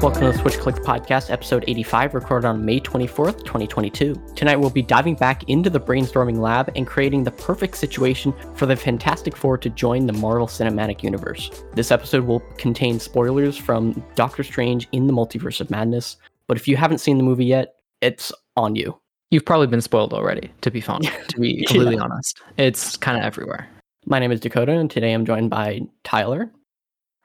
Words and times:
Welcome 0.00 0.20
to 0.22 0.32
the 0.32 0.38
Switch 0.38 0.58
Click 0.58 0.76
Podcast, 0.76 1.28
episode 1.30 1.64
85, 1.66 2.14
recorded 2.14 2.46
on 2.46 2.64
May 2.64 2.78
24th, 2.78 3.38
2022. 3.44 4.14
Tonight 4.36 4.56
we'll 4.56 4.70
be 4.70 4.80
diving 4.82 5.16
back 5.16 5.42
into 5.48 5.70
the 5.70 5.80
brainstorming 5.80 6.38
lab 6.38 6.70
and 6.76 6.86
creating 6.86 7.24
the 7.24 7.32
perfect 7.32 7.76
situation 7.76 8.32
for 8.54 8.66
the 8.66 8.76
Fantastic 8.76 9.36
Four 9.36 9.58
to 9.58 9.68
join 9.70 10.06
the 10.06 10.12
Marvel 10.12 10.46
Cinematic 10.46 11.02
Universe. 11.02 11.50
This 11.74 11.90
episode 11.90 12.24
will 12.24 12.40
contain 12.58 13.00
spoilers 13.00 13.56
from 13.56 14.00
Doctor 14.14 14.44
Strange 14.44 14.86
in 14.92 15.08
the 15.08 15.12
Multiverse 15.12 15.60
of 15.60 15.68
Madness, 15.70 16.16
but 16.46 16.56
if 16.56 16.68
you 16.68 16.76
haven't 16.76 16.98
seen 16.98 17.16
the 17.18 17.24
movie 17.24 17.46
yet, 17.46 17.74
it's 18.00 18.30
on 18.56 18.76
you. 18.76 18.96
You've 19.32 19.44
probably 19.46 19.66
been 19.66 19.80
spoiled 19.82 20.14
already, 20.14 20.50
to 20.60 20.70
be 20.70 20.80
fun, 20.80 21.02
to 21.28 21.40
be 21.40 21.64
completely 21.66 21.96
Yeah. 21.96 22.02
honest. 22.02 22.40
It's 22.56 22.96
kind 22.96 23.18
of 23.18 23.24
everywhere. 23.24 23.68
My 24.06 24.20
name 24.20 24.30
is 24.32 24.40
Dakota, 24.40 24.72
and 24.72 24.88
today 24.90 25.12
I'm 25.12 25.26
joined 25.26 25.50
by 25.50 25.80
Tyler 26.04 26.50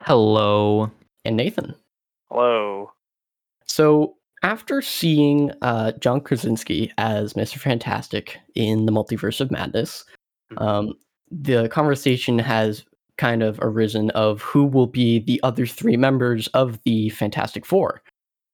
Hello. 0.02 0.90
and 1.24 1.36
Nathan. 1.36 1.74
Hello. 2.30 2.90
So, 3.66 4.16
after 4.42 4.82
seeing 4.82 5.52
uh, 5.62 5.92
John 6.00 6.20
Krasinski 6.20 6.92
as 6.98 7.32
Mr. 7.32 7.58
Fantastic 7.58 8.38
in 8.54 8.86
the 8.86 8.92
Multiverse 8.92 9.40
of 9.40 9.50
Madness, 9.50 10.04
um, 10.58 10.92
the 11.30 11.68
conversation 11.68 12.38
has 12.38 12.84
kind 13.16 13.42
of 13.42 13.58
arisen 13.62 14.10
of 14.10 14.42
who 14.42 14.64
will 14.64 14.86
be 14.86 15.18
the 15.20 15.40
other 15.42 15.66
three 15.66 15.96
members 15.96 16.48
of 16.48 16.82
the 16.84 17.08
Fantastic 17.10 17.64
Four. 17.64 18.02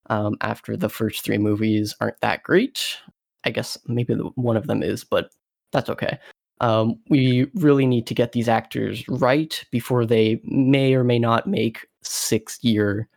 Um, 0.09 0.37
after 0.41 0.77
the 0.77 0.89
first 0.89 1.25
three 1.25 1.39
movies 1.39 1.95
aren't 2.01 2.21
that 2.21 2.43
great, 2.43 2.99
I 3.45 3.51
guess 3.51 3.79
maybe 3.87 4.15
the, 4.15 4.25
one 4.35 4.57
of 4.57 4.67
them 4.67 4.83
is, 4.83 5.05
but 5.05 5.31
that's 5.73 5.89
okay. 5.89 6.19
Um, 6.61 6.97
we 7.09 7.47
really 7.55 7.87
need 7.87 8.07
to 8.09 8.15
get 8.15 8.33
these 8.33 8.49
actors 8.49 9.05
right 9.09 9.65
before 9.71 10.05
they 10.05 10.41
may 10.45 10.95
or 10.95 11.05
may 11.05 11.19
not 11.19 11.47
make 11.47 11.87
six 12.03 12.63
year 12.63 13.09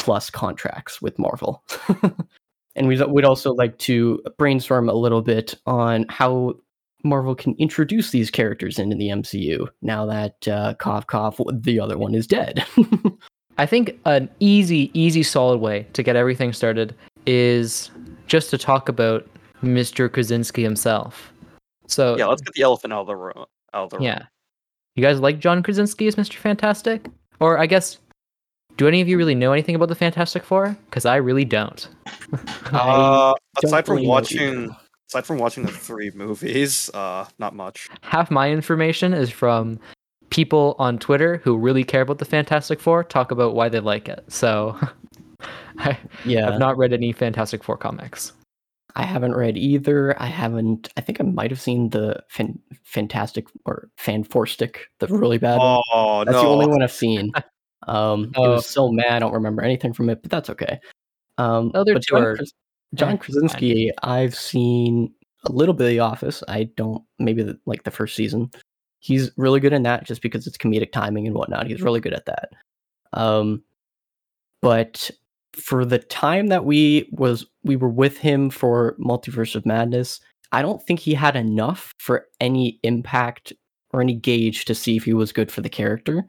plus 0.00 0.30
contracts 0.30 1.00
with 1.00 1.18
Marvel. 1.18 1.62
and 2.76 2.88
we'd, 2.88 3.02
we'd 3.06 3.24
also 3.24 3.52
like 3.52 3.78
to 3.78 4.22
brainstorm 4.38 4.88
a 4.88 4.94
little 4.94 5.22
bit 5.22 5.54
on 5.66 6.06
how 6.08 6.54
Marvel 7.04 7.34
can 7.34 7.54
introduce 7.58 8.10
these 8.10 8.30
characters 8.30 8.78
into 8.78 8.96
the 8.96 9.08
MCU 9.08 9.68
now 9.82 10.04
that 10.06 10.48
uh, 10.48 10.74
cough 10.74 11.06
cough 11.06 11.40
the 11.52 11.80
other 11.80 11.96
one 11.98 12.14
is 12.14 12.26
dead. 12.26 12.64
I 13.58 13.66
think 13.66 13.98
an 14.06 14.28
easy, 14.40 14.90
easy, 14.94 15.22
solid 15.22 15.60
way 15.60 15.86
to 15.92 16.02
get 16.02 16.16
everything 16.16 16.52
started 16.52 16.94
is 17.26 17.90
just 18.26 18.50
to 18.50 18.58
talk 18.58 18.88
about 18.88 19.26
Mr. 19.62 20.10
Krasinski 20.10 20.62
himself. 20.62 21.32
So, 21.86 22.16
Yeah, 22.16 22.26
let's 22.26 22.40
get 22.40 22.54
the 22.54 22.62
elephant 22.62 22.92
out 22.92 23.02
of 23.02 23.06
the 23.06 23.16
room. 23.16 23.44
Out 23.74 23.84
of 23.84 23.90
the 23.90 23.96
room. 23.98 24.06
yeah. 24.06 24.24
You 24.96 25.02
guys 25.02 25.20
like 25.20 25.38
John 25.38 25.62
Krasinski 25.62 26.06
as 26.06 26.16
Mr. 26.16 26.36
Fantastic? 26.36 27.06
Or 27.40 27.58
I 27.58 27.66
guess, 27.66 27.98
do 28.76 28.88
any 28.88 29.00
of 29.00 29.08
you 29.08 29.16
really 29.18 29.34
know 29.34 29.52
anything 29.52 29.74
about 29.74 29.88
the 29.88 29.94
Fantastic 29.94 30.44
Four? 30.44 30.76
Because 30.86 31.04
I 31.04 31.16
really 31.16 31.44
don't. 31.44 31.88
Uh, 32.72 33.34
don't 33.60 33.64
aside 33.64 33.84
from 33.84 33.96
really 33.96 34.06
watching, 34.06 34.64
either. 34.64 34.76
aside 35.08 35.26
from 35.26 35.38
watching 35.38 35.64
the 35.64 35.72
three 35.72 36.12
movies, 36.14 36.88
uh, 36.94 37.26
not 37.40 37.52
much. 37.52 37.88
half 38.02 38.30
my 38.30 38.48
information 38.48 39.12
is 39.12 39.28
from 39.28 39.80
people 40.30 40.76
on 40.78 40.96
Twitter 40.98 41.38
who 41.38 41.56
really 41.56 41.82
care 41.82 42.02
about 42.02 42.18
the 42.18 42.24
Fantastic 42.24 42.78
Four 42.78 43.02
talk 43.02 43.32
about 43.32 43.54
why 43.56 43.68
they 43.68 43.80
like 43.80 44.08
it. 44.08 44.24
So 44.28 44.78
I 45.78 45.98
yeah, 46.24 46.48
have 46.50 46.60
not 46.60 46.76
read 46.76 46.92
any 46.92 47.10
Fantastic 47.12 47.64
Four 47.64 47.76
comics. 47.76 48.32
I 48.94 49.02
haven't 49.04 49.34
read 49.34 49.56
either. 49.56 50.20
I 50.22 50.26
haven't. 50.26 50.88
I 50.96 51.00
think 51.00 51.20
I 51.20 51.24
might 51.24 51.50
have 51.50 51.60
seen 51.60 51.90
the 51.90 52.22
fan, 52.28 52.58
Fantastic 52.84 53.46
or 53.64 53.88
Fan 53.96 54.22
Four 54.24 54.46
Stick, 54.46 54.86
the 55.00 55.08
really 55.08 55.38
bad 55.38 55.58
one. 55.58 55.82
Oh 55.92 56.24
That's 56.24 56.36
no! 56.36 56.42
the 56.42 56.48
only 56.48 56.66
one 56.66 56.82
I've 56.82 56.92
seen. 56.92 57.32
Um, 57.86 58.24
it 58.24 58.32
Oh. 58.36 58.50
was 58.52 58.66
so 58.66 58.90
mad. 58.90 59.10
I 59.12 59.18
don't 59.18 59.32
remember 59.32 59.62
anything 59.62 59.92
from 59.92 60.10
it, 60.10 60.20
but 60.22 60.30
that's 60.30 60.50
okay. 60.50 60.78
Um, 61.38 61.70
other 61.74 61.94
but 61.94 62.02
two 62.02 62.14
John, 62.16 62.22
are- 62.24 62.36
Kras- 62.36 62.52
John 62.94 63.18
Krasinski, 63.18 63.90
I've 64.02 64.34
seen 64.34 65.12
a 65.46 65.52
little 65.52 65.74
bit 65.74 65.84
of 65.84 65.90
The 65.90 66.00
Office. 66.00 66.42
I 66.48 66.64
don't 66.76 67.02
maybe 67.18 67.42
the, 67.42 67.58
like 67.66 67.84
the 67.84 67.90
first 67.90 68.14
season. 68.16 68.50
He's 68.98 69.30
really 69.38 69.60
good 69.60 69.72
in 69.72 69.82
that, 69.84 70.04
just 70.04 70.20
because 70.20 70.46
it's 70.46 70.58
comedic 70.58 70.92
timing 70.92 71.26
and 71.26 71.34
whatnot. 71.34 71.66
He's 71.66 71.80
really 71.80 72.00
good 72.00 72.12
at 72.12 72.26
that. 72.26 72.50
Um, 73.14 73.62
but 74.60 75.10
for 75.54 75.84
the 75.84 75.98
time 75.98 76.48
that 76.48 76.64
we 76.64 77.08
was 77.12 77.46
we 77.64 77.76
were 77.76 77.88
with 77.88 78.18
him 78.18 78.50
for 78.50 78.96
Multiverse 78.98 79.54
of 79.54 79.64
Madness, 79.64 80.20
I 80.52 80.60
don't 80.62 80.82
think 80.82 81.00
he 81.00 81.14
had 81.14 81.36
enough 81.36 81.94
for 81.98 82.26
any 82.40 82.78
impact 82.82 83.52
or 83.92 84.00
any 84.00 84.14
gauge 84.14 84.64
to 84.66 84.74
see 84.74 84.96
if 84.96 85.04
he 85.04 85.14
was 85.14 85.32
good 85.32 85.50
for 85.50 85.60
the 85.62 85.68
character. 85.70 86.24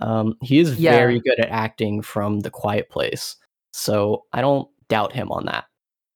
Um, 0.00 0.36
he 0.42 0.58
is 0.58 0.78
Yeah. 0.78 0.92
very 0.92 1.20
good 1.20 1.38
at 1.40 1.48
acting 1.48 2.02
from 2.02 2.40
The 2.40 2.50
Quiet 2.50 2.88
Place, 2.90 3.36
so 3.72 4.24
I 4.32 4.40
don't 4.40 4.68
doubt 4.88 5.12
him 5.12 5.30
on 5.32 5.44
that. 5.46 5.64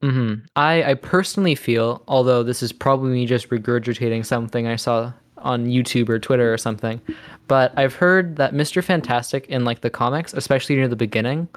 hmm 0.03 0.34
I, 0.56 0.82
I 0.82 0.94
personally 0.94 1.54
feel, 1.54 2.03
although 2.09 2.43
this 2.43 2.62
is 2.62 2.72
probably 2.72 3.10
me 3.12 3.26
just 3.26 3.48
regurgitating 3.50 4.26
something 4.26 4.66
I 4.66 4.76
saw 4.76 5.12
on 5.38 5.66
YouTube 5.66 6.09
or 6.09 6.19
Twitter 6.19 6.53
or 6.53 6.59
something, 6.59 7.00
but 7.48 7.72
I've 7.76 7.94
heard 7.94 8.37
that 8.37 8.53
Mr. 8.54 8.82
Fantastic 8.82 9.47
in 9.48 9.65
like 9.65 9.81
the 9.81 9.91
comics, 9.91 10.32
especially 10.34 10.76
near 10.76 10.88
the 10.88 10.97
beginning, 10.97 11.49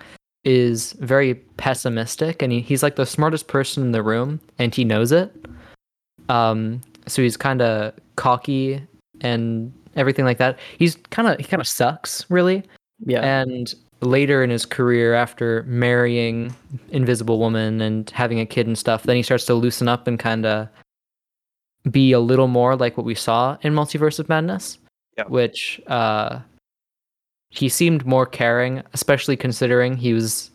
is 0.43 0.93
very 0.93 1.35
pessimistic 1.57 2.41
and 2.41 2.51
he, 2.51 2.61
he's 2.61 2.83
like 2.83 2.95
the 2.97 3.05
smartest 3.05 3.47
person 3.47 3.81
in 3.83 3.91
the 3.91 4.03
room 4.03 4.39
and 4.59 4.73
he 4.75 4.83
knows 4.83 5.11
it. 5.11 5.31
Um, 6.29 6.81
so 7.07 7.21
he's 7.21 7.37
kind 7.37 7.61
of 7.61 7.93
cocky 8.15 8.81
and 9.21 9.71
everything 9.95 10.25
like 10.25 10.37
that. 10.37 10.57
He's 10.77 10.95
kind 11.09 11.27
of 11.27 11.37
he 11.37 11.43
kind 11.43 11.61
of 11.61 11.67
sucks 11.67 12.25
really. 12.29 12.63
Yeah, 13.05 13.21
And 13.21 13.73
later 14.01 14.43
in 14.43 14.49
his 14.49 14.65
career, 14.65 15.13
after 15.13 15.63
marrying 15.63 16.55
Invisible 16.89 17.39
Woman 17.39 17.81
and 17.81 18.09
having 18.11 18.39
a 18.39 18.45
kid 18.45 18.67
and 18.67 18.77
stuff, 18.77 19.03
then 19.03 19.15
he 19.15 19.23
starts 19.23 19.45
to 19.45 19.53
loosen 19.53 19.87
up 19.87 20.07
and 20.07 20.17
kind 20.17 20.45
of 20.45 20.69
be 21.91 22.11
a 22.11 22.19
little 22.19 22.47
more 22.47 22.75
like 22.75 22.97
what 22.97 23.05
we 23.05 23.15
saw 23.15 23.57
in 23.61 23.73
Multiverse 23.73 24.19
of 24.19 24.29
Madness. 24.29 24.77
Yeah. 25.17 25.25
Which 25.27 25.81
uh, 25.87 26.39
he 27.49 27.69
seemed 27.69 28.05
more 28.05 28.25
caring, 28.25 28.83
especially 28.93 29.37
considering 29.37 29.95
he 29.95 30.13
was 30.13 30.51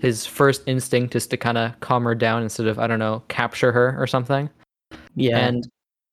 his 0.00 0.26
first 0.26 0.62
instinct 0.66 1.14
is 1.14 1.28
to 1.28 1.36
kind 1.36 1.56
of 1.56 1.78
calm 1.78 2.02
her 2.04 2.14
down 2.14 2.42
instead 2.42 2.66
of 2.66 2.78
I 2.78 2.88
don't 2.88 2.98
know 2.98 3.22
capture 3.28 3.70
her 3.70 3.96
or 3.98 4.06
something. 4.06 4.50
yeah, 5.14 5.38
And 5.38 5.68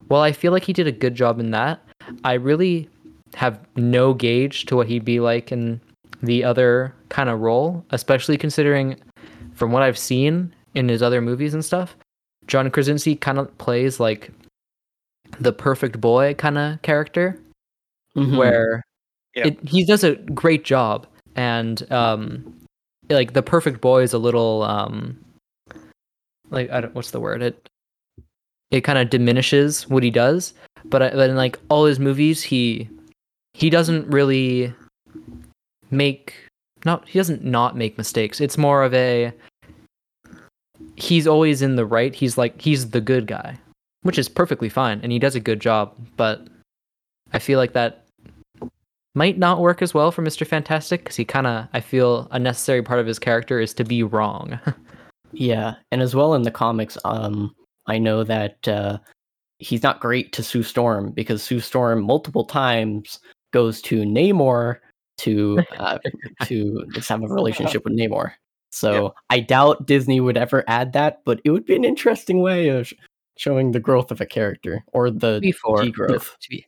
while 0.08 0.22
I 0.22 0.32
feel 0.32 0.52
like 0.52 0.64
he 0.64 0.74
did 0.74 0.88
a 0.88 0.92
good 0.92 1.16
job 1.16 1.40
in 1.40 1.52
that, 1.52 1.84
I 2.24 2.34
really 2.34 2.90
have 3.36 3.60
no 3.76 4.14
gauge 4.14 4.66
to 4.66 4.76
what 4.76 4.88
he'd 4.88 5.06
be 5.06 5.20
like 5.20 5.52
in 5.52 5.80
the 6.24 6.44
other 6.44 6.94
kind 7.10 7.30
of 7.30 7.40
role, 7.40 7.86
especially 7.92 8.38
considering 8.38 9.00
from 9.54 9.72
what 9.72 9.84
I've 9.84 9.98
seen 9.98 10.54
in 10.76 10.90
his 10.90 11.02
other 11.02 11.22
movies 11.22 11.54
and 11.54 11.64
stuff, 11.64 11.96
John 12.48 12.70
Krasinski 12.72 13.16
kind 13.16 13.38
of 13.38 13.56
plays 13.58 14.00
like 14.00 14.32
the 15.40 15.54
perfect 15.54 16.02
boy 16.02 16.34
kind 16.34 16.58
of 16.58 16.82
character 16.82 17.40
Mhm. 18.16 18.38
where 18.38 18.84
Yeah. 19.36 19.48
it, 19.48 19.68
he 19.68 19.86
does 19.86 20.04
a 20.04 20.16
great 20.16 20.64
job 20.66 21.06
and 21.36 21.90
um 21.92 22.56
like 23.10 23.34
the 23.34 23.44
perfect 23.44 23.80
boy 23.82 24.02
is 24.02 24.14
a 24.14 24.18
little 24.18 24.64
um 24.64 25.18
like 26.50 26.70
I 26.72 26.82
don't 26.82 26.96
what's 26.96 27.12
the 27.12 27.20
word 27.20 27.42
it 27.44 27.70
it 28.72 28.82
kind 28.82 28.98
of 29.00 29.10
diminishes 29.10 29.88
what 29.88 30.02
he 30.04 30.10
does 30.12 30.54
but, 30.86 31.02
I, 31.02 31.10
but 31.12 31.30
in 31.30 31.36
like 31.36 31.60
all 31.70 31.86
his 31.86 32.00
movies 32.00 32.44
he 32.44 32.90
he 33.54 33.70
doesn't 33.70 34.08
really 34.08 34.74
make 35.92 36.34
not 36.86 37.08
he 37.08 37.20
doesn't 37.20 37.44
not 37.44 37.76
make 37.76 37.98
mistakes. 37.98 38.40
It's 38.40 38.58
more 38.58 38.84
of 38.84 38.94
a 38.94 39.34
he's 40.96 41.28
always 41.28 41.62
in 41.62 41.76
the 41.76 41.86
right. 41.86 42.14
He's 42.14 42.38
like 42.38 42.62
he's 42.62 42.92
the 42.92 43.02
good 43.02 43.28
guy 43.28 43.58
which 44.04 44.18
is 44.18 44.30
perfectly 44.30 44.70
fine 44.70 45.02
and 45.04 45.12
he 45.12 45.20
does 45.20 45.36
a 45.36 45.42
good 45.42 45.60
job 45.60 45.94
but 46.16 46.48
i 47.34 47.38
feel 47.40 47.60
like 47.60 47.74
that 47.74 48.06
might 49.14 49.38
not 49.38 49.60
work 49.60 49.82
as 49.82 49.94
well 49.94 50.10
for 50.10 50.24
mr 50.24 50.48
fantastic 50.48 51.02
because 51.02 51.18
he 51.18 51.26
kind 51.26 51.46
of 51.46 51.68
i 51.74 51.82
feel 51.82 52.26
a 52.32 52.40
necessary 52.40 52.82
part 52.82 53.02
of 53.02 53.06
his 53.06 53.20
character 53.20 53.60
is 53.60 53.74
to 53.74 53.84
be 53.84 54.02
wrong. 54.04 54.58
Yeah, 55.32 55.76
and 55.92 56.02
as 56.02 56.16
well 56.16 56.34
in 56.34 56.44
the 56.44 56.52
comics, 56.52 56.98
um, 57.06 57.56
I 57.86 57.98
know 57.98 58.24
that 58.24 58.68
uh, 58.68 58.98
he's 59.60 59.84
not 59.84 60.00
great 60.00 60.32
to 60.34 60.44
Sue 60.44 60.64
Storm 60.64 61.12
because 61.12 61.44
Sue 61.44 61.60
Storm 61.60 62.02
multiple 62.02 62.46
times 62.46 63.20
goes 63.52 63.82
to 63.84 64.02
Namor 64.02 64.78
to 65.20 65.62
uh, 65.78 66.00
to 66.46 66.86
just 66.94 67.10
have 67.10 67.22
a 67.22 67.28
relationship 67.28 67.84
with 67.84 67.94
Namor. 67.98 68.32
So 68.72 69.14
I 69.30 69.40
doubt 69.40 69.88
Disney 69.88 70.20
would 70.20 70.38
ever 70.38 70.64
add 70.68 70.94
that, 70.94 71.22
but 71.26 71.42
it 71.44 71.52
would 71.52 71.66
be 71.66 71.76
an 71.76 71.84
interesting 71.84 72.42
way 72.42 72.70
of 72.70 72.88
sh- 72.88 72.94
showing 73.38 73.72
the 73.72 73.80
growth 73.80 74.12
of 74.12 74.22
a 74.22 74.26
character 74.26 74.84
or 74.94 75.10
the 75.10 75.40
before 75.42 75.82
degrowth. 75.82 76.38
to 76.40 76.50
be 76.50 76.66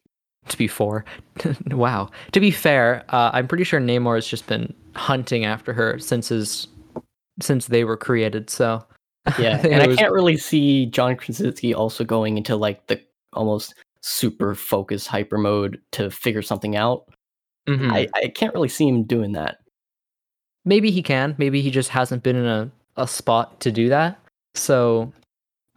to 0.48 0.58
be 0.58 0.68
fair 0.68 1.06
wow 1.72 2.10
to 2.32 2.40
be 2.40 2.50
fair 2.50 3.06
uh, 3.10 3.30
i'm 3.34 3.48
pretty 3.48 3.64
sure 3.64 3.80
namor 3.80 4.16
has 4.16 4.26
just 4.26 4.48
been 4.48 4.74
hunting 4.96 5.46
after 5.46 5.72
her 5.72 6.00
since 6.00 6.30
his 6.30 6.68
since 7.40 7.68
they 7.68 7.84
were 7.84 7.98
created 7.98 8.50
so 8.50 8.84
Yeah, 9.40 9.62
and 9.66 9.82
I 9.84 9.88
was- 9.88 9.98
can't 9.98 10.12
really 10.14 10.38
see 10.38 10.88
John 10.88 11.16
Krasinski 11.16 11.74
also 11.74 12.04
going 12.04 12.38
into 12.38 12.56
like 12.56 12.88
the 12.88 13.00
almost 13.34 13.76
super 14.02 14.56
focused 14.56 15.08
hyper 15.08 15.38
mode 15.38 15.80
to 15.92 16.10
figure 16.10 16.42
something 16.42 16.76
out. 16.76 17.06
Mhm. 17.70 17.92
I, 17.92 18.08
I 18.16 18.28
can't 18.30 18.54
really 18.54 18.68
see 18.70 18.88
him 18.88 19.04
doing 19.04 19.34
that. 19.34 19.60
maybe 20.66 20.92
he 20.92 21.02
can. 21.04 21.36
Maybe 21.38 21.62
he 21.62 21.72
just 21.72 21.90
hasn't 21.90 22.24
been 22.24 22.36
in 22.36 22.46
a, 22.46 22.72
a 22.98 23.08
spot 23.08 23.60
to 23.62 23.72
do 23.72 23.90
that. 23.90 24.20
So 24.56 25.12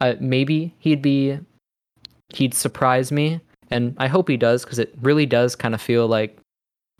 uh, 0.01 0.13
maybe 0.19 0.73
he'd 0.79 1.01
be 1.01 1.39
he'd 2.33 2.53
surprise 2.53 3.11
me, 3.11 3.39
and 3.71 3.95
I 3.99 4.07
hope 4.07 4.27
he 4.27 4.37
does 4.37 4.63
because 4.63 4.79
it 4.79 4.93
really 5.01 5.25
does 5.25 5.55
kind 5.55 5.73
of 5.75 5.81
feel 5.81 6.07
like 6.07 6.37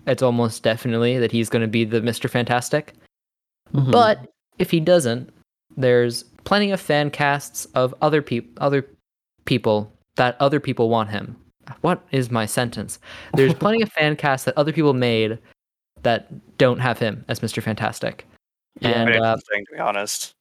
it's 0.07 0.21
almost 0.24 0.62
definitely 0.63 1.18
that 1.19 1.31
he's 1.31 1.50
going 1.50 1.62
to 1.63 1.68
be 1.68 1.83
the 1.86 2.01
Mister 2.01 2.27
Fantastic. 2.27 2.94
Mhm. 3.74 3.91
But 3.91 4.30
if 4.59 4.69
he 4.71 4.80
doesn't, 4.80 5.31
there's 5.75 6.25
plenty 6.45 6.71
of 6.71 6.80
fan 6.80 7.12
casts 7.12 7.65
of 7.75 7.94
other 8.01 8.21
people, 8.21 8.51
other 8.57 8.88
people 9.45 9.92
that 10.15 10.38
other 10.39 10.59
people 10.59 10.89
want 10.89 11.09
him. 11.09 11.36
What 11.81 12.06
is 12.12 12.31
my 12.31 12.45
sentence? 12.45 13.00
There's 13.33 13.53
plenty 13.65 13.81
of 13.81 13.92
fan 13.92 14.15
casts 14.15 14.45
that 14.45 14.57
other 14.57 14.71
people 14.71 14.94
made 14.94 15.38
that 16.03 16.57
don't 16.57 16.80
have 16.80 17.00
him 17.00 17.25
as 17.27 17.39
Mr. 17.39 17.62
Fantastic. 17.62 18.27
Yeah. 18.80 18.89
and 18.89 19.09
uh, 19.09 19.13
interesting, 19.13 19.65
to 19.65 19.75
be 19.75 19.80
honest. 19.80 20.33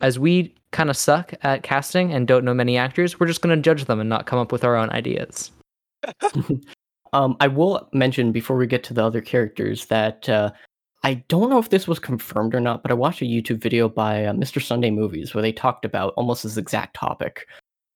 as 0.00 0.18
we 0.18 0.54
kind 0.72 0.90
of 0.90 0.96
suck 0.96 1.32
at 1.42 1.62
casting 1.62 2.12
and 2.12 2.26
don't 2.26 2.44
know 2.44 2.54
many 2.54 2.76
actors, 2.76 3.18
we're 3.18 3.26
just 3.26 3.40
going 3.42 3.56
to 3.56 3.62
judge 3.62 3.86
them 3.86 4.00
and 4.00 4.08
not 4.08 4.26
come 4.26 4.38
up 4.38 4.52
with 4.52 4.64
our 4.64 4.76
own 4.76 4.90
ideas. 4.90 5.50
Um, 7.12 7.36
I 7.40 7.48
will 7.48 7.88
mention 7.92 8.32
before 8.32 8.56
we 8.56 8.66
get 8.66 8.84
to 8.84 8.94
the 8.94 9.04
other 9.04 9.20
characters 9.20 9.86
that 9.86 10.28
uh, 10.28 10.50
I 11.02 11.14
don't 11.28 11.50
know 11.50 11.58
if 11.58 11.70
this 11.70 11.86
was 11.86 11.98
confirmed 11.98 12.54
or 12.54 12.60
not, 12.60 12.82
but 12.82 12.90
I 12.90 12.94
watched 12.94 13.22
a 13.22 13.24
YouTube 13.24 13.60
video 13.62 13.88
by 13.88 14.24
uh, 14.24 14.32
Mr. 14.32 14.62
Sunday 14.62 14.90
Movies 14.90 15.32
where 15.32 15.42
they 15.42 15.52
talked 15.52 15.84
about 15.84 16.12
almost 16.16 16.42
this 16.42 16.56
exact 16.56 16.94
topic, 16.96 17.46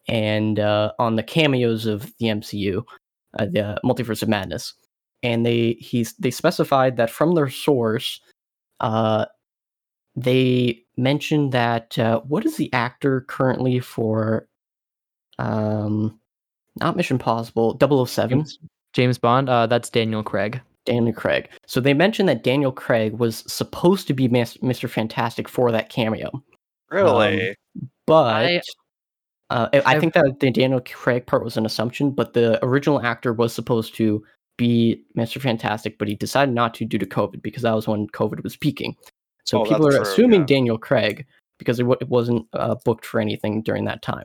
and 0.08 0.60
uh, 0.60 0.92
on 0.98 1.16
the 1.16 1.22
cameos 1.22 1.86
of 1.86 2.12
the 2.18 2.26
MCU, 2.26 2.84
uh, 3.38 3.46
the 3.46 3.80
Multiverse 3.84 4.22
of 4.22 4.28
Madness, 4.28 4.74
and 5.22 5.44
they 5.44 5.72
he's 5.80 6.14
they 6.14 6.30
specified 6.30 6.96
that 6.96 7.10
from 7.10 7.34
their 7.34 7.50
source, 7.50 8.20
uh, 8.80 9.26
they 10.14 10.84
mentioned 10.96 11.52
that 11.52 11.98
uh, 11.98 12.20
what 12.20 12.46
is 12.46 12.56
the 12.56 12.72
actor 12.72 13.22
currently 13.22 13.80
for, 13.80 14.46
um, 15.38 16.18
not 16.76 16.96
Mission 16.96 17.18
Possible, 17.18 17.76
007? 17.80 18.38
James, 18.38 18.58
James 18.92 19.18
Bond, 19.18 19.48
uh, 19.48 19.66
that's 19.66 19.90
Daniel 19.90 20.22
Craig. 20.22 20.60
Daniel 20.84 21.14
Craig. 21.14 21.48
So 21.66 21.80
they 21.80 21.94
mentioned 21.94 22.28
that 22.28 22.42
Daniel 22.44 22.72
Craig 22.72 23.12
was 23.18 23.44
supposed 23.52 24.06
to 24.08 24.14
be 24.14 24.28
Mas- 24.28 24.56
Mr. 24.58 24.88
Fantastic 24.88 25.48
for 25.48 25.70
that 25.72 25.88
cameo, 25.88 26.30
Really? 26.90 27.56
but 28.06 28.24
I- 28.34 28.62
uh, 29.50 29.68
I, 29.72 29.82
I 29.96 30.00
think 30.00 30.14
that 30.14 30.40
the 30.40 30.50
Daniel 30.50 30.80
Craig 30.80 31.26
part 31.26 31.44
was 31.44 31.56
an 31.58 31.66
assumption. 31.66 32.10
But 32.10 32.32
the 32.32 32.64
original 32.64 33.02
actor 33.02 33.32
was 33.34 33.52
supposed 33.52 33.94
to 33.96 34.24
be 34.56 35.02
Mr. 35.16 35.40
Fantastic, 35.40 35.98
but 35.98 36.08
he 36.08 36.14
decided 36.14 36.54
not 36.54 36.72
to 36.74 36.84
due 36.86 36.98
to 36.98 37.06
COVID 37.06 37.42
because 37.42 37.62
that 37.62 37.74
was 37.74 37.86
when 37.86 38.06
COVID 38.08 38.42
was 38.42 38.56
peaking. 38.56 38.96
So 39.44 39.60
Oh, 39.60 39.64
people 39.64 39.86
are 39.88 39.92
true, 39.92 40.00
assuming 40.02 40.40
yeah. 40.40 40.46
Daniel 40.46 40.78
Craig 40.78 41.26
because 41.58 41.78
it, 41.78 41.82
w- 41.82 41.98
it 42.00 42.08
wasn't 42.08 42.46
uh, 42.54 42.76
booked 42.84 43.04
for 43.04 43.20
anything 43.20 43.60
during 43.62 43.84
that 43.84 44.00
time. 44.02 44.24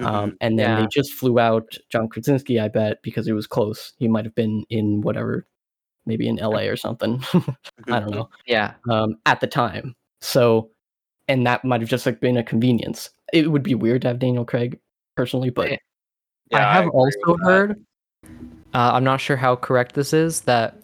Mhm. 0.00 0.04
Um, 0.06 0.36
and 0.40 0.58
then 0.58 0.68
Yeah. 0.68 0.80
they 0.80 0.86
just 0.90 1.12
flew 1.12 1.38
out 1.38 1.76
John 1.90 2.08
Krasinski, 2.08 2.58
I 2.58 2.68
bet, 2.68 3.02
because 3.02 3.28
it 3.28 3.32
was 3.34 3.46
close. 3.46 3.92
He 3.98 4.08
might 4.08 4.24
have 4.24 4.34
been 4.34 4.64
in 4.68 5.00
whatever, 5.00 5.46
maybe 6.06 6.28
in 6.28 6.36
LA 6.36 6.62
or 6.62 6.76
something. 6.76 7.22
I 7.88 8.00
don't 8.00 8.10
know. 8.10 8.28
Yeah. 8.46 8.74
Um, 8.88 9.16
at 9.26 9.40
the 9.40 9.46
time. 9.46 9.94
So, 10.20 10.70
and 11.28 11.46
that 11.46 11.64
might 11.64 11.80
have 11.80 11.90
just 11.90 12.06
like 12.06 12.20
been 12.20 12.36
a 12.36 12.44
convenience. 12.44 13.10
It 13.32 13.50
would 13.50 13.62
be 13.62 13.74
weird 13.74 14.02
to 14.02 14.08
have 14.08 14.18
Daniel 14.18 14.44
Craig 14.44 14.78
personally, 15.16 15.50
but 15.50 15.70
Yeah. 15.70 15.76
Yeah, 16.50 16.68
I 16.68 16.72
have 16.74 16.86
agree 16.86 17.00
also 17.00 17.36
heard, 17.42 17.84
uh, 18.72 18.92
I'm 18.92 19.04
not 19.04 19.20
sure 19.20 19.36
how 19.36 19.56
correct 19.56 19.94
this 19.94 20.12
is, 20.12 20.42
that 20.42 20.80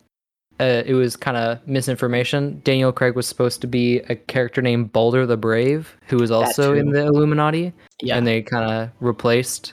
uh, 0.60 0.82
it 0.84 0.94
was 0.94 1.16
kind 1.16 1.36
of 1.36 1.66
misinformation. 1.66 2.60
Daniel 2.64 2.92
Craig 2.92 3.14
was 3.14 3.26
supposed 3.26 3.60
to 3.60 3.66
be 3.66 3.98
a 4.08 4.16
character 4.16 4.60
named 4.60 4.92
Balder 4.92 5.26
the 5.26 5.36
Brave, 5.36 5.96
who 6.06 6.16
was 6.16 6.30
also 6.30 6.74
in 6.74 6.90
the 6.90 7.06
Illuminati, 7.06 7.72
yeah, 8.00 8.16
and 8.16 8.26
they 8.26 8.42
kind 8.42 8.70
of 8.70 8.90
replaced, 9.00 9.72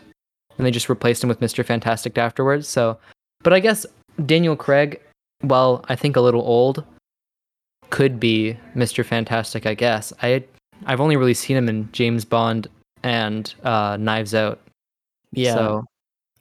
and 0.57 0.65
they 0.65 0.71
just 0.71 0.89
replaced 0.89 1.23
him 1.23 1.29
with 1.29 1.39
Mr. 1.39 1.65
Fantastic 1.65 2.17
afterwards. 2.17 2.67
So, 2.67 2.97
but 3.43 3.53
I 3.53 3.59
guess 3.59 3.85
Daniel 4.25 4.55
Craig, 4.55 5.01
well, 5.43 5.83
I 5.89 5.95
think 5.95 6.15
a 6.15 6.21
little 6.21 6.41
old, 6.41 6.83
could 7.89 8.19
be 8.19 8.57
Mr. 8.75 9.05
Fantastic. 9.05 9.65
I 9.65 9.73
guess 9.73 10.13
I 10.21 10.43
I've 10.85 11.01
only 11.01 11.17
really 11.17 11.33
seen 11.33 11.57
him 11.57 11.67
in 11.69 11.91
James 11.91 12.25
Bond 12.25 12.67
and 13.03 13.53
uh, 13.63 13.97
Knives 13.99 14.33
Out. 14.35 14.59
yeah. 15.31 15.53
So 15.53 15.83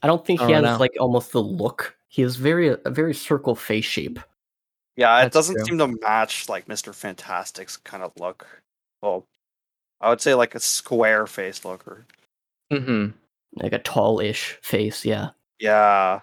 I 0.02 0.06
don't 0.06 0.24
think 0.24 0.40
I 0.40 0.46
he 0.46 0.52
don't 0.52 0.64
has 0.64 0.74
know. 0.74 0.80
like 0.80 0.92
almost 1.00 1.32
the 1.32 1.42
look. 1.42 1.96
He 2.08 2.22
has 2.22 2.36
very 2.36 2.68
a 2.68 2.90
very 2.90 3.14
circle 3.14 3.54
face 3.54 3.84
shape. 3.84 4.18
Yeah, 4.96 5.16
it 5.20 5.24
That's 5.24 5.34
doesn't 5.34 5.56
true. 5.56 5.64
seem 5.64 5.78
to 5.78 5.88
match 6.02 6.48
like 6.48 6.66
Mr. 6.66 6.94
Fantastic's 6.94 7.76
kind 7.76 8.02
of 8.02 8.12
look. 8.18 8.46
Well, 9.00 9.24
I 10.00 10.08
would 10.10 10.20
say 10.20 10.34
like 10.34 10.54
a 10.54 10.60
square 10.60 11.26
face 11.26 11.64
look 11.64 11.86
or 11.86 12.04
mhm. 12.72 13.14
Like 13.54 13.72
a 13.72 13.78
tall-ish 13.78 14.58
face, 14.62 15.04
yeah. 15.04 15.30
yeah. 15.58 16.20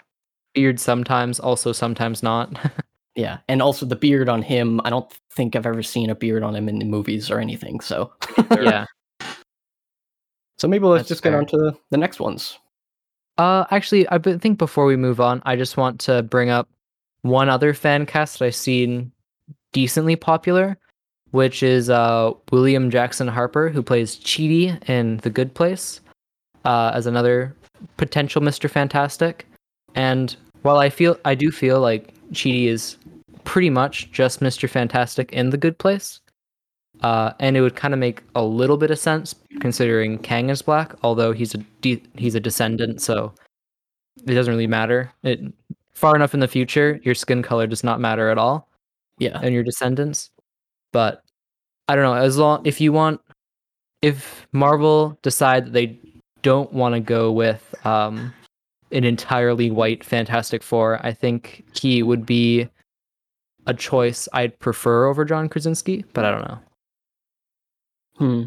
Beard 0.55 0.79
sometimes, 0.79 1.39
also 1.39 1.71
sometimes 1.71 2.23
not. 2.23 2.57
Yeah. 3.15 3.37
And 3.47 3.61
also 3.61 3.85
the 3.85 3.95
beard 3.95 4.27
on 4.27 4.41
him, 4.41 4.81
I 4.83 4.89
don't 4.89 5.09
think 5.31 5.55
I've 5.55 5.65
ever 5.65 5.81
seen 5.81 6.09
a 6.09 6.15
beard 6.15 6.43
on 6.43 6.53
him 6.53 6.67
in 6.67 6.79
the 6.79 6.85
movies 6.85 7.31
or 7.31 7.39
anything. 7.39 7.79
So 7.79 8.11
yeah. 8.51 8.85
So 10.57 10.67
maybe 10.67 10.85
let's 10.85 11.03
That's 11.03 11.09
just 11.09 11.23
get 11.23 11.33
on 11.33 11.45
to 11.47 11.77
the 11.91 11.97
next 11.97 12.19
ones. 12.19 12.59
Uh, 13.37 13.65
actually, 13.71 14.07
I 14.09 14.17
think 14.17 14.57
before 14.57 14.85
we 14.85 14.97
move 14.97 15.21
on, 15.21 15.41
I 15.45 15.55
just 15.55 15.77
want 15.77 15.99
to 16.01 16.23
bring 16.23 16.49
up 16.49 16.67
one 17.21 17.49
other 17.49 17.73
fan 17.73 18.05
cast 18.05 18.39
that 18.39 18.45
I've 18.45 18.55
seen 18.55 19.11
decently 19.71 20.17
popular, 20.17 20.77
which 21.31 21.63
is 21.63 21.89
uh 21.89 22.31
William 22.51 22.89
Jackson 22.89 23.29
Harper, 23.29 23.69
who 23.69 23.81
plays 23.81 24.17
Chidi 24.17 24.77
in 24.89 25.17
The 25.17 25.29
Good 25.29 25.53
Place, 25.53 26.01
uh, 26.65 26.91
as 26.93 27.05
another 27.05 27.55
potential 27.95 28.41
Mister 28.41 28.67
Fantastic. 28.67 29.47
And 29.95 30.35
while 30.65 30.77
I 30.77 30.89
feel, 30.89 31.17
I 31.25 31.35
do 31.35 31.51
feel 31.51 31.79
like 31.79 32.13
Chidi 32.31 32.65
is 32.67 32.97
pretty 33.43 33.69
much 33.69 34.11
just 34.11 34.41
Mister 34.41 34.67
Fantastic 34.67 35.31
in 35.31 35.51
The 35.51 35.57
Good 35.57 35.77
Place. 35.77 36.19
Uh, 37.01 37.33
and 37.39 37.55
it 37.55 37.61
would 37.61 37.75
kind 37.75 37.93
of 37.93 37.99
make 37.99 38.23
a 38.35 38.43
little 38.43 38.77
bit 38.77 38.89
of 38.89 38.97
sense 38.97 39.35
considering 39.59 40.17
Kang 40.17 40.49
is 40.49 40.61
black, 40.61 40.95
although 41.03 41.33
he's 41.33 41.53
a 41.53 41.57
de- 41.81 42.01
he's 42.15 42.35
a 42.35 42.39
descendant, 42.39 43.01
so 43.01 43.33
it 44.25 44.33
doesn't 44.33 44.51
really 44.51 44.65
matter. 44.65 45.11
It 45.23 45.41
far 45.93 46.15
enough 46.15 46.33
in 46.33 46.39
the 46.39 46.47
future, 46.47 46.99
your 47.03 47.13
skin 47.13 47.43
color 47.43 47.67
does 47.67 47.83
not 47.83 47.99
matter 47.99 48.29
at 48.29 48.37
all, 48.37 48.69
Yeah. 49.19 49.39
and 49.43 49.53
your 49.53 49.63
descendants. 49.63 50.31
But 50.93 51.21
I 51.89 51.95
don't 51.95 52.05
know. 52.05 52.15
As 52.15 52.37
long 52.37 52.65
if 52.65 52.81
you 52.81 52.91
want, 52.91 53.21
if 54.01 54.47
Marvel 54.51 55.19
decide 55.21 55.65
that 55.65 55.73
they 55.73 55.99
don't 56.41 56.71
want 56.73 56.95
to 56.95 57.01
go 57.01 57.31
with 57.31 57.75
um, 57.85 58.33
an 58.91 59.03
entirely 59.03 59.71
white 59.71 60.03
Fantastic 60.03 60.63
Four, 60.63 60.99
I 61.05 61.11
think 61.11 61.65
he 61.73 62.03
would 62.03 62.25
be 62.25 62.67
a 63.67 63.73
choice 63.73 64.27
I'd 64.33 64.57
prefer 64.59 65.07
over 65.07 65.25
John 65.25 65.49
Krasinski. 65.49 66.05
But 66.13 66.25
I 66.25 66.31
don't 66.31 66.47
know. 66.47 66.59
Hmm. 68.17 68.43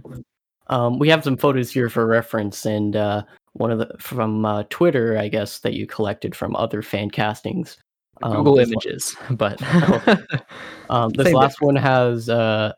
Um, 0.69 0.99
we 0.99 1.09
have 1.09 1.25
some 1.25 1.37
photos 1.37 1.73
here 1.73 1.89
for 1.89 2.07
reference, 2.07 2.67
and 2.67 2.95
uh, 2.95 3.23
one 3.55 3.71
of 3.71 3.79
the 3.79 3.91
from 3.99 4.45
uh, 4.45 4.65
Twitter, 4.71 5.19
I 5.19 5.29
guess, 5.29 5.61
that 5.61 5.75
you 5.75 5.87
collected 5.87 6.35
from 6.35 6.55
other 6.57 6.83
fan 6.83 7.11
castings. 7.11 7.79
Um, 8.23 8.37
Google 8.39 8.59
Images, 8.59 9.17
but 9.31 9.63
Um, 10.91 11.11
this 11.11 11.27
Same 11.27 11.35
last 11.35 11.61
one 11.61 11.77
has 11.77 12.29
uh, 12.29 12.73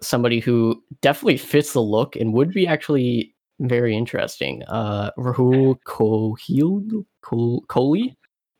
somebody 0.00 0.40
who 0.40 0.82
definitely 1.00 1.38
fits 1.38 1.72
the 1.72 1.80
look 1.80 2.16
and 2.16 2.32
would 2.32 2.52
be 2.52 2.66
actually 2.66 3.34
very 3.60 3.96
interesting. 3.96 4.62
Uh, 4.64 5.10
Rahul 5.18 5.78
Kohil 5.86 7.04
Kohli. 7.24 8.14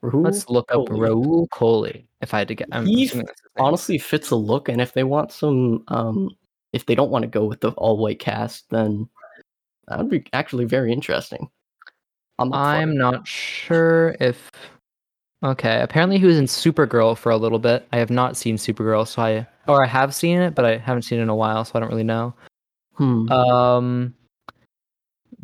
Rahul 0.05 0.25
let's 0.25 0.49
look 0.49 0.71
up 0.73 0.87
Kohli. 0.87 1.09
Raul 1.09 1.50
Coley. 1.50 2.07
If 2.21 2.35
I 2.35 2.38
had 2.38 2.49
to 2.49 2.55
get, 2.55 2.69
I'm 2.73 2.87
He 2.87 3.07
assuming 3.07 3.26
that's 3.26 3.40
his 3.40 3.49
name. 3.57 3.67
honestly 3.67 3.99
fits 3.99 4.28
the 4.31 4.37
look, 4.37 4.69
and 4.69 4.81
if 4.81 4.93
they 4.93 5.05
want 5.05 5.33
some, 5.33 5.85
um, 5.88 6.31
if 6.73 6.87
they 6.87 6.95
don't 6.95 7.11
want 7.11 7.23
to 7.23 7.28
go 7.28 7.45
with 7.45 7.61
the 7.61 7.71
all 7.73 7.97
white 7.97 8.19
cast, 8.19 8.69
then 8.71 9.09
that 9.87 9.99
would 9.99 10.11
be 10.11 10.25
actually 10.33 10.64
very 10.64 10.93
interesting. 10.93 11.49
I'm, 12.38 12.52
I'm 12.52 12.97
not 12.97 13.26
sure 13.26 14.17
if. 14.21 14.50
Okay, 15.45 15.81
apparently 15.81 16.19
he 16.19 16.26
was 16.26 16.37
in 16.37 16.47
Supergirl 16.47 17.17
for 17.17 17.31
a 17.31 17.37
little 17.37 17.61
bit. 17.61 17.87
I 17.93 17.99
have 17.99 18.11
not 18.11 18.37
seen 18.37 18.57
Supergirl, 18.57 19.07
so 19.07 19.23
I 19.23 19.47
or 19.69 19.85
I 19.85 19.87
have 19.87 20.12
seen 20.14 20.40
it, 20.40 20.55
but 20.57 20.64
I 20.64 20.78
haven't 20.78 21.02
seen 21.02 21.21
it 21.21 21.23
in 21.23 21.28
a 21.28 21.37
while, 21.37 21.64
so 21.64 21.73
I 21.76 21.81
don't 21.81 21.90
really 21.90 22.02
know. 22.05 22.35
Hmm. 22.95 23.31
Um, 23.31 24.14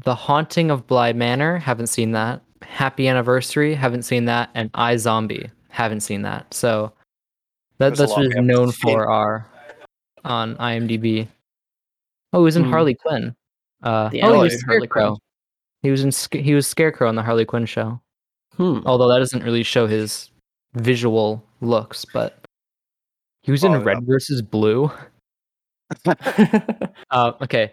The 0.02 0.14
Haunting 0.14 0.70
of 0.70 0.86
Bly 0.86 1.12
Manor, 1.12 1.58
haven't 1.58 1.86
seen 1.88 2.12
that. 2.12 2.42
Happy 2.62 3.06
Anniversary, 3.08 3.74
haven't 3.74 4.02
seen 4.02 4.24
that, 4.24 4.50
and 4.54 4.70
I 4.74 4.96
Zombie, 4.96 5.50
haven't 5.68 6.00
seen 6.00 6.22
that. 6.22 6.52
So 6.52 6.92
that, 7.78 7.88
There's 7.96 8.00
a 8.00 8.02
that's 8.02 8.12
what 8.12 8.20
we 8.20 8.26
he's 8.26 8.36
known 8.36 8.72
seen. 8.72 8.92
for 8.94 9.06
are 9.10 9.46
on 10.24 10.56
IMDb. 10.56 11.28
Oh, 12.32 12.40
he 12.40 12.44
was 12.44 12.56
in 12.56 12.64
Hmm. 12.64 12.70
Harley 12.70 12.94
Quinn. 12.94 13.34
Uh, 13.82 14.08
The 14.08 14.22
oh, 14.22 14.32
he 14.34 14.38
was 14.44 14.62
Harley 14.62 14.86
Quinn. 14.86 15.02
Scarecrow. 15.04 15.18
He 15.82 15.90
was 15.90 16.02
in 16.32 16.40
he 16.42 16.54
was 16.54 16.66
Scarecrow 16.66 17.08
on 17.08 17.14
the 17.14 17.22
Harley 17.22 17.44
Quinn 17.44 17.66
show. 17.66 18.00
hmm. 18.56 18.80
Although 18.86 19.08
that 19.08 19.18
doesn't 19.18 19.42
really 19.44 19.62
show 19.62 19.86
his 19.86 20.30
visual 20.74 21.44
looks, 21.60 22.04
but 22.06 22.38
He 23.42 23.52
was 23.52 23.62
in 23.62 23.72
Oh, 23.72 23.78
yeah. 23.78 23.84
Red 23.84 24.06
versus 24.06 24.40
Blue. 24.42 24.90
Uh, 27.10 27.32
okay. 27.42 27.72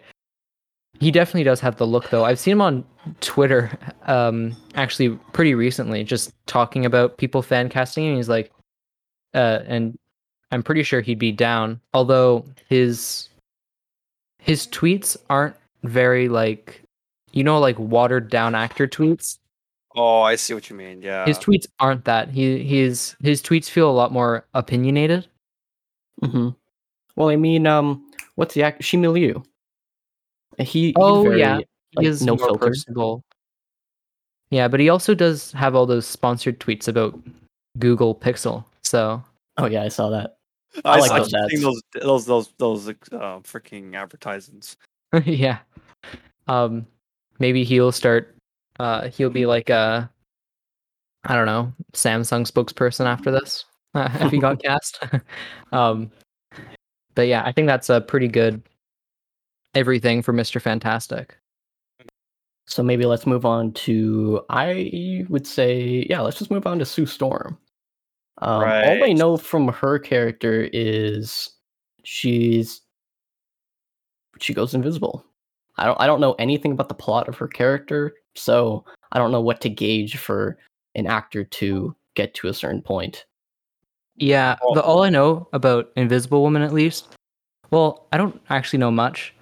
He 1.00 1.10
definitely 1.10 1.44
does 1.44 1.60
have 1.60 1.76
the 1.76 1.86
look, 1.86 2.10
though. 2.10 2.24
I've 2.24 2.38
seen 2.38 2.52
him 2.52 2.60
on 2.60 2.84
Twitter, 3.20 3.76
um, 4.06 4.54
actually 4.74 5.10
pretty 5.32 5.54
recently, 5.54 6.04
just 6.04 6.32
talking 6.46 6.84
about 6.86 7.18
people 7.18 7.42
fan 7.42 7.68
casting. 7.68 8.06
And 8.06 8.16
he's 8.16 8.28
like, 8.28 8.52
uh, 9.34 9.60
and 9.66 9.98
I'm 10.52 10.62
pretty 10.62 10.82
sure 10.82 11.00
he'd 11.00 11.18
be 11.18 11.32
down. 11.32 11.80
Although 11.94 12.44
his 12.68 13.28
his 14.38 14.66
tweets 14.68 15.16
aren't 15.30 15.56
very 15.82 16.28
like, 16.28 16.82
you 17.32 17.42
know, 17.42 17.58
like 17.58 17.78
watered 17.78 18.30
down 18.30 18.54
actor 18.54 18.86
tweets. 18.86 19.38
Oh, 19.96 20.20
I 20.20 20.36
see 20.36 20.54
what 20.54 20.70
you 20.70 20.76
mean. 20.76 21.02
Yeah. 21.02 21.26
His 21.26 21.38
tweets 21.38 21.66
aren't 21.80 22.04
that. 22.04 22.28
He 22.28 22.62
his 22.64 23.16
his 23.22 23.42
tweets 23.42 23.68
feel 23.68 23.90
a 23.90 23.92
lot 23.92 24.12
more 24.12 24.46
opinionated. 24.54 25.26
hmm 26.22 26.50
Well, 27.16 27.28
I 27.30 27.36
mean, 27.36 27.66
um, 27.66 28.08
what's 28.36 28.54
the 28.54 28.62
act? 28.62 28.82
Simu 28.82 29.12
Liu. 29.12 29.42
He. 30.58 30.92
Oh, 30.96 31.22
very, 31.22 31.40
yeah. 31.40 31.58
He 31.58 31.64
like, 31.96 32.06
is 32.06 32.22
no 32.22 32.36
more 32.36 32.48
filter. 32.48 32.66
personable. 32.66 33.22
Yeah, 34.50 34.68
but 34.68 34.80
he 34.80 34.88
also 34.88 35.14
does 35.14 35.52
have 35.52 35.74
all 35.74 35.86
those 35.86 36.06
sponsored 36.06 36.60
tweets 36.60 36.88
about 36.88 37.18
Google 37.78 38.14
Pixel. 38.14 38.64
So 38.82 39.22
Oh 39.58 39.66
yeah, 39.66 39.82
I 39.82 39.88
saw 39.88 40.10
that. 40.10 40.36
I, 40.84 40.96
I 40.96 40.98
like 41.00 41.10
I 41.10 41.18
those 41.18 41.34
ads. 41.34 41.62
those 41.62 41.82
those 42.00 42.26
those 42.26 42.52
those 42.58 42.88
uh, 42.88 43.40
freaking 43.40 43.94
advertisements. 43.94 44.76
yeah, 45.24 45.58
um, 46.46 46.86
maybe 47.38 47.64
he'll 47.64 47.92
start. 47.92 48.34
Uh, 48.80 49.08
he'll 49.08 49.30
be 49.30 49.44
like 49.44 49.68
a, 49.68 50.10
I 51.24 51.34
don't 51.34 51.46
know, 51.46 51.72
Samsung 51.92 52.50
spokesperson 52.50 53.04
after 53.04 53.30
this 53.30 53.66
uh, 53.94 54.08
if 54.20 54.32
he 54.32 54.38
got 54.38 54.62
cast. 54.62 55.04
um, 55.72 56.10
but 57.14 57.26
yeah, 57.28 57.42
I 57.44 57.52
think 57.52 57.66
that's 57.66 57.90
a 57.90 58.00
pretty 58.00 58.28
good 58.28 58.62
everything 59.74 60.22
for 60.22 60.32
Mister 60.32 60.60
Fantastic. 60.60 61.36
So 62.66 62.82
maybe 62.82 63.06
let's 63.06 63.26
move 63.26 63.44
on 63.44 63.72
to. 63.72 64.42
I 64.48 65.26
would 65.28 65.46
say, 65.46 66.06
yeah, 66.08 66.20
let's 66.20 66.38
just 66.38 66.50
move 66.50 66.66
on 66.66 66.78
to 66.78 66.84
Sue 66.84 67.06
Storm. 67.06 67.58
Um, 68.38 68.62
All 68.62 69.04
I 69.04 69.12
know 69.12 69.36
from 69.36 69.68
her 69.68 69.98
character 69.98 70.68
is 70.72 71.50
she's 72.04 72.80
she 74.40 74.54
goes 74.54 74.74
invisible. 74.74 75.24
I 75.76 75.86
don't 75.86 76.00
I 76.00 76.06
don't 76.06 76.20
know 76.20 76.32
anything 76.34 76.72
about 76.72 76.88
the 76.88 76.94
plot 76.94 77.28
of 77.28 77.36
her 77.36 77.48
character, 77.48 78.14
so 78.34 78.84
I 79.12 79.18
don't 79.18 79.32
know 79.32 79.40
what 79.40 79.60
to 79.62 79.68
gauge 79.68 80.16
for 80.16 80.58
an 80.94 81.06
actor 81.06 81.44
to 81.44 81.94
get 82.14 82.34
to 82.34 82.48
a 82.48 82.54
certain 82.54 82.82
point. 82.82 83.26
Yeah, 84.16 84.56
the 84.74 84.82
all 84.82 85.02
I 85.02 85.10
know 85.10 85.48
about 85.52 85.90
Invisible 85.96 86.42
Woman 86.42 86.62
at 86.62 86.72
least. 86.72 87.14
Well, 87.70 88.06
I 88.12 88.18
don't 88.18 88.40
actually 88.50 88.78
know 88.78 88.90
much. 88.90 89.34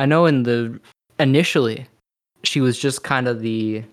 I 0.00 0.06
know 0.06 0.24
in 0.24 0.44
the 0.44 0.80
initially 1.18 1.86
she 2.42 2.62
was 2.62 2.78
just 2.78 3.04
kind 3.04 3.28
of 3.28 3.42
the 3.42 3.84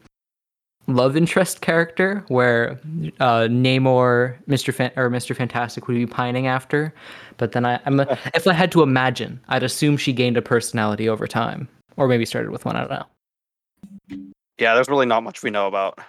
love 0.87 1.17
interest 1.17 1.59
character 1.59 2.23
where 2.29 2.79
uh 3.19 3.41
Namor, 3.49 4.37
Mr. 4.47 4.73
Fan- 4.73 4.93
or 4.95 5.09
Mr. 5.09 5.35
Fantastic 5.35 5.85
would 5.89 5.95
be 5.95 6.07
pining 6.07 6.47
after. 6.47 6.93
But 7.35 7.51
then 7.51 7.65
I, 7.65 7.81
I'm 7.85 7.99
a, 7.99 8.17
if 8.33 8.47
I 8.47 8.53
had 8.53 8.71
to 8.71 8.83
imagine, 8.83 9.41
I'd 9.49 9.63
assume 9.63 9.97
she 9.97 10.13
gained 10.13 10.37
a 10.37 10.41
personality 10.41 11.09
over 11.09 11.27
time, 11.27 11.67
or 11.97 12.07
maybe 12.07 12.25
started 12.25 12.51
with 12.51 12.63
one. 12.63 12.77
I 12.77 12.87
don't 12.87 12.89
know. 12.89 14.31
Yeah, 14.57 14.75
there's 14.75 14.87
really 14.87 15.05
not 15.05 15.23
much 15.23 15.43
we 15.43 15.49
know 15.49 15.67
about. 15.67 15.99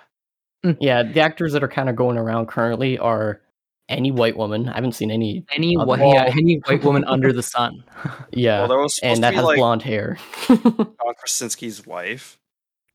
Yeah, 0.78 1.02
the 1.02 1.20
actors 1.20 1.52
that 1.54 1.64
are 1.64 1.68
kind 1.68 1.88
of 1.88 1.96
going 1.96 2.16
around 2.16 2.46
currently 2.46 2.98
are 2.98 3.40
any 3.88 4.10
white 4.10 4.36
woman. 4.36 4.68
I 4.68 4.74
haven't 4.74 4.92
seen 4.92 5.10
any. 5.10 5.44
Any 5.50 5.76
Other- 5.76 5.86
white, 5.86 6.00
yeah, 6.00 6.24
any 6.26 6.56
white 6.66 6.82
woman 6.84 7.04
under 7.04 7.32
the 7.32 7.42
sun. 7.42 7.82
Yeah, 8.32 8.60
Well, 8.60 8.68
there 8.68 8.78
was 8.78 8.98
and 9.02 9.22
that 9.24 9.30
to 9.30 9.32
be 9.32 9.36
has 9.36 9.44
like 9.44 9.56
blonde 9.58 9.82
hair. 9.82 10.18
John 10.46 10.94
Krasinski's 11.18 11.86
wife. 11.86 12.38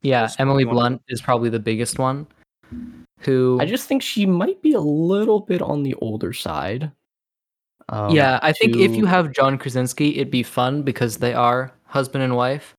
Yeah, 0.01 0.21
There's 0.21 0.35
Emily 0.39 0.65
one- 0.65 0.75
Blunt 0.75 1.01
is 1.07 1.21
probably 1.21 1.49
the 1.49 1.59
biggest 1.59 1.97
one. 1.99 2.27
Who 3.19 3.57
I 3.61 3.65
just 3.65 3.87
think 3.87 4.01
she 4.01 4.25
might 4.25 4.61
be 4.61 4.73
a 4.73 4.81
little 4.81 5.39
bit 5.39 5.61
on 5.61 5.83
the 5.83 5.93
older 5.95 6.33
side. 6.33 6.91
Um, 7.89 8.11
yeah, 8.11 8.39
I 8.41 8.51
think 8.53 8.75
if 8.75 8.95
you 8.95 9.05
have 9.05 9.31
John 9.31 9.57
Krasinski, 9.57 10.15
it'd 10.15 10.31
be 10.31 10.43
fun 10.43 10.83
because 10.83 11.17
they 11.17 11.33
are 11.33 11.71
husband 11.85 12.23
and 12.23 12.35
wife. 12.35 12.75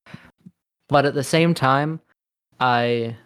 But 0.89 1.07
at 1.07 1.15
the 1.15 1.25
same 1.25 1.55
time, 1.55 2.01
I 2.61 3.17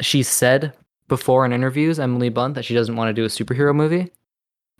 she 0.00 0.22
said 0.22 0.74
before 1.08 1.46
in 1.46 1.52
interviews, 1.52 1.98
Emily 1.98 2.28
Blunt, 2.28 2.54
that 2.54 2.64
she 2.66 2.74
doesn't 2.74 2.96
want 2.96 3.08
to 3.08 3.12
do 3.14 3.24
a 3.24 3.28
superhero 3.28 3.74
movie. 3.74 4.10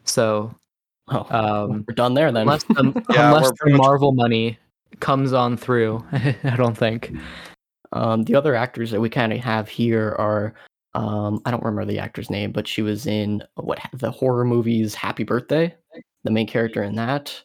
So 0.09 0.55
oh, 1.09 1.27
um, 1.31 1.85
we're 1.87 1.95
done 1.95 2.15
there 2.15 2.33
then. 2.33 2.43
unless 2.43 2.65
the, 2.65 3.03
Yeah, 3.11 3.29
unless 3.29 3.49
the 3.51 3.57
pretty 3.57 3.77
much- 3.77 3.85
Marvel 3.87 4.13
money 4.13 4.59
comes 5.01 5.33
on 5.33 5.57
through, 5.57 6.05
I 6.13 6.55
don't 6.57 6.77
think. 6.77 7.13
Um, 7.93 8.23
the 8.25 8.35
other 8.35 8.55
actors 8.55 8.91
that 8.91 9.01
we 9.01 9.09
kind 9.09 9.33
of 9.33 9.39
have 9.41 9.69
here 9.69 10.15
are 10.19 10.55
um, 10.95 11.41
I 11.45 11.51
don't 11.51 11.63
remember 11.63 11.85
the 11.91 11.99
actor's 12.01 12.31
name, 12.31 12.51
but 12.53 12.67
she 12.67 12.83
was 12.83 13.07
in 13.07 13.43
what 13.57 13.79
the 13.93 14.11
horror 14.11 14.45
movies 14.45 14.95
Happy 14.95 15.23
Birthday, 15.23 15.75
the 16.25 16.31
main 16.31 16.47
character 16.47 16.83
in 16.83 16.97
that. 16.97 17.43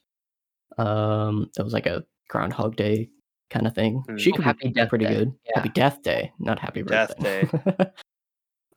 Um, 0.78 1.50
it 1.58 1.62
was 1.64 1.74
like 1.74 1.86
a 1.86 2.04
Groundhog 2.30 2.76
Day 2.78 3.10
kind 3.52 3.68
of 3.68 3.76
thing. 3.76 4.04
Hmm. 4.08 4.18
She 4.18 4.32
Oh, 4.32 4.36
could 4.36 4.46
Happy 4.46 4.68
be 4.70 4.74
Death 4.74 4.90
pretty 4.90 5.06
Day, 5.06 5.14
good. 5.14 5.34
yeah. 5.46 5.52
Happy 5.56 5.70
Death 5.70 6.02
Day, 6.02 6.32
not 6.40 6.58
Happy 6.60 6.82
Death 6.84 7.16
Birthday. 7.20 7.90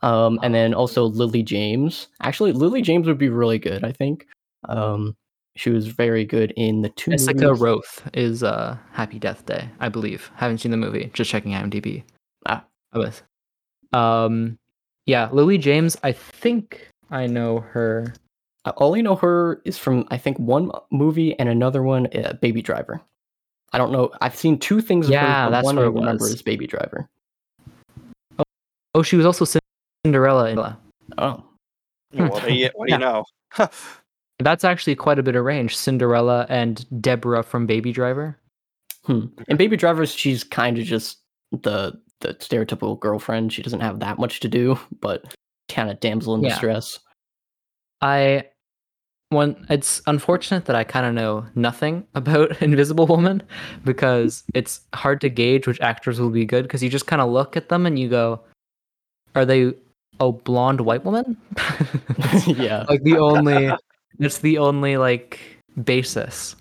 um, 0.02 0.38
and 0.42 0.54
then 0.54 0.74
also 0.74 1.04
Lily 1.04 1.42
James. 1.42 2.08
Actually, 2.22 2.52
Lily 2.52 2.82
James 2.82 3.06
would 3.06 3.18
be 3.18 3.28
really 3.28 3.58
good. 3.58 3.84
I 3.84 3.92
think. 3.92 4.26
Um, 4.68 5.16
she 5.56 5.70
was 5.70 5.86
very 5.86 6.24
good 6.24 6.52
in 6.56 6.82
the 6.82 6.90
two 6.90 7.12
Jessica 7.12 7.46
movies. 7.46 7.60
Rothe 7.62 8.10
is 8.12 8.42
uh, 8.42 8.76
Happy 8.92 9.18
Death 9.18 9.46
Day, 9.46 9.68
I 9.80 9.88
believe. 9.88 10.30
Haven't 10.36 10.58
seen 10.58 10.70
the 10.70 10.76
movie, 10.76 11.10
just 11.14 11.30
checking 11.30 11.52
IMDb. 11.52 12.04
Ah. 12.46 12.62
I 12.92 12.98
was. 12.98 13.22
Um, 13.92 14.58
yeah, 15.06 15.28
Lily 15.32 15.58
James. 15.58 15.96
I 16.02 16.12
think 16.12 16.88
I 17.10 17.26
know 17.26 17.60
her. 17.60 18.12
All 18.66 18.72
I 18.72 18.84
only 18.84 19.02
know 19.02 19.14
her 19.16 19.62
is 19.64 19.78
from 19.78 20.06
I 20.10 20.18
think 20.18 20.38
one 20.38 20.70
movie 20.90 21.38
and 21.38 21.48
another 21.48 21.82
one, 21.82 22.06
uh, 22.14 22.34
Baby 22.40 22.62
Driver. 22.62 23.00
I 23.72 23.78
don't 23.78 23.92
know. 23.92 24.10
I've 24.20 24.36
seen 24.36 24.58
two 24.58 24.80
things. 24.80 25.06
of 25.06 25.14
her, 25.14 25.20
Yeah, 25.20 25.50
that's 25.50 25.64
one 25.64 25.76
what 25.76 25.82
I 25.82 25.86
remember 25.88 26.24
was. 26.24 26.34
is 26.34 26.42
Baby 26.42 26.66
Driver. 26.66 27.08
Oh, 28.94 29.02
she 29.02 29.16
was 29.16 29.26
also 29.26 29.44
Cinderella. 30.06 30.78
Oh, 31.18 31.42
Yeah, 32.12 32.28
what 32.28 32.44
do 32.44 32.54
you, 32.54 32.70
what 32.74 32.86
do 32.88 32.94
you 32.94 32.98
know? 32.98 33.24
that's 34.38 34.64
actually 34.64 34.94
quite 34.94 35.18
a 35.18 35.22
bit 35.22 35.34
of 35.34 35.44
range. 35.44 35.76
Cinderella 35.76 36.46
and 36.48 36.84
Deborah 37.02 37.42
from 37.42 37.66
Baby 37.66 37.92
Driver. 37.92 38.38
hmm. 39.04 39.26
And 39.48 39.58
Baby 39.58 39.76
Driver, 39.76 40.06
she's 40.06 40.44
kind 40.44 40.78
of 40.78 40.84
just 40.84 41.18
the 41.50 42.00
the 42.20 42.34
stereotypical 42.34 42.98
girlfriend. 42.98 43.52
She 43.52 43.62
doesn't 43.62 43.80
have 43.80 44.00
that 44.00 44.18
much 44.18 44.40
to 44.40 44.48
do, 44.48 44.78
but 45.00 45.34
kind 45.68 45.90
of 45.90 46.00
damsel 46.00 46.34
in 46.34 46.42
Yeah. 46.42 46.50
distress. 46.50 46.98
I 48.00 48.44
one 49.30 49.66
it's 49.68 50.00
unfortunate 50.06 50.66
that 50.66 50.76
I 50.76 50.84
kind 50.84 51.04
of 51.04 51.12
know 51.14 51.44
nothing 51.56 52.06
about 52.14 52.62
Invisible 52.62 53.06
Woman 53.06 53.42
because 53.84 54.44
it's 54.54 54.80
hard 54.94 55.20
to 55.22 55.28
gauge 55.28 55.66
which 55.66 55.80
actors 55.80 56.20
will 56.20 56.30
be 56.30 56.44
good 56.46 56.62
because 56.62 56.82
you 56.82 56.88
just 56.88 57.06
kind 57.08 57.20
of 57.20 57.30
look 57.30 57.56
at 57.56 57.68
them 57.68 57.86
and 57.86 57.98
you 57.98 58.08
go, 58.08 58.40
are 59.34 59.44
they 59.44 59.74
a 60.20 60.32
blonde 60.32 60.80
white 60.82 61.04
woman? 61.04 61.36
yeah, 62.46 62.84
like 62.88 63.02
the 63.02 63.18
only 63.18 63.72
it's 64.18 64.38
the 64.38 64.58
only 64.58 64.96
like 64.96 65.40
basis. 65.84 66.56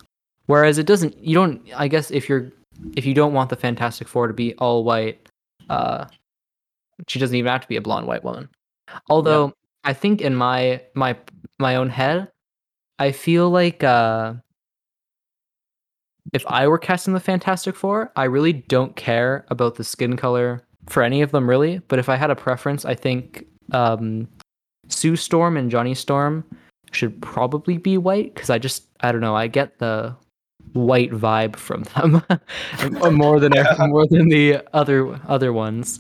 Whereas 0.48 0.78
it 0.78 0.86
doesn't 0.86 1.18
you 1.18 1.34
don't 1.34 1.62
I 1.76 1.88
guess 1.88 2.12
if 2.12 2.30
you're 2.30 2.52
if 2.96 3.06
you 3.06 3.14
don't 3.14 3.34
want 3.34 3.50
the 3.50 3.56
Fantastic 3.56 4.08
Four 4.08 4.28
to 4.28 4.34
be 4.34 4.54
all 4.56 4.84
white, 4.84 5.30
uh 5.70 6.06
she 7.08 7.20
doesn't 7.20 7.36
even 7.36 7.52
have 7.52 7.62
to 7.62 7.68
be 7.68 7.76
a 7.76 7.82
blonde 7.82 8.08
white 8.08 8.24
woman. 8.24 8.50
Although 9.10 9.54
I 9.84 9.94
think 9.94 10.22
in 10.22 10.36
my 10.36 10.82
my 10.94 11.18
my 11.60 11.76
own 11.76 11.90
head, 11.90 12.30
I 13.00 13.12
feel 13.12 13.50
like 13.50 13.84
uh 13.84 14.36
if 16.34 16.46
I 16.48 16.68
were 16.68 16.80
casting 16.80 17.14
the 17.14 17.20
Fantastic 17.20 17.76
Four, 17.76 18.12
I 18.16 18.26
really 18.26 18.54
don't 18.54 18.96
care 18.96 19.46
about 19.50 19.76
the 19.76 19.84
skin 19.84 20.18
color 20.18 20.65
for 20.88 21.04
any 21.04 21.22
of 21.22 21.32
them 21.32 21.50
really. 21.50 21.80
But 21.88 22.00
if 22.00 22.10
I 22.10 22.16
had 22.16 22.32
a 22.32 22.36
preference, 22.36 22.86
I 22.86 22.96
think 22.96 23.46
um 23.72 24.28
Sue 24.90 25.16
Storm 25.16 25.58
and 25.58 25.72
Johnny 25.72 25.96
Storm 25.96 26.44
should 26.92 27.22
probably 27.22 27.78
be 27.78 27.98
white 27.98 28.34
because 28.34 28.50
I 28.50 28.58
just 28.60 28.88
I 29.02 29.12
don't 29.12 29.22
know 29.22 29.36
I 29.36 29.48
get 29.48 29.80
the 29.80 30.16
white 30.74 31.12
vibe 31.12 31.56
from 31.56 31.84
them 31.96 32.24
more 33.18 33.40
than 33.40 33.54
more 33.90 34.08
than 34.08 34.30
the 34.30 34.64
other 34.74 35.20
other 35.28 35.54
ones. 35.54 36.00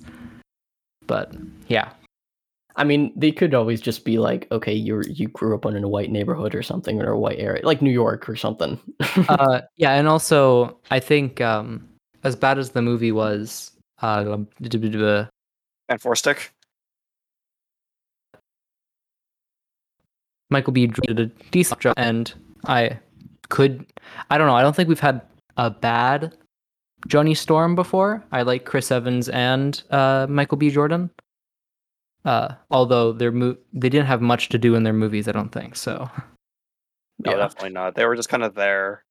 But 1.07 1.35
yeah, 1.67 1.91
I 2.75 2.83
mean, 2.83 3.13
they 3.15 3.31
could 3.31 3.53
always 3.53 3.79
just 3.79 4.03
be 4.03 4.19
like, 4.19 4.47
okay, 4.51 4.73
you 4.73 5.01
you 5.07 5.27
grew 5.29 5.55
up 5.55 5.65
in 5.65 5.81
a 5.83 5.87
white 5.87 6.11
neighborhood 6.11 6.53
or 6.53 6.61
something, 6.63 7.01
or 7.01 7.11
a 7.11 7.19
white 7.19 7.39
area, 7.39 7.65
like 7.65 7.81
New 7.81 7.91
York 7.91 8.27
or 8.27 8.35
something. 8.35 8.79
uh, 9.29 9.61
yeah, 9.77 9.93
and 9.93 10.07
also 10.07 10.77
I 10.91 10.99
think 10.99 11.39
um, 11.41 11.87
as 12.23 12.35
bad 12.35 12.57
as 12.59 12.71
the 12.71 12.81
movie 12.81 13.13
was, 13.13 13.71
uh, 14.01 15.25
And 15.89 16.01
four 16.01 16.15
stick. 16.15 16.51
Michael 20.49 20.73
B. 20.73 20.87
did 20.87 21.19
a 21.19 21.25
decent 21.51 21.79
job, 21.81 21.95
and 21.97 22.33
I 22.65 22.99
could. 23.49 23.85
I 24.29 24.37
don't 24.37 24.47
know. 24.47 24.55
I 24.55 24.61
don't 24.61 24.75
think 24.75 24.87
we've 24.89 24.99
had 24.99 25.21
a 25.57 25.69
bad 25.71 26.35
Johnny 27.07 27.33
Storm 27.33 27.75
before. 27.75 28.23
I 28.31 28.43
like 28.43 28.65
Chris 28.65 28.91
Evans 28.91 29.27
and 29.29 29.81
uh, 29.89 30.27
Michael 30.29 30.57
B. 30.57 30.69
Jordan. 30.69 31.09
Uh, 32.23 32.55
although 32.71 33.11
their 33.11 33.31
mo- 33.31 33.57
they 33.73 33.89
didn't 33.89 34.07
have 34.07 34.21
much 34.21 34.49
to 34.49 34.57
do 34.57 34.75
in 34.75 34.83
their 34.83 34.93
movies, 34.93 35.27
I 35.27 35.31
don't 35.31 35.51
think 35.51 35.75
so. 35.75 36.09
No, 37.25 37.31
Yeah. 37.31 37.37
definitely 37.37 37.69
not. 37.69 37.95
They 37.95 38.05
were 38.05 38.17
just 38.17 38.27
kind 38.27 38.43
of 38.43 38.55
there. 38.55 39.05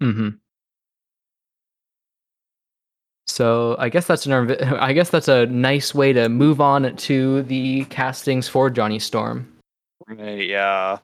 hmm 0.00 0.30
So 3.30 3.76
I 3.78 3.88
guess 3.88 4.06
that's 4.06 4.26
an 4.26 4.32
I 4.80 4.92
guess 4.92 5.10
that's 5.10 5.28
a 5.28 5.46
nice 5.46 5.94
way 5.94 6.12
to 6.12 6.28
move 6.28 6.60
on 6.60 6.94
to 6.96 7.42
the 7.44 7.84
castings 7.86 8.48
for 8.48 8.70
Johnny 8.70 8.98
Storm, 8.98 9.50
Right, 10.08 10.48
yeah. 10.48 10.98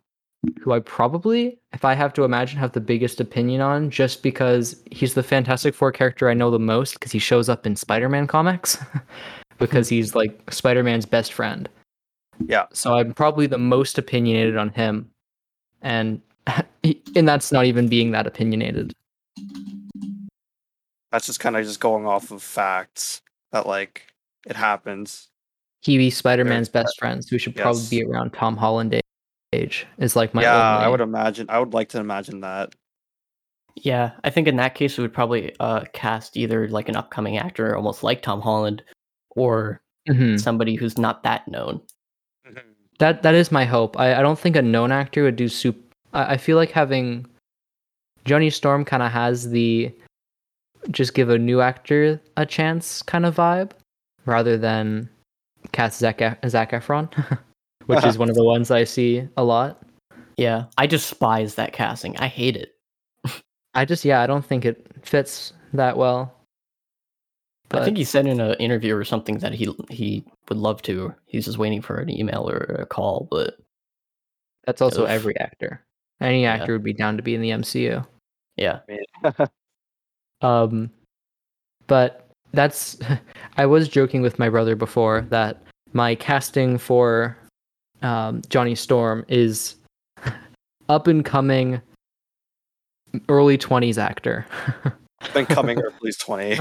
who 0.61 0.73
I 0.73 0.81
probably, 0.81 1.59
if 1.73 1.85
I 1.85 1.95
have 1.95 2.13
to 2.15 2.25
imagine, 2.25 2.59
have 2.59 2.73
the 2.73 2.81
biggest 2.81 3.21
opinion 3.21 3.61
on, 3.61 3.91
just 3.91 4.23
because 4.23 4.83
he's 4.91 5.15
the 5.15 5.23
Fantastic 5.23 5.75
Four 5.75 5.93
character 5.93 6.29
I 6.29 6.35
know 6.35 6.51
the 6.51 6.59
most, 6.59 6.95
because 6.95 7.13
he 7.13 7.19
shows 7.19 7.49
up 7.49 7.67
in 7.67 7.77
Spider-Man 7.77 8.27
comics, 8.27 8.79
because 9.59 9.89
he's 9.89 10.15
like 10.15 10.53
Spider-Man's 10.53 11.07
best 11.07 11.33
friend. 11.33 11.69
Yeah. 12.47 12.67
So 12.73 12.95
I'm 12.95 13.15
probably 13.15 13.47
the 13.47 13.59
most 13.59 13.99
opinionated 13.99 14.57
on 14.57 14.71
him, 14.71 15.09
and 15.83 16.21
and 17.17 17.29
that's 17.29 17.53
not 17.53 17.67
even 17.67 17.89
being 17.89 18.11
that 18.11 18.27
opinionated. 18.27 18.93
That's 21.13 21.27
just 21.27 21.41
kind 21.41 21.57
of 21.57 21.65
just 21.65 21.81
going 21.81 22.07
off 22.07 22.31
of 22.31 22.43
facts 22.43 23.23
that 23.53 23.67
like 23.67 24.13
it 24.47 24.57
happens. 24.57 25.29
he 25.83 25.99
be 25.99 26.11
Spider-Man's 26.11 26.69
best 26.69 26.99
friends, 26.99 27.29
who 27.29 27.39
should 27.39 27.55
probably 27.57 27.87
be 27.91 28.03
around 28.05 28.33
Tom 28.33 28.57
Holland 28.57 29.01
age. 29.53 29.87
Is 29.99 30.17
like 30.17 30.35
my 30.35 30.43
yeah. 30.43 30.79
I 30.79 30.89
would 30.89 31.01
imagine. 31.01 31.47
I 31.49 31.59
would 31.59 31.75
like 31.75 31.89
to 31.91 31.99
imagine 32.01 32.41
that. 32.41 32.75
Yeah, 33.77 34.13
I 34.25 34.31
think 34.31 34.49
in 34.49 34.57
that 34.57 34.75
case, 34.75 34.97
we 34.97 35.03
would 35.03 35.13
probably 35.13 35.55
uh, 35.61 35.85
cast 35.93 36.37
either 36.37 36.67
like 36.69 36.89
an 36.89 36.97
upcoming 36.97 37.37
actor, 37.39 37.77
almost 37.77 38.03
like 38.03 38.23
Tom 38.23 38.41
Holland, 38.41 38.83
or 39.31 39.81
Mhm. 40.09 40.41
somebody 40.41 40.77
who's 40.77 40.97
not 40.99 41.23
that 41.25 41.47
known. 41.49 41.81
That 42.99 43.23
that 43.23 43.35
is 43.35 43.53
my 43.53 43.65
hope. 43.65 43.99
I, 43.99 44.15
I 44.17 44.23
don't 44.23 44.39
think 44.39 44.57
a 44.57 44.63
known 44.63 44.91
actor 44.93 45.23
would 45.25 45.37
do 45.37 45.49
soup. 45.49 45.77
I, 46.15 46.35
I 46.35 46.37
feel 46.39 46.57
like 46.57 46.71
having 46.71 47.27
Johnny 48.25 48.49
Storm 48.51 48.85
kind 48.85 49.03
of 49.03 49.13
has 49.13 49.51
the 49.51 49.93
just 50.91 51.15
give 51.15 51.29
a 51.31 51.39
new 51.39 51.61
actor 51.61 52.21
a 52.37 52.47
chance 52.47 53.03
kind 53.03 53.27
of 53.27 53.37
vibe, 53.37 53.73
rather 54.25 54.57
than 54.57 55.09
cast 55.73 55.99
Zac 55.99 56.21
Ef- 56.23 56.39
Zac 56.49 56.73
Efron, 56.73 57.11
which 57.87 58.05
is 58.05 58.19
one 58.19 58.29
of 58.29 58.37
the 58.37 58.45
ones 58.45 58.71
I 58.71 58.85
see 58.85 59.29
a 59.37 59.45
lot. 59.45 59.83
Yeah, 60.37 60.65
I 60.79 60.87
despise 60.87 61.55
that 61.55 61.73
casting. 61.73 62.17
I 62.19 62.27
hate 62.29 62.57
it. 62.57 62.75
I 63.75 63.85
just 63.85 64.05
yeah, 64.05 64.23
I 64.23 64.27
don't 64.27 64.45
think 64.45 64.65
it 64.65 64.87
fits 65.03 65.53
that 65.73 65.97
well. 65.97 66.33
But 67.69 67.83
I 67.83 67.85
think 67.85 67.97
he 67.97 68.05
said 68.05 68.27
in 68.27 68.41
an 68.41 68.55
interview 68.55 68.97
or 68.97 69.05
something 69.05 69.39
that 69.39 69.53
he 69.53 69.75
he 69.91 70.25
would 70.49 70.59
love 70.59 70.83
to. 70.83 71.13
He's 71.27 71.47
just 71.47 71.59
waiting 71.59 71.83
for 71.83 71.97
an 71.97 72.09
email 72.11 72.49
or 72.49 72.59
a 72.79 72.87
call, 72.87 73.27
but 73.31 73.57
that's 74.65 74.81
also 74.81 75.03
Oof. 75.03 75.09
every 75.09 75.39
actor. 75.41 75.85
Any 76.21 76.43
Yeah. 76.43 76.55
actor 76.55 76.73
would 76.73 76.85
be 76.85 76.93
down 76.95 77.17
to 77.17 77.23
be 77.23 77.35
in 77.35 77.41
the 77.41 77.51
MCU. 77.51 78.07
yeah. 78.57 78.81
Um, 80.43 80.91
but 81.87 82.29
that's 82.53 82.99
I 83.57 83.67
was 83.67 83.89
joking 83.89 84.23
with 84.23 84.39
my 84.39 84.49
brother 84.49 84.77
before 84.77 85.23
that 85.31 85.63
my 85.93 86.15
casting 86.15 86.79
for 86.79 87.37
um, 88.03 88.43
Johnny 88.49 88.75
Storm 88.75 89.25
is 89.29 89.77
up 90.89 91.07
and 91.07 91.25
coming 91.25 91.81
early 93.29 93.57
20s 93.57 93.99
actor. 93.99 94.47
Been 95.33 95.47
coming 95.47 95.79
or 95.83 95.89
at 95.89 96.19
twenty. 96.19 96.59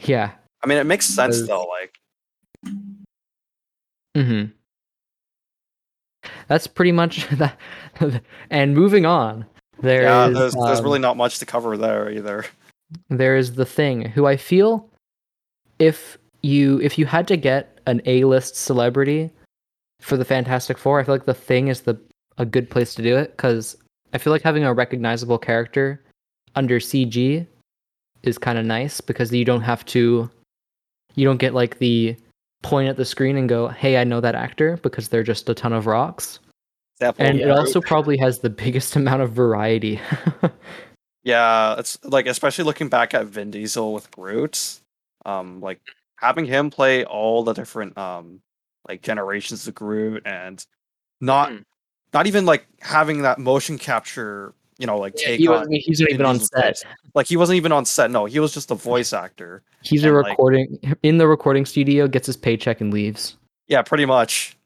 yeah. 0.00 0.32
I 0.62 0.66
mean, 0.66 0.78
it 0.78 0.84
makes 0.84 1.06
sense 1.06 1.46
though. 1.46 1.64
Like, 1.66 1.94
mm-hmm. 4.16 4.46
That's 6.48 6.66
pretty 6.66 6.92
much 6.92 7.28
that 7.28 7.58
and 8.50 8.74
moving 8.74 9.06
on. 9.06 9.46
There 9.80 10.00
is 10.00 10.04
yeah, 10.04 10.28
there's, 10.28 10.54
there's 10.54 10.78
um, 10.78 10.84
really 10.84 10.98
not 10.98 11.16
much 11.16 11.38
to 11.40 11.46
cover 11.46 11.76
there 11.76 12.10
either. 12.10 12.44
There 13.10 13.36
is 13.36 13.54
the 13.54 13.66
thing 13.66 14.08
who 14.10 14.26
I 14.26 14.36
feel 14.36 14.88
if 15.78 16.18
you 16.42 16.80
if 16.80 16.98
you 16.98 17.06
had 17.06 17.26
to 17.28 17.36
get 17.36 17.80
an 17.86 18.00
A-list 18.06 18.56
celebrity 18.56 19.30
for 20.00 20.16
the 20.16 20.24
Fantastic 20.24 20.78
Four, 20.78 21.00
I 21.00 21.04
feel 21.04 21.14
like 21.14 21.26
the 21.26 21.34
thing 21.34 21.68
is 21.68 21.82
the 21.82 21.98
a 22.38 22.44
good 22.44 22.68
place 22.70 22.94
to 22.94 23.02
do 23.02 23.16
it 23.16 23.36
because 23.36 23.76
I 24.12 24.18
feel 24.18 24.32
like 24.32 24.42
having 24.42 24.64
a 24.64 24.74
recognizable 24.74 25.38
character 25.38 26.02
under 26.54 26.80
CG 26.80 27.46
is 28.22 28.38
kind 28.38 28.58
of 28.58 28.64
nice 28.64 29.00
because 29.00 29.32
you 29.32 29.44
don't 29.44 29.60
have 29.60 29.84
to 29.86 30.30
you 31.14 31.24
don't 31.24 31.38
get 31.38 31.54
like 31.54 31.78
the 31.78 32.16
point 32.62 32.88
at 32.88 32.96
the 32.96 33.04
screen 33.04 33.36
and 33.36 33.48
go, 33.48 33.68
"Hey, 33.68 33.98
I 33.98 34.04
know 34.04 34.20
that 34.20 34.34
actor" 34.34 34.78
because 34.82 35.08
they're 35.08 35.22
just 35.22 35.48
a 35.48 35.54
ton 35.54 35.72
of 35.72 35.86
rocks. 35.86 36.40
Example, 36.96 37.26
And 37.26 37.40
it 37.40 37.44
Groot. 37.44 37.58
also 37.58 37.80
probably 37.80 38.16
has 38.18 38.38
the 38.38 38.50
biggest 38.50 38.96
amount 39.00 39.22
of 39.22 39.32
variety. 39.32 40.00
Yeah, 41.24 41.76
it's 41.78 41.98
like 42.04 42.26
especially 42.26 42.64
looking 42.64 42.88
back 42.88 43.14
at 43.14 43.26
Vin 43.26 43.50
Diesel 43.50 43.92
with 43.94 44.10
Groot, 44.10 44.80
um, 45.24 45.60
like 45.60 45.80
having 46.16 46.44
him 46.44 46.70
play 46.70 47.04
all 47.04 47.42
the 47.44 47.52
different 47.54 47.96
um 47.98 48.40
like 48.88 49.02
generations 49.02 49.66
of 49.66 49.74
Groot 49.74 50.22
and 50.26 50.64
not 51.20 51.50
Hmm. 51.50 51.58
not 52.12 52.26
even 52.26 52.44
like 52.44 52.66
having 52.80 53.22
that 53.22 53.38
motion 53.38 53.78
capture, 53.78 54.52
you 54.78 54.86
know, 54.86 54.98
like 54.98 55.14
take 55.14 55.38
he 55.40 55.48
on 55.48 55.60
wasn't, 55.60 55.76
he's 55.76 56.00
not 56.00 56.10
even 56.10 56.26
on 56.26 56.38
set. 56.40 56.64
voice. 56.64 56.84
Like 57.14 57.26
he 57.26 57.36
wasn't 57.38 57.56
even 57.56 57.72
on 57.72 57.86
set. 57.86 58.10
No, 58.10 58.26
he 58.26 58.38
was 58.38 58.52
just 58.52 58.70
a 58.70 58.74
voice 58.74 59.12
actor. 59.14 59.62
He's 59.82 60.04
a 60.04 60.08
And, 60.08 60.18
like- 60.18 60.26
recording 60.32 60.78
in 61.02 61.16
the 61.18 61.26
recording 61.26 61.64
studio, 61.64 62.06
gets 62.06 62.26
his 62.26 62.36
paycheck 62.36 62.82
and 62.82 62.92
leaves. 62.92 63.36
Yeah, 63.66 63.80
pretty 63.80 64.04
much. 64.04 64.58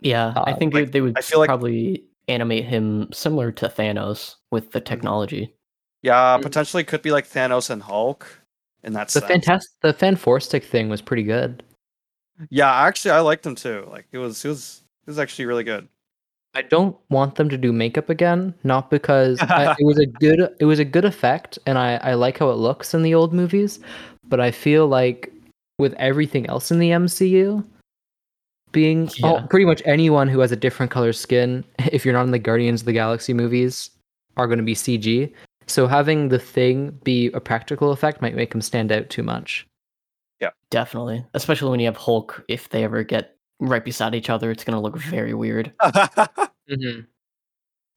Yeah, 0.00 0.32
I 0.36 0.50
Uh, 0.52 0.56
think 0.56 0.74
like, 0.74 0.90
they 0.90 1.00
would 1.00 1.16
I 1.16 1.20
feel 1.22 1.38
like- 1.38 1.46
probably 1.48 2.02
animate 2.28 2.64
him 2.64 3.08
similar 3.12 3.52
to 3.52 3.68
Thanos 3.68 4.34
with 4.50 4.72
the 4.72 4.80
technology. 4.80 5.54
Yeah, 6.06 6.38
Mm. 6.38 6.42
potentially 6.42 6.84
could 6.84 7.02
be 7.02 7.10
like 7.10 7.26
Thanos 7.28 7.68
and 7.68 7.82
Hulk 7.82 8.26
in 8.84 8.92
that 8.92 9.08
The 9.08 9.20
sense. 9.20 9.26
fantastic, 9.26 9.72
the 9.82 9.92
fan 9.92 10.14
four 10.14 10.38
thing 10.38 10.88
was 10.88 11.02
pretty 11.02 11.24
good. 11.24 11.64
Yeah, 12.48 12.72
actually, 12.72 13.10
I 13.10 13.20
liked 13.20 13.44
him 13.44 13.56
too. 13.56 13.88
Like 13.90 14.06
it 14.12 14.18
was, 14.18 14.44
it 14.44 14.48
was, 14.48 14.82
it 15.06 15.10
was 15.10 15.18
actually 15.18 15.46
really 15.46 15.64
good. 15.64 15.88
I 16.54 16.62
don't 16.62 16.96
want 17.10 17.34
them 17.34 17.48
to 17.48 17.58
do 17.58 17.72
makeup 17.72 18.08
again, 18.08 18.54
not 18.62 18.88
because 18.88 19.40
I, 19.40 19.72
it 19.80 19.84
was 19.84 19.98
a 19.98 20.06
good, 20.06 20.54
it 20.60 20.64
was 20.64 20.78
a 20.78 20.84
good 20.84 21.04
effect, 21.04 21.58
and 21.66 21.76
I 21.76 21.96
I 21.96 22.14
like 22.14 22.38
how 22.38 22.50
it 22.50 22.54
looks 22.68 22.94
in 22.94 23.02
the 23.02 23.14
old 23.14 23.34
movies, 23.34 23.80
but 24.28 24.38
I 24.40 24.52
feel 24.52 24.86
like 24.86 25.32
with 25.78 25.92
everything 25.94 26.46
else 26.46 26.70
in 26.70 26.78
the 26.78 26.90
MCU, 26.90 27.64
being 28.72 29.08
oh, 29.24 29.34
Yeah. 29.40 29.46
pretty 29.46 29.66
much 29.66 29.82
anyone 29.84 30.28
who 30.28 30.38
has 30.40 30.52
a 30.52 30.56
different 30.56 30.92
color 30.92 31.12
skin, 31.12 31.64
if 31.92 32.04
you're 32.04 32.14
not 32.14 32.24
in 32.26 32.30
the 32.30 32.38
Guardians 32.38 32.82
of 32.82 32.86
the 32.86 32.92
Galaxy 32.92 33.34
movies, 33.34 33.90
are 34.36 34.46
going 34.46 34.58
to 34.58 34.64
be 34.64 34.74
CG. 34.74 35.32
So 35.66 35.86
having 35.86 36.28
the 36.28 36.38
thing 36.38 36.98
be 37.02 37.30
a 37.32 37.40
practical 37.40 37.90
effect 37.90 38.22
might 38.22 38.36
make 38.36 38.52
them 38.52 38.62
stand 38.62 38.92
out 38.92 39.10
too 39.10 39.22
much. 39.22 39.66
Yeah. 40.40 40.50
Definitely, 40.70 41.24
especially 41.34 41.70
when 41.70 41.80
you 41.80 41.86
have 41.86 41.96
Hulk. 41.96 42.44
If 42.48 42.68
they 42.68 42.84
ever 42.84 43.02
get 43.02 43.36
right 43.58 43.84
beside 43.84 44.14
each 44.14 44.30
other, 44.30 44.50
it's 44.50 44.64
gonna 44.64 44.80
look 44.80 44.96
very 44.96 45.34
weird. 45.34 45.72
Mm-hmm. 46.68 47.02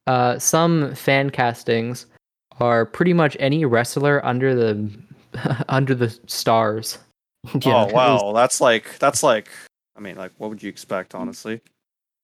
Uh, 0.06 0.38
some 0.38 0.94
fan 0.94 1.30
castings 1.30 2.06
are 2.60 2.86
pretty 2.86 3.12
much 3.12 3.36
any 3.40 3.64
wrestler 3.64 4.24
under 4.24 4.54
the 4.54 4.90
under 5.68 5.94
the 5.94 6.16
stars. 6.26 6.98
yeah, 7.62 7.86
oh 7.88 7.92
wow, 7.92 8.32
that's 8.32 8.60
like 8.60 8.98
that's 8.98 9.22
like. 9.22 9.48
I 9.96 10.00
mean, 10.00 10.16
like, 10.16 10.32
what 10.38 10.50
would 10.50 10.62
you 10.62 10.68
expect, 10.68 11.14
honestly? 11.14 11.60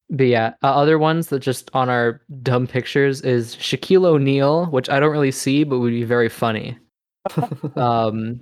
But 0.09 0.27
yeah, 0.27 0.55
uh, 0.63 0.69
other 0.69 0.99
ones 0.99 1.29
that 1.29 1.41
just 1.41 1.71
on 1.75 1.89
our 1.89 2.21
dumb 2.43 2.67
pictures 2.67 3.23
is 3.23 3.57
Shaquille 3.57 4.05
O'Neal, 4.05 4.67
which 4.67 4.89
I 4.89 5.01
don't 5.01 5.11
really 5.11 5.33
see, 5.33 5.65
but 5.65 5.79
would 5.79 5.91
be 5.91 6.05
very 6.05 6.29
funny. 6.29 6.79
Um, 7.77 8.41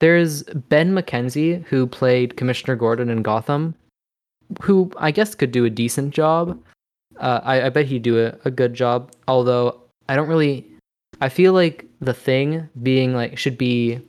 there's 0.00 0.42
Ben 0.42 0.92
McKenzie 0.92 1.64
who 1.66 1.86
played 1.86 2.36
Commissioner 2.36 2.74
Gordon 2.74 3.08
in 3.08 3.22
Gotham, 3.22 3.74
who 4.60 4.90
I 4.96 5.12
guess 5.12 5.36
could 5.36 5.52
do 5.52 5.64
a 5.64 5.70
decent 5.70 6.12
job. 6.12 6.60
Uh, 7.18 7.40
I, 7.44 7.66
I 7.66 7.68
bet 7.70 7.86
he'd 7.86 8.02
do 8.02 8.26
a, 8.26 8.36
a 8.44 8.50
good 8.50 8.74
job. 8.74 9.12
Although 9.28 9.80
I 10.08 10.16
don't 10.16 10.28
really, 10.28 10.66
I 11.20 11.28
feel 11.28 11.52
like 11.52 11.86
the 12.00 12.12
thing 12.12 12.68
being 12.82 13.14
like 13.14 13.38
should 13.38 13.56
be, 13.56 14.00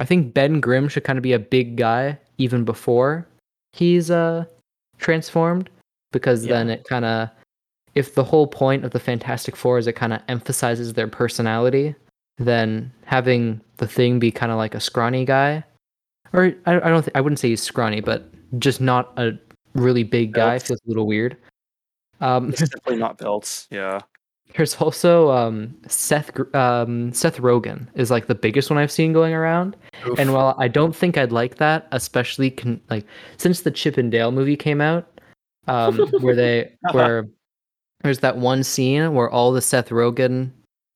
I 0.00 0.04
think 0.04 0.34
Ben 0.34 0.60
Grimm 0.60 0.88
should 0.88 1.04
kind 1.04 1.18
of 1.18 1.22
be 1.22 1.32
a 1.32 1.38
big 1.38 1.76
guy 1.76 2.18
even 2.36 2.64
before 2.64 3.28
he's 3.72 4.10
uh 4.10 4.44
transformed 5.02 5.68
because 6.12 6.46
Yeah. 6.46 6.54
then 6.54 6.70
it 6.70 6.84
kind 6.84 7.04
of 7.04 7.28
if 7.94 8.14
the 8.14 8.24
whole 8.24 8.46
point 8.46 8.84
of 8.86 8.92
the 8.92 8.98
Fantastic 9.00 9.54
Four 9.54 9.76
is 9.76 9.86
it 9.86 9.92
kind 9.92 10.14
of 10.14 10.22
emphasizes 10.28 10.94
their 10.94 11.08
personality, 11.08 11.94
then 12.38 12.90
having 13.04 13.60
the 13.76 13.86
thing 13.86 14.18
be 14.18 14.30
kind 14.30 14.50
of 14.50 14.56
like 14.56 14.74
a 14.74 14.80
scrawny 14.80 15.26
guy, 15.26 15.62
or 16.32 16.54
I, 16.64 16.76
I 16.76 16.88
don't 16.88 17.02
think 17.02 17.14
I 17.14 17.20
wouldn't 17.20 17.38
say 17.38 17.50
he's 17.50 17.62
scrawny, 17.62 18.00
but 18.00 18.32
just 18.58 18.80
not 18.80 19.12
a 19.18 19.32
really 19.74 20.04
big 20.04 20.32
guy 20.32 20.58
feels 20.58 20.80
a 20.86 20.88
little 20.88 21.06
weird. 21.06 21.36
Um, 22.22 22.48
It's 22.50 22.60
definitely 22.60 22.96
not 22.96 23.18
built. 23.18 23.66
Yeah. 23.70 24.00
There's 24.56 24.74
also 24.76 25.30
um, 25.30 25.74
Seth 25.88 26.30
um, 26.54 27.12
Seth 27.12 27.38
Rogen 27.38 27.86
is 27.94 28.10
like 28.10 28.26
the 28.26 28.34
biggest 28.34 28.70
one 28.70 28.78
I've 28.78 28.92
seen 28.92 29.12
going 29.12 29.34
around. 29.34 29.76
Oof. 30.06 30.18
And 30.18 30.32
while 30.32 30.54
I 30.58 30.68
don't 30.68 30.94
think 30.94 31.16
I'd 31.16 31.32
like 31.32 31.56
that, 31.56 31.88
especially 31.92 32.50
con- 32.50 32.80
like 32.90 33.06
since 33.36 33.62
the 33.62 33.70
Chip 33.70 33.96
and 33.96 34.10
Dale 34.10 34.32
movie 34.32 34.56
came 34.56 34.80
out, 34.80 35.20
um, 35.68 35.98
where 36.20 36.34
they 36.34 36.72
where 36.92 37.28
there's 38.02 38.20
that 38.20 38.36
one 38.36 38.62
scene 38.62 39.14
where 39.14 39.30
all 39.30 39.52
the 39.52 39.62
Seth 39.62 39.90
Rogen 39.90 40.50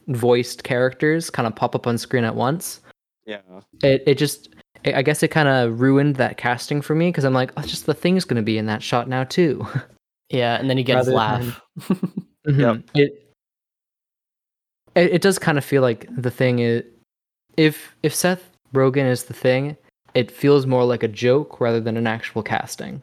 voiced 0.09 0.64
characters 0.64 1.31
kind 1.31 1.47
of 1.47 1.55
pop 1.55 1.75
up 1.75 1.87
on 1.87 1.99
screen 1.99 2.25
at 2.25 2.35
once. 2.35 2.81
Yeah. 3.25 3.40
It 3.83 4.03
it 4.07 4.19
just 4.19 4.51
I 4.85 4.95
I 4.95 5.03
guess 5.03 5.23
it 5.23 5.29
kind 5.29 5.49
of 5.49 5.81
ruined 5.81 6.16
that 6.16 6.37
casting 6.37 6.83
for 6.83 6.95
me 6.95 7.09
because 7.09 7.25
I'm 7.25 7.35
like, 7.35 7.53
oh, 7.57 7.62
just 7.62 7.87
the 7.87 7.95
thing's 7.95 8.25
gonna 8.25 8.42
be 8.42 8.59
in 8.59 8.66
that 8.66 8.83
shot 8.83 9.09
now 9.09 9.25
too. 9.25 9.66
yeah, 10.31 10.57
and 10.57 10.69
then 10.69 10.77
he 10.77 10.85
gets 10.85 11.09
Rather 11.09 11.12
laugh. 11.12 11.61
Mhm. 12.47 12.85
It, 12.95 13.26
it 14.97 15.15
it 15.15 15.23
does 15.23 15.39
kind 15.39 15.59
of 15.59 15.65
feel 15.65 15.83
like 15.83 16.09
the 16.17 16.31
thing 16.31 16.59
is 16.59 16.83
if 17.57 17.95
if 18.03 18.15
Seth 18.15 18.51
Rogen 18.75 19.09
is 19.09 19.25
the 19.25 19.35
thing, 19.35 19.77
it 20.15 20.31
feels 20.31 20.67
more 20.67 20.85
like 20.85 21.03
a 21.03 21.09
joke 21.09 21.61
rather 21.61 21.81
than 21.81 21.97
an 21.97 22.07
actual 22.07 22.43
casting. 22.43 23.01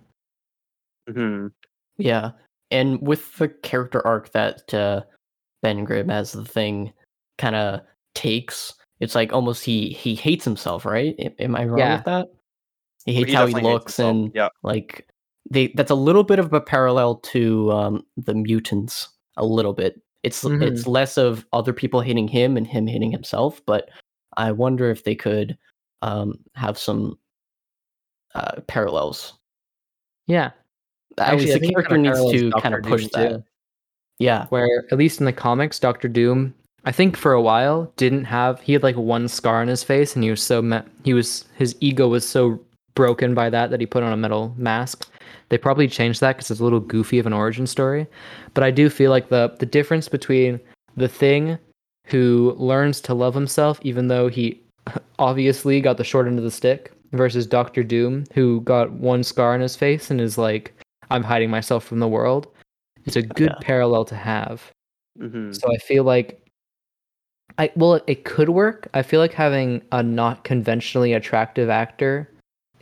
hmm 1.12 1.48
Yeah, 1.98 2.32
and 2.72 3.02
with 3.02 3.38
the 3.38 3.48
character 3.50 4.06
arc 4.06 4.32
that 4.34 4.74
uh, 4.74 5.02
Ben 5.62 5.84
Grimm 5.86 6.10
as 6.10 6.32
the 6.34 6.46
thing 6.46 6.92
kind 7.38 7.56
of 7.56 7.82
takes, 8.16 8.74
it's 9.00 9.16
like 9.16 9.34
almost 9.34 9.64
he 9.64 9.90
he 9.90 10.16
hates 10.16 10.46
himself, 10.46 10.86
right? 10.86 11.16
Am 11.40 11.56
I 11.56 11.66
wrong 11.66 11.80
Yeah. 11.80 11.96
with 11.96 12.06
that? 12.06 12.28
He 13.06 13.14
He 13.14 13.20
hates 13.20 13.34
how 13.34 13.46
he 13.48 13.54
definitely 13.54 13.72
hates 13.72 13.84
looks, 13.86 14.00
and 14.00 14.32
yeah. 14.36 14.50
like 14.64 15.08
they 15.50 15.68
that's 15.76 15.92
a 15.92 15.96
little 15.96 16.24
bit 16.24 16.40
of 16.40 16.54
a 16.54 16.62
parallel 16.62 17.16
to 17.34 17.72
um, 17.72 18.06
the 18.18 18.34
mutants. 18.34 19.10
A 19.38 19.46
little 19.46 19.74
bit. 19.74 20.00
It's 20.24 20.44
Mhm. 20.44 20.62
it's 20.62 20.88
less 20.88 21.18
of 21.18 21.46
other 21.54 21.74
people 21.74 22.02
hating 22.02 22.28
him 22.30 22.56
and 22.58 22.66
him 22.66 22.88
hating 22.88 23.12
himself, 23.12 23.62
but 23.66 23.90
I 24.38 24.52
wonder 24.52 24.90
if 24.90 25.04
they 25.04 25.16
could 25.16 25.58
um, 26.02 26.40
have 26.56 26.78
some 26.78 27.18
uh, 28.36 28.60
parallels. 28.68 29.34
Yeah, 30.28 30.52
At 31.18 31.38
least 31.38 31.56
I 31.56 31.60
the 31.60 31.70
character 31.72 31.96
kinda 31.96 32.10
needs 32.10 32.32
to 32.32 32.50
Doctor 32.50 32.62
kind 32.62 32.76
of 32.76 32.82
push 32.84 33.02
Doom, 33.04 33.10
that. 33.14 33.30
too. 33.30 33.44
Yeah, 34.20 34.46
where 34.48 34.86
at 34.92 34.98
least 34.98 35.20
in 35.20 35.26
the 35.26 35.34
comics, 35.34 35.80
Doctor 35.80 36.08
Doom, 36.08 36.54
I 36.86 36.92
think 36.92 37.16
for 37.16 37.34
a 37.34 37.42
while 37.42 37.92
didn't 37.98 38.26
have 38.26 38.60
he 38.62 38.74
had 38.74 38.84
like 38.84 38.98
one 38.98 39.28
scar 39.28 39.62
on 39.62 39.68
his 39.68 39.84
face, 39.84 40.16
and 40.16 40.24
he 40.24 40.30
was 40.30 40.42
so 40.42 40.62
me- 40.62 40.82
he 41.04 41.14
was 41.14 41.46
his 41.56 41.76
ego 41.80 42.08
was 42.08 42.28
so 42.28 42.60
broken 42.96 43.34
by 43.34 43.50
that 43.50 43.70
that 43.70 43.80
he 43.80 43.86
put 43.86 44.04
on 44.04 44.12
a 44.14 44.18
metal 44.18 44.54
mask. 44.58 45.08
They 45.50 45.58
probably 45.58 45.88
changed 45.88 46.22
that 46.22 46.36
because 46.38 46.52
it's 46.52 46.60
a 46.60 46.64
little 46.64 46.80
goofy 46.80 47.20
of 47.20 47.26
an 47.26 47.34
origin 47.34 47.68
story, 47.68 48.08
but 48.54 48.64
I 48.64 48.72
do 48.72 48.90
feel 48.90 49.12
like 49.12 49.30
the 49.30 49.56
the 49.60 49.66
difference 49.66 50.08
between 50.10 50.60
the 50.96 51.08
Thing, 51.08 51.58
who 52.08 52.56
learns 52.58 53.02
to 53.02 53.14
love 53.14 53.34
himself 53.34 53.80
even 53.84 54.08
though 54.08 54.28
he 54.28 54.62
obviously 55.20 55.82
got 55.82 55.98
the 55.98 56.04
short 56.04 56.28
end 56.28 56.38
of 56.38 56.44
the 56.44 56.52
stick, 56.52 56.92
versus 57.14 57.46
Doctor 57.48 57.84
Doom, 57.84 58.26
who 58.34 58.62
got 58.62 58.92
one 58.92 59.24
scar 59.24 59.54
on 59.54 59.62
his 59.62 59.76
face 59.76 60.12
and 60.12 60.20
is 60.20 60.38
like, 60.38 60.74
"I'm 61.12 61.24
hiding 61.24 61.50
myself 61.50 61.84
from 61.86 62.00
the 62.00 62.08
world." 62.08 62.48
It's 63.06 63.16
a 63.16 63.22
good 63.22 63.52
Yeah. 63.52 63.60
parallel 63.62 64.06
to 64.06 64.16
have. 64.16 64.72
hmm 65.18 65.52
So 65.54 65.72
I 65.72 65.78
feel 65.78 66.04
like 66.04 66.40
I 67.58 67.72
well 67.76 68.02
it 68.08 68.26
could 68.26 68.50
work. 68.50 68.88
I 68.94 69.04
feel 69.04 69.20
like 69.20 69.34
having 69.34 69.82
a 69.92 70.02
not 70.02 70.44
conventionally 70.44 71.14
attractive 71.14 71.70
actor 71.70 72.30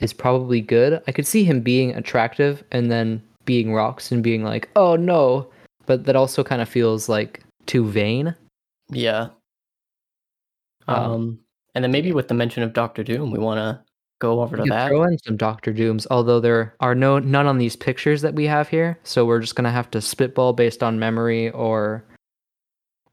is 0.02 0.14
probably 0.14 0.62
good. 0.62 1.02
I 1.08 1.12
could 1.12 1.28
see 1.28 1.44
him 1.44 1.62
being 1.62 1.94
attractive 1.96 2.64
and 2.72 2.92
then 2.92 3.22
being 3.46 3.74
rocks 3.74 4.12
and 4.12 4.22
being 4.24 4.44
like, 4.44 4.70
"Oh 4.76 4.96
no." 4.96 5.50
But 5.86 6.06
that 6.06 6.16
also 6.16 6.44
kind 6.44 6.62
of 6.62 6.70
feels 6.70 7.10
like 7.10 7.44
too 7.66 7.86
vain. 7.86 8.36
yeah. 8.90 9.30
Um, 10.88 11.12
Um, 11.12 11.40
and 11.76 11.84
then 11.84 11.92
maybe 11.92 12.12
with 12.12 12.28
the 12.28 12.34
mention 12.34 12.64
of 12.64 12.74
Doctor 12.74 13.04
Doom, 13.04 13.32
we 13.32 13.40
want 13.40 13.58
to 13.60 13.82
go 14.20 14.42
over 14.42 14.58
to 14.58 14.64
that. 14.64 14.90
throw 14.90 15.04
in 15.04 15.18
some 15.20 15.38
Doctor 15.38 15.72
Dooms, 15.74 16.06
although 16.12 16.40
there 16.40 16.76
are 16.80 16.94
no 16.96 17.20
none 17.20 17.48
on 17.48 17.58
these 17.58 17.76
pictures 17.76 18.22
that 18.22 18.34
we 18.36 18.46
have 18.46 18.68
here. 18.68 19.00
So 19.04 19.26
we're 19.26 19.40
just 19.40 19.56
gonna 19.56 19.72
have 19.72 19.90
to 19.92 20.02
spitball 20.02 20.54
based 20.54 20.84
on 20.84 21.00
memory 21.00 21.50
or 21.52 22.04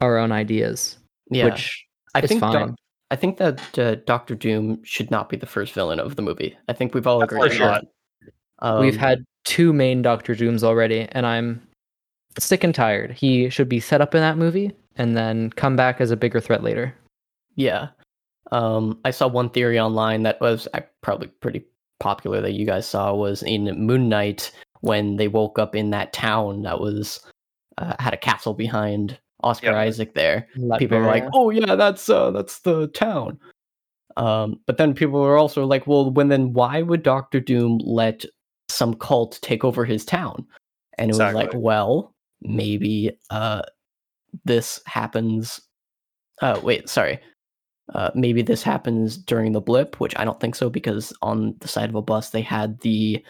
our 0.01 0.17
own 0.19 0.33
ideas, 0.33 0.99
Yeah, 1.31 1.47
which 1.47 1.87
I 2.15 2.21
is 2.21 2.29
think 2.29 2.41
fine. 2.41 2.75
I 3.11 3.17
think 3.17 3.39
that 3.39 3.79
uh, 3.79 3.95
Doctor 4.07 4.35
Doom 4.35 4.83
should 4.85 5.11
not 5.11 5.29
be 5.29 5.37
the 5.37 5.47
first 5.47 5.73
villain 5.73 5.99
of 5.99 6.17
the 6.17 6.23
movie. 6.23 6.57
I 6.69 6.73
think 6.73 6.95
we've 6.95 7.07
all 7.07 7.21
That's 7.21 7.33
agreed 7.33 7.55
for 7.55 7.65
on 7.65 7.71
that. 7.73 7.85
Um, 8.61 8.81
We've 8.81 8.97
had 8.97 9.25
two 9.45 9.73
main 9.73 10.03
Doctor 10.03 10.35
Dooms 10.35 10.63
already, 10.63 11.09
and 11.13 11.25
I'm 11.25 11.63
sick 12.39 12.65
and 12.65 12.75
tired. 12.75 13.13
He 13.13 13.49
should 13.49 13.69
be 13.69 13.81
set 13.81 14.01
up 14.01 14.15
in 14.15 14.21
that 14.21 14.37
movie 14.37 14.73
and 14.97 15.17
then 15.17 15.51
come 15.51 15.77
back 15.77 16.01
as 16.01 16.11
a 16.11 16.17
bigger 16.17 16.41
threat 16.41 16.63
later. 16.63 16.95
Yeah. 17.55 17.89
Um, 18.53 18.99
I 19.05 19.11
saw 19.11 19.29
one 19.29 19.51
theory 19.51 19.79
online 19.79 20.23
that 20.25 20.41
was 20.41 20.69
uh, 20.75 20.81
probably 21.03 21.29
pretty 21.29 21.65
popular 22.01 22.41
that 22.41 22.53
you 22.53 22.67
guys 22.67 22.87
saw 22.87 23.15
was 23.15 23.43
in 23.43 23.65
Moon 23.87 24.09
Knight 24.09 24.51
when 24.81 25.17
they 25.17 25.29
woke 25.29 25.59
up 25.59 25.75
in 25.75 25.91
that 25.91 26.13
town 26.13 26.63
that 26.63 26.81
was 26.81 27.21
uh, 27.79 27.95
had 27.99 28.15
a 28.15 28.19
castle 28.19 28.55
behind 28.55 29.19
Oscar 29.43 29.67
Yep. 29.67 29.77
Isaac 29.77 30.15
there. 30.15 30.49
People 30.79 30.99
were 30.99 31.07
like, 31.07 31.25
"Oh 31.33 31.51
yeah, 31.51 31.75
that's 31.75 32.09
uh, 32.09 32.31
that's 32.31 32.61
the 32.61 32.89
town." 32.89 33.39
Um, 34.17 34.61
but 34.67 34.79
then 34.79 34.95
people 34.95 35.21
were 35.21 35.39
also 35.39 35.65
like, 35.65 35.87
"Well, 35.87 36.11
when 36.11 36.29
then 36.29 36.53
why 36.53 36.83
would 36.83 37.03
Doctor 37.03 37.41
Doom 37.41 37.79
let 37.85 38.25
some 38.69 38.95
cult 38.95 39.39
take 39.43 39.65
over 39.65 39.85
his 39.85 40.05
town?" 40.05 40.47
And 40.99 41.11
it 41.11 41.17
was 41.17 41.35
like, 41.35 41.53
"Well, 41.55 42.15
maybe 42.43 43.13
uh, 43.31 43.63
this 44.45 44.81
happens." 44.87 45.61
Uh, 46.43 46.61
wait, 46.63 46.89
sorry. 46.89 47.21
Uh, 47.95 48.11
maybe 48.15 48.43
this 48.43 48.63
happens 48.63 49.17
during 49.17 49.53
the 49.53 49.61
blip, 49.61 49.99
which 49.99 50.15
I 50.17 50.25
don't 50.25 50.39
think 50.41 50.55
so 50.55 50.69
because 50.69 51.13
on 51.23 51.55
the 51.61 51.69
side 51.69 51.89
of 51.89 51.95
a 51.95 52.03
bus 52.03 52.31
they 52.31 52.43
had 52.43 52.81
the 52.81 53.25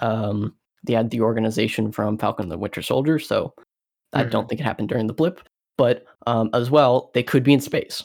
um 0.00 0.54
they 0.84 0.94
had 0.94 1.10
the 1.10 1.20
organization 1.20 1.92
from 1.92 2.16
Falcon 2.16 2.44
and 2.44 2.52
the 2.52 2.58
Winter 2.58 2.82
Soldier, 2.82 3.18
so 3.18 3.54
I 4.12 4.24
don't 4.24 4.48
think 4.48 4.60
it 4.60 4.64
happened 4.64 4.88
during 4.88 5.06
the 5.06 5.12
blip. 5.14 5.40
But 5.78 6.04
um, 6.26 6.50
as 6.52 6.70
well, 6.70 7.10
they 7.14 7.22
could 7.22 7.42
be 7.42 7.52
in 7.52 7.60
space. 7.60 8.04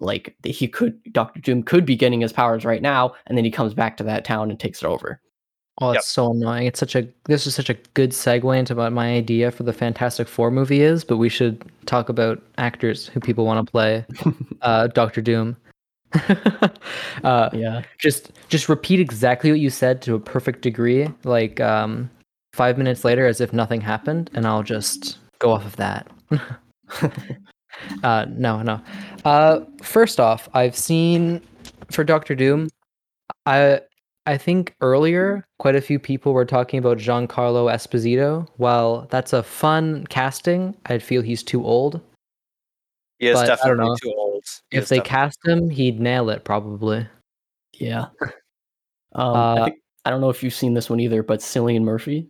Like 0.00 0.36
he 0.44 0.68
could, 0.68 1.00
Doctor 1.12 1.40
Doom 1.40 1.64
could 1.64 1.84
be 1.84 1.96
getting 1.96 2.20
his 2.20 2.32
powers 2.32 2.64
right 2.64 2.80
now, 2.80 3.14
and 3.26 3.36
then 3.36 3.44
he 3.44 3.50
comes 3.50 3.74
back 3.74 3.96
to 3.96 4.04
that 4.04 4.24
town 4.24 4.50
and 4.50 4.58
takes 4.58 4.82
it 4.82 4.86
over. 4.86 5.20
Oh, 5.80 5.90
it's 5.90 5.96
Yep. 5.98 6.04
so 6.04 6.30
annoying. 6.32 6.66
It's 6.66 6.78
such 6.80 6.94
a 6.96 7.08
this 7.24 7.46
is 7.46 7.54
such 7.54 7.70
a 7.70 7.74
good 7.94 8.10
segue 8.10 8.56
into 8.56 8.74
what 8.74 8.92
my 8.92 9.12
idea 9.14 9.50
for 9.50 9.64
the 9.64 9.72
Fantastic 9.72 10.28
Four 10.28 10.50
movie 10.50 10.80
is, 10.82 11.04
but 11.04 11.16
we 11.16 11.28
should 11.28 11.64
talk 11.86 12.08
about 12.08 12.40
actors 12.58 13.08
who 13.08 13.20
people 13.20 13.44
want 13.44 13.64
to 13.64 13.70
play 13.70 14.06
uh, 14.62 14.86
Doctor 14.88 15.20
Doom. 15.20 15.56
uh, 17.24 17.50
Yeah, 17.52 17.82
just 17.98 18.32
just 18.48 18.68
repeat 18.68 19.00
exactly 19.00 19.50
what 19.50 19.60
you 19.60 19.70
said 19.70 20.02
to 20.02 20.14
a 20.14 20.20
perfect 20.20 20.62
degree, 20.62 21.08
like 21.24 21.60
um, 21.60 22.10
five 22.54 22.78
minutes 22.78 23.04
later, 23.04 23.26
as 23.26 23.40
if 23.40 23.52
nothing 23.52 23.80
happened, 23.80 24.30
and 24.34 24.46
I'll 24.46 24.62
just 24.62 25.18
go 25.38 25.52
off 25.52 25.64
of 25.64 25.76
that. 25.76 26.06
uh, 28.02 28.26
no, 28.30 28.62
no. 28.62 28.80
Uh, 29.24 29.60
first 29.82 30.20
off, 30.20 30.48
I've 30.54 30.76
seen 30.76 31.40
for 31.90 32.04
Doctor 32.04 32.34
Doom. 32.34 32.68
I 33.46 33.80
I 34.26 34.36
think 34.36 34.74
earlier 34.80 35.44
quite 35.58 35.74
a 35.74 35.80
few 35.80 35.98
people 35.98 36.32
were 36.34 36.44
talking 36.44 36.78
about 36.78 36.98
Giancarlo 36.98 37.72
Esposito. 37.72 38.46
While 38.56 39.06
that's 39.10 39.32
a 39.32 39.42
fun 39.42 40.06
casting, 40.08 40.74
I 40.86 40.98
feel 40.98 41.22
he's 41.22 41.42
too 41.42 41.64
old. 41.64 42.00
He 43.18 43.28
is 43.28 43.34
But 43.34 43.44
I 43.44 43.46
don't 43.46 43.56
definitely 43.78 43.84
know. 43.90 43.96
too 44.02 44.14
old. 44.16 44.44
He 44.70 44.76
if 44.78 44.88
they 44.88 45.00
cast 45.00 45.38
him, 45.46 45.70
he'd 45.70 45.98
nail 46.00 46.30
it 46.30 46.44
probably. 46.44 47.06
yeah. 47.78 48.06
Um, 49.14 49.34
I 49.36 49.40
Uh, 49.60 49.64
think 49.64 49.78
I 50.04 50.10
don't 50.10 50.20
know 50.20 50.28
if 50.28 50.42
you've 50.42 50.54
seen 50.54 50.74
this 50.74 50.90
one 50.90 51.00
either, 51.00 51.22
but 51.22 51.40
Cillian 51.40 51.82
Murphy. 51.82 52.28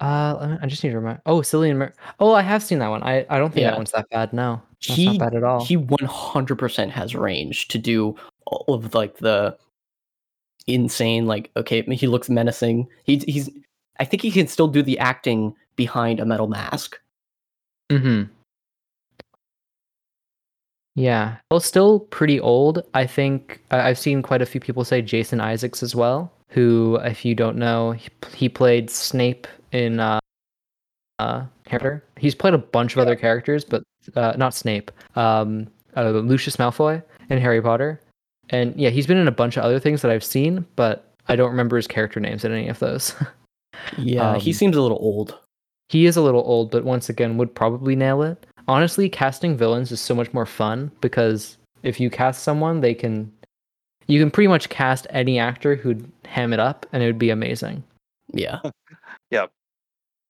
Uh, 0.00 0.56
I 0.62 0.66
just 0.66 0.82
need 0.82 0.90
to 0.90 0.96
remember. 0.96 1.20
Oh, 1.26 1.40
Cillian 1.40 1.76
Mur- 1.76 1.92
Oh, 2.18 2.32
I 2.32 2.40
have 2.42 2.62
seen 2.62 2.78
that 2.78 2.88
one. 2.88 3.02
I, 3.02 3.26
I 3.28 3.38
don't 3.38 3.52
think 3.52 3.62
Yeah. 3.62 3.70
that 3.72 3.76
one's 3.76 3.92
that 3.92 4.08
bad. 4.10 4.32
No, 4.32 4.62
that's 4.86 4.96
he 4.96 5.04
not 5.06 5.18
bad 5.18 5.34
at 5.34 5.44
all. 5.44 5.64
he 5.64 5.76
100% 5.76 6.90
has 6.90 7.14
range 7.14 7.68
to 7.68 7.78
do 7.78 8.16
all 8.46 8.64
of 8.74 8.94
like 8.94 9.18
the 9.18 9.56
insane 10.66 11.26
like 11.26 11.50
okay 11.56 11.82
he 11.82 12.06
looks 12.06 12.28
menacing 12.28 12.86
he's 13.04 13.24
he's 13.24 13.50
i 13.98 14.04
think 14.04 14.22
he 14.22 14.30
can 14.30 14.46
still 14.46 14.68
do 14.68 14.82
the 14.82 14.96
acting 14.98 15.52
behind 15.74 16.20
a 16.20 16.24
metal 16.24 16.46
mask 16.46 16.98
hmm 17.90 18.22
Yeah, 20.94 21.36
well, 21.50 21.60
still 21.60 22.00
pretty 22.00 22.40
old. 22.40 22.82
I 22.94 23.06
think 23.06 23.62
I've 23.70 23.98
seen 23.98 24.22
quite 24.22 24.42
a 24.42 24.46
few 24.46 24.60
people 24.60 24.84
say 24.84 25.00
Jason 25.02 25.40
Isaacs 25.40 25.82
as 25.82 25.94
well. 25.94 26.30
Who, 26.50 26.98
if 27.02 27.24
you 27.24 27.34
don't 27.34 27.56
know, 27.56 27.92
he, 27.92 28.08
he 28.34 28.48
played 28.48 28.90
Snape 28.90 29.46
in 29.72 30.00
uh, 30.00 30.18
uh, 31.18 31.44
Harry 31.66 31.80
Potter. 31.80 32.04
He's 32.16 32.34
played 32.34 32.54
a 32.54 32.58
bunch 32.58 32.92
of 32.92 32.98
other 32.98 33.16
characters, 33.16 33.64
but 33.64 33.82
uh, 34.16 34.34
not 34.36 34.54
Snape. 34.54 34.90
Um, 35.16 35.68
uh, 35.96 36.10
Lucius 36.10 36.56
Malfoy 36.56 37.02
in 37.28 37.38
Harry 37.38 37.62
Potter, 37.62 38.00
and 38.50 38.74
yeah, 38.76 38.90
he's 38.90 39.06
been 39.06 39.16
in 39.16 39.28
a 39.28 39.32
bunch 39.32 39.56
of 39.56 39.64
other 39.64 39.78
things 39.78 40.02
that 40.02 40.10
I've 40.10 40.24
seen, 40.24 40.66
but 40.76 41.12
I 41.28 41.36
don't 41.36 41.50
remember 41.50 41.76
his 41.76 41.86
character 41.86 42.20
names 42.20 42.44
in 42.44 42.52
any 42.52 42.68
of 42.68 42.78
those. 42.78 43.14
yeah 43.98 44.36
he 44.36 44.50
Um, 44.50 44.54
seems 44.54 44.76
a 44.76 44.82
little 44.82 44.98
old 45.00 45.38
he 45.90 46.06
is 46.06 46.16
a 46.16 46.22
little 46.22 46.42
old, 46.46 46.70
but 46.70 46.84
once 46.84 47.08
again 47.08 47.36
would 47.36 47.52
probably 47.52 47.96
nail 47.96 48.22
it. 48.22 48.46
Honestly, 48.68 49.08
casting 49.08 49.56
villains 49.56 49.90
is 49.90 50.00
so 50.00 50.14
much 50.14 50.32
more 50.32 50.46
fun 50.46 50.92
because 51.00 51.58
if 51.82 51.98
you 51.98 52.08
cast 52.08 52.44
someone, 52.44 52.80
they 52.80 52.94
can 52.94 53.32
you 54.06 54.20
can 54.20 54.30
pretty 54.30 54.48
much 54.48 54.68
cast 54.68 55.06
any 55.10 55.38
actor 55.38 55.76
who'd 55.76 56.10
ham 56.24 56.52
it 56.52 56.60
up 56.60 56.86
and 56.92 57.02
it 57.02 57.06
would 57.06 57.18
be 57.18 57.30
amazing. 57.30 57.82
Yeah. 58.32 58.60
Yeah. 59.30 59.46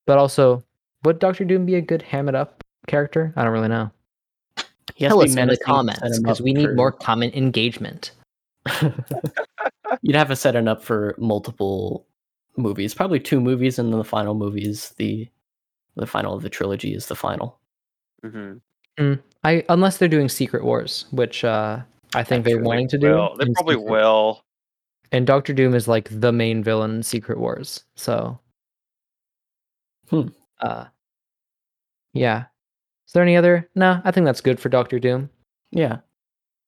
But 0.06 0.18
also, 0.18 0.62
would 1.04 1.20
Doctor 1.20 1.44
Doom 1.44 1.64
be 1.64 1.76
a 1.76 1.80
good 1.80 2.02
ham 2.02 2.28
it 2.28 2.34
up 2.34 2.62
character? 2.86 3.32
I 3.34 3.44
don't 3.44 3.52
really 3.52 3.68
know. 3.68 3.90
He 4.94 5.04
has 5.04 5.12
Tell 5.12 5.20
to 5.20 5.24
be 5.24 5.30
us 5.30 5.30
in 5.30 5.36
the 5.36 5.40
menacing 5.40 5.58
to 5.58 5.64
set 5.64 5.64
comments 5.64 6.18
because 6.18 6.40
we 6.42 6.52
need 6.52 6.66
for- 6.66 6.74
more 6.74 6.92
comment 6.92 7.34
engagement. 7.34 8.10
You'd 10.02 10.16
have 10.16 10.28
to 10.28 10.36
set 10.36 10.54
it 10.54 10.68
up 10.68 10.84
for 10.84 11.14
multiple 11.16 12.06
movies, 12.56 12.92
probably 12.92 13.20
two 13.20 13.40
movies, 13.40 13.78
and 13.78 13.90
then 13.90 13.98
the 13.98 14.04
final 14.04 14.34
movie 14.34 14.68
is 14.68 14.90
the 14.98 15.26
the 15.96 16.06
final 16.06 16.34
of 16.34 16.42
the 16.42 16.50
trilogy 16.50 16.94
is 16.94 17.06
the 17.06 17.16
final. 17.16 17.58
Mm-hmm. 18.22 19.14
I 19.44 19.64
unless 19.70 19.96
they're 19.96 20.08
doing 20.08 20.28
Secret 20.28 20.62
Wars, 20.62 21.06
which 21.10 21.42
uh, 21.42 21.80
I 22.14 22.22
think 22.24 22.44
they're 22.44 22.62
wanting 22.62 22.88
to 22.88 22.98
do. 22.98 23.10
Will. 23.12 23.36
They 23.36 23.46
probably 23.54 23.74
Secret- 23.76 23.90
will. 23.90 24.44
And 25.12 25.26
Doctor 25.26 25.52
Doom 25.52 25.74
is 25.74 25.88
like 25.88 26.08
the 26.10 26.32
main 26.32 26.62
villain 26.62 26.96
in 26.96 27.02
Secret 27.02 27.38
Wars. 27.38 27.84
So, 27.96 28.38
Hmm. 30.08 30.28
uh, 30.60 30.86
yeah. 32.12 32.44
Is 33.06 33.12
there 33.12 33.22
any 33.22 33.36
other? 33.36 33.68
No, 33.74 34.00
I 34.04 34.10
think 34.12 34.24
that's 34.24 34.40
good 34.40 34.60
for 34.60 34.68
Doctor 34.68 34.98
Doom. 34.98 35.30
Yeah. 35.72 35.98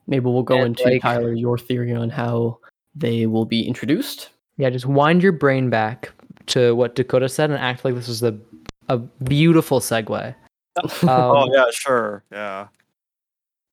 Maybe 0.08 0.24
we'll 0.26 0.42
go 0.42 0.56
And, 0.56 0.66
into 0.78 0.84
like- 0.84 1.02
Tyler 1.02 1.32
your 1.32 1.56
theory 1.58 1.92
on 1.92 2.10
how 2.10 2.58
they 2.94 3.26
will 3.26 3.44
be 3.44 3.66
introduced. 3.66 4.30
Yeah, 4.56 4.70
just 4.70 4.86
wind 4.86 5.22
your 5.22 5.32
brain 5.32 5.70
back 5.70 6.10
to 6.46 6.74
what 6.74 6.94
Dakota 6.94 7.28
said 7.28 7.50
and 7.50 7.58
act 7.58 7.84
like 7.84 7.94
this 7.94 8.08
is 8.08 8.22
a 8.22 8.38
a 8.88 8.98
beautiful 8.98 9.78
segue. 9.80 10.34
Um, 11.02 11.08
oh 11.08 11.48
yeah, 11.54 11.66
sure. 11.70 12.24
Yeah. 12.32 12.66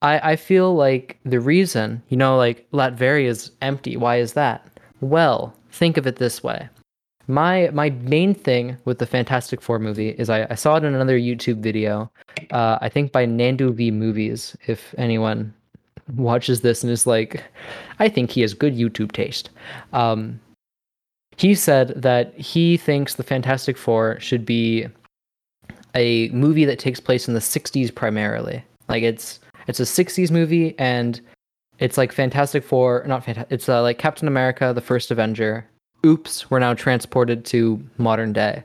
I, 0.01 0.31
I 0.31 0.35
feel 0.35 0.75
like 0.75 1.19
the 1.25 1.39
reason, 1.39 2.01
you 2.09 2.17
know, 2.17 2.37
like 2.37 2.69
Latveria 2.71 3.25
is 3.25 3.51
empty. 3.61 3.97
Why 3.97 4.17
is 4.17 4.33
that? 4.33 4.65
Well, 5.01 5.53
think 5.71 5.97
of 5.97 6.07
it 6.07 6.17
this 6.17 6.43
way. 6.43 6.69
My 7.27 7.69
my 7.73 7.91
main 7.91 8.33
thing 8.33 8.77
with 8.85 8.97
the 8.97 9.05
Fantastic 9.05 9.61
Four 9.61 9.77
movie 9.77 10.09
is 10.09 10.29
I, 10.29 10.47
I 10.49 10.55
saw 10.55 10.77
it 10.77 10.83
in 10.83 10.95
another 10.95 11.19
YouTube 11.19 11.59
video, 11.59 12.11
uh, 12.51 12.79
I 12.81 12.89
think 12.89 13.11
by 13.11 13.25
Nandu 13.25 13.73
V 13.73 13.91
Movies, 13.91 14.57
if 14.65 14.95
anyone 14.97 15.53
watches 16.15 16.61
this 16.61 16.83
and 16.83 16.91
is 16.91 17.05
like, 17.05 17.43
I 17.99 18.09
think 18.09 18.31
he 18.31 18.41
has 18.41 18.53
good 18.55 18.75
YouTube 18.75 19.11
taste. 19.11 19.51
Um, 19.93 20.39
he 21.37 21.53
said 21.55 21.89
that 21.95 22.33
he 22.37 22.77
thinks 22.77 23.15
the 23.15 23.23
Fantastic 23.23 23.77
Four 23.77 24.19
should 24.19 24.45
be 24.45 24.87
a 25.95 26.29
movie 26.29 26.65
that 26.65 26.79
takes 26.79 26.99
place 26.99 27.27
in 27.27 27.33
the 27.33 27.39
60s 27.39 27.93
primarily. 27.93 28.63
Like 28.87 29.03
it's 29.03 29.39
it's 29.69 29.79
a 29.79 29.83
60s 29.83 30.31
movie 30.31 30.75
and 30.79 31.21
it's 31.77 31.97
like 31.97 32.11
Fantastic 32.11 32.63
Four, 32.63 33.03
not 33.07 33.23
Fantastic. 33.23 33.51
It's 33.51 33.69
uh, 33.69 33.81
like 33.81 33.97
Captain 33.97 34.27
America, 34.27 34.73
the 34.73 34.81
first 34.81 35.11
Avenger. 35.11 35.65
Oops, 36.05 36.49
we're 36.49 36.59
now 36.59 36.73
transported 36.73 37.45
to 37.45 37.81
modern 37.97 38.33
day. 38.33 38.63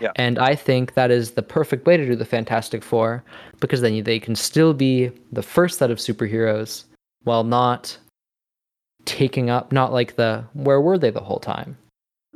Yeah. 0.00 0.12
And 0.16 0.38
I 0.38 0.54
think 0.54 0.94
that 0.94 1.10
is 1.10 1.32
the 1.32 1.42
perfect 1.42 1.86
way 1.86 1.96
to 1.96 2.04
do 2.04 2.14
the 2.14 2.24
Fantastic 2.24 2.82
Four 2.82 3.24
because 3.60 3.80
then 3.80 4.02
they 4.04 4.20
can 4.20 4.36
still 4.36 4.74
be 4.74 5.10
the 5.32 5.42
first 5.42 5.78
set 5.78 5.90
of 5.90 5.98
superheroes 5.98 6.84
while 7.22 7.44
not 7.44 7.96
taking 9.04 9.50
up 9.50 9.72
not 9.72 9.92
like 9.92 10.16
the 10.16 10.44
where 10.54 10.80
were 10.80 10.98
they 10.98 11.10
the 11.10 11.20
whole 11.20 11.38
time. 11.38 11.76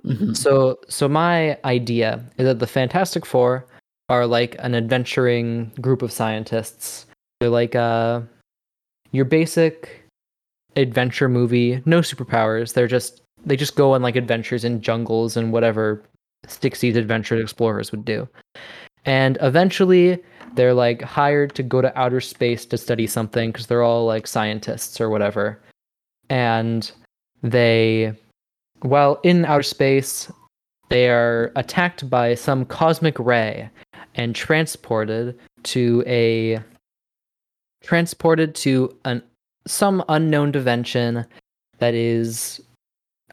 Mhm. 0.04 0.36
So 0.36 0.78
so 0.88 1.08
my 1.08 1.58
idea 1.64 2.24
is 2.38 2.46
that 2.46 2.58
the 2.58 2.66
Fantastic 2.66 3.26
Four 3.26 3.66
are 4.08 4.26
like 4.26 4.56
an 4.60 4.74
adventuring 4.74 5.72
group 5.80 6.02
of 6.02 6.12
scientists. 6.12 7.06
They're 7.40 7.50
like 7.50 7.74
uh 7.74 8.22
your 9.12 9.24
basic 9.24 10.04
adventure 10.76 11.28
movie, 11.28 11.82
no 11.84 12.00
superpowers. 12.00 12.74
They're 12.74 12.86
just 12.86 13.22
they 13.44 13.56
just 13.56 13.76
go 13.76 13.94
on 13.94 14.02
like 14.02 14.16
adventures 14.16 14.64
in 14.64 14.80
jungles 14.80 15.36
and 15.36 15.52
whatever 15.52 16.02
60s 16.46 16.96
adventure 16.96 17.40
explorers 17.40 17.92
would 17.92 18.04
do. 18.04 18.28
And 19.04 19.38
eventually 19.40 20.22
they're 20.54 20.74
like 20.74 21.02
hired 21.02 21.54
to 21.54 21.62
go 21.62 21.80
to 21.80 21.96
outer 21.98 22.20
space 22.20 22.66
to 22.66 22.76
study 22.76 23.06
something 23.06 23.50
because 23.50 23.66
they're 23.66 23.82
all 23.82 24.06
like 24.06 24.26
scientists 24.26 25.00
or 25.00 25.08
whatever. 25.08 25.60
And 26.30 26.90
they 27.42 28.14
while 28.80 29.20
in 29.22 29.44
outer 29.44 29.62
space, 29.62 30.30
they 30.88 31.08
are 31.08 31.52
attacked 31.56 32.08
by 32.08 32.34
some 32.34 32.64
cosmic 32.64 33.18
ray 33.18 33.70
and 34.14 34.34
transported 34.34 35.38
to 35.64 36.02
a 36.06 36.60
transported 37.82 38.54
to 38.56 38.96
an 39.04 39.22
some 39.66 40.02
unknown 40.08 40.50
dimension 40.50 41.24
that 41.78 41.94
is 41.94 42.60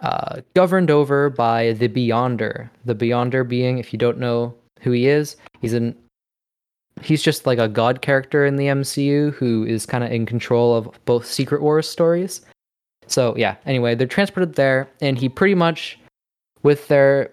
uh, 0.02 0.42
governed 0.54 0.92
over 0.92 1.30
by 1.30 1.74
the 1.74 1.88
Beyonder. 1.88 2.70
The 2.84 2.96
Beyonder 2.96 3.48
being, 3.48 3.78
if 3.78 3.94
you 3.94 4.00
don't 4.00 4.18
know 4.18 4.54
who 4.82 4.92
he 4.92 5.08
is, 5.08 5.38
he's 5.62 5.74
an 5.74 5.96
he's 7.02 7.22
just 7.22 7.46
like 7.46 7.60
a 7.60 7.68
god 7.68 8.02
character 8.02 8.46
in 8.46 8.56
the 8.56 8.68
MCU 8.68 9.34
who 9.34 9.66
is 9.66 9.86
kind 9.86 10.04
of 10.04 10.12
in 10.12 10.26
control 10.26 10.76
of 10.76 10.90
both 11.06 11.26
Secret 11.26 11.62
Wars 11.62 11.90
stories. 11.90 12.42
So 13.08 13.36
yeah, 13.38 13.56
anyway, 13.66 13.96
they're 13.96 14.08
transported 14.08 14.56
there, 14.56 14.90
and 15.02 15.18
he 15.18 15.30
pretty 15.30 15.56
much, 15.56 16.00
with 16.64 16.88
their, 16.88 17.32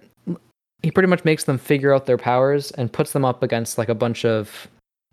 he 0.83 0.91
pretty 0.91 1.09
much 1.09 1.25
makes 1.25 1.45
them 1.45 1.59
figure 1.59 1.95
out 1.95 2.07
their 2.07 2.19
powers 2.19 2.73
and 2.73 2.93
puts 2.93 3.13
them 3.13 3.25
up 3.25 3.43
against 3.43 3.79
like 3.79 3.89
a 3.89 3.95
bunch 3.95 4.25
of 4.25 4.69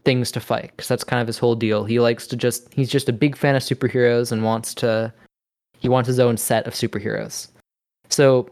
things 0.05 0.31
to 0.31 0.39
fight. 0.39 0.71
Because 0.75 0.87
that's 0.87 1.03
kind 1.03 1.21
of 1.21 1.27
his 1.27 1.37
whole 1.37 1.55
deal. 1.55 1.85
He 1.85 1.99
likes 1.99 2.27
to 2.27 2.35
just, 2.35 2.73
he's 2.73 2.89
just 2.89 3.09
a 3.09 3.13
big 3.13 3.35
fan 3.37 3.55
of 3.55 3.63
superheroes 3.63 4.31
and 4.31 4.43
wants 4.43 4.73
to, 4.75 5.13
he 5.79 5.89
wants 5.89 6.07
his 6.07 6.19
own 6.19 6.37
set 6.37 6.67
of 6.67 6.73
superheroes. 6.73 7.47
So 8.09 8.49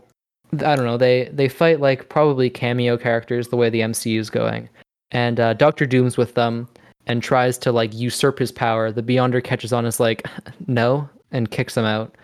I 0.53 0.75
don't 0.75 0.86
know. 0.86 0.97
They 0.97 1.29
they 1.33 1.49
fight 1.49 1.81
like 1.81 2.10
probably 2.10 2.49
cameo 2.49 2.97
characters 2.97 3.49
the 3.49 3.57
way 3.57 3.69
the 3.69 3.81
MCU 3.81 4.17
is 4.17 4.29
going, 4.29 4.69
and 5.12 5.39
uh, 5.39 5.53
Doctor 5.53 5.86
Doom's 5.86 6.17
with 6.17 6.36
them 6.36 6.67
and 7.05 7.21
tries 7.21 7.57
to 7.60 7.71
like 7.71 7.93
usurp 7.93 8.39
his 8.39 8.51
power. 8.51 8.91
The 8.91 9.03
Beyonder 9.03 9.43
catches 9.43 9.73
on 9.73 9.86
as 9.86 9.99
like 9.99 10.25
no 10.67 11.10
and 11.31 11.51
kicks 11.51 11.75
him 11.75 11.86
out, 11.86 12.15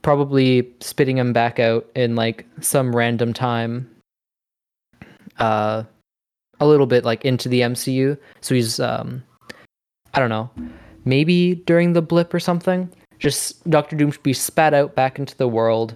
probably 0.00 0.72
spitting 0.80 1.18
him 1.18 1.32
back 1.32 1.58
out 1.58 1.86
in 1.94 2.16
like 2.16 2.46
some 2.60 2.96
random 2.96 3.32
time. 3.32 3.88
Uh, 5.38 5.84
a 6.62 6.66
little 6.66 6.86
bit 6.86 7.04
like 7.04 7.24
into 7.24 7.48
the 7.48 7.60
MCU. 7.60 8.16
So 8.40 8.54
he's 8.54 8.78
um, 8.78 9.22
I 10.14 10.20
don't 10.20 10.30
know, 10.30 10.48
maybe 11.04 11.56
during 11.66 11.92
the 11.92 12.02
blip 12.02 12.32
or 12.32 12.40
something. 12.40 12.88
Just 13.18 13.68
Doctor 13.68 13.96
Doom 13.96 14.12
should 14.12 14.22
be 14.22 14.32
spat 14.32 14.72
out 14.72 14.94
back 14.94 15.18
into 15.18 15.36
the 15.36 15.48
world 15.48 15.94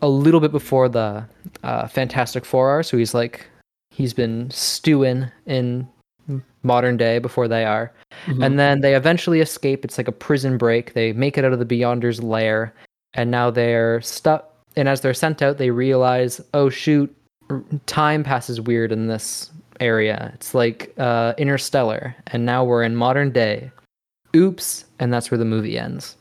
a 0.00 0.08
little 0.08 0.40
bit 0.40 0.52
before 0.52 0.88
the 0.88 1.24
uh, 1.62 1.86
Fantastic 1.88 2.44
Four 2.44 2.68
are. 2.70 2.82
So 2.82 2.96
he's 2.96 3.12
like 3.12 3.46
he's 3.90 4.14
been 4.14 4.50
stewing 4.50 5.30
in 5.46 5.86
modern 6.62 6.96
day 6.96 7.18
before 7.18 7.48
they 7.48 7.64
are. 7.64 7.92
Mhm. 8.26 8.46
And 8.46 8.58
then 8.58 8.80
they 8.80 8.94
eventually 8.94 9.40
escape. 9.40 9.84
It's 9.84 9.98
like 9.98 10.08
a 10.08 10.12
prison 10.12 10.56
break. 10.56 10.94
They 10.94 11.12
make 11.12 11.36
it 11.36 11.44
out 11.44 11.52
of 11.52 11.58
the 11.58 11.66
Beyonder's 11.66 12.22
lair, 12.22 12.72
and 13.14 13.30
now 13.30 13.50
they're 13.50 14.00
stuck. 14.00 14.48
And 14.76 14.88
as 14.88 15.00
they're 15.00 15.12
sent 15.12 15.42
out, 15.42 15.58
they 15.58 15.70
realize, 15.70 16.40
oh 16.54 16.70
shoot, 16.70 17.14
time 17.86 18.24
passes 18.24 18.60
weird 18.60 18.92
in 18.92 19.06
this 19.08 19.50
area. 19.82 20.30
It's 20.34 20.54
like 20.54 20.94
uh, 20.98 21.34
interstellar, 21.36 22.14
and 22.28 22.46
now 22.46 22.64
we're 22.64 22.82
in 22.82 22.96
modern 22.96 23.32
day. 23.32 23.70
Oops, 24.34 24.84
and 24.98 25.12
that's 25.12 25.30
where 25.30 25.38
the 25.38 25.44
movie 25.44 25.78
ends. 25.78 26.16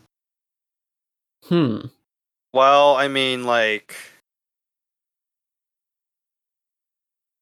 Hmm. 1.45 1.86
Well, 2.54 2.95
I 2.95 3.08
mean, 3.08 3.45
like 3.45 3.95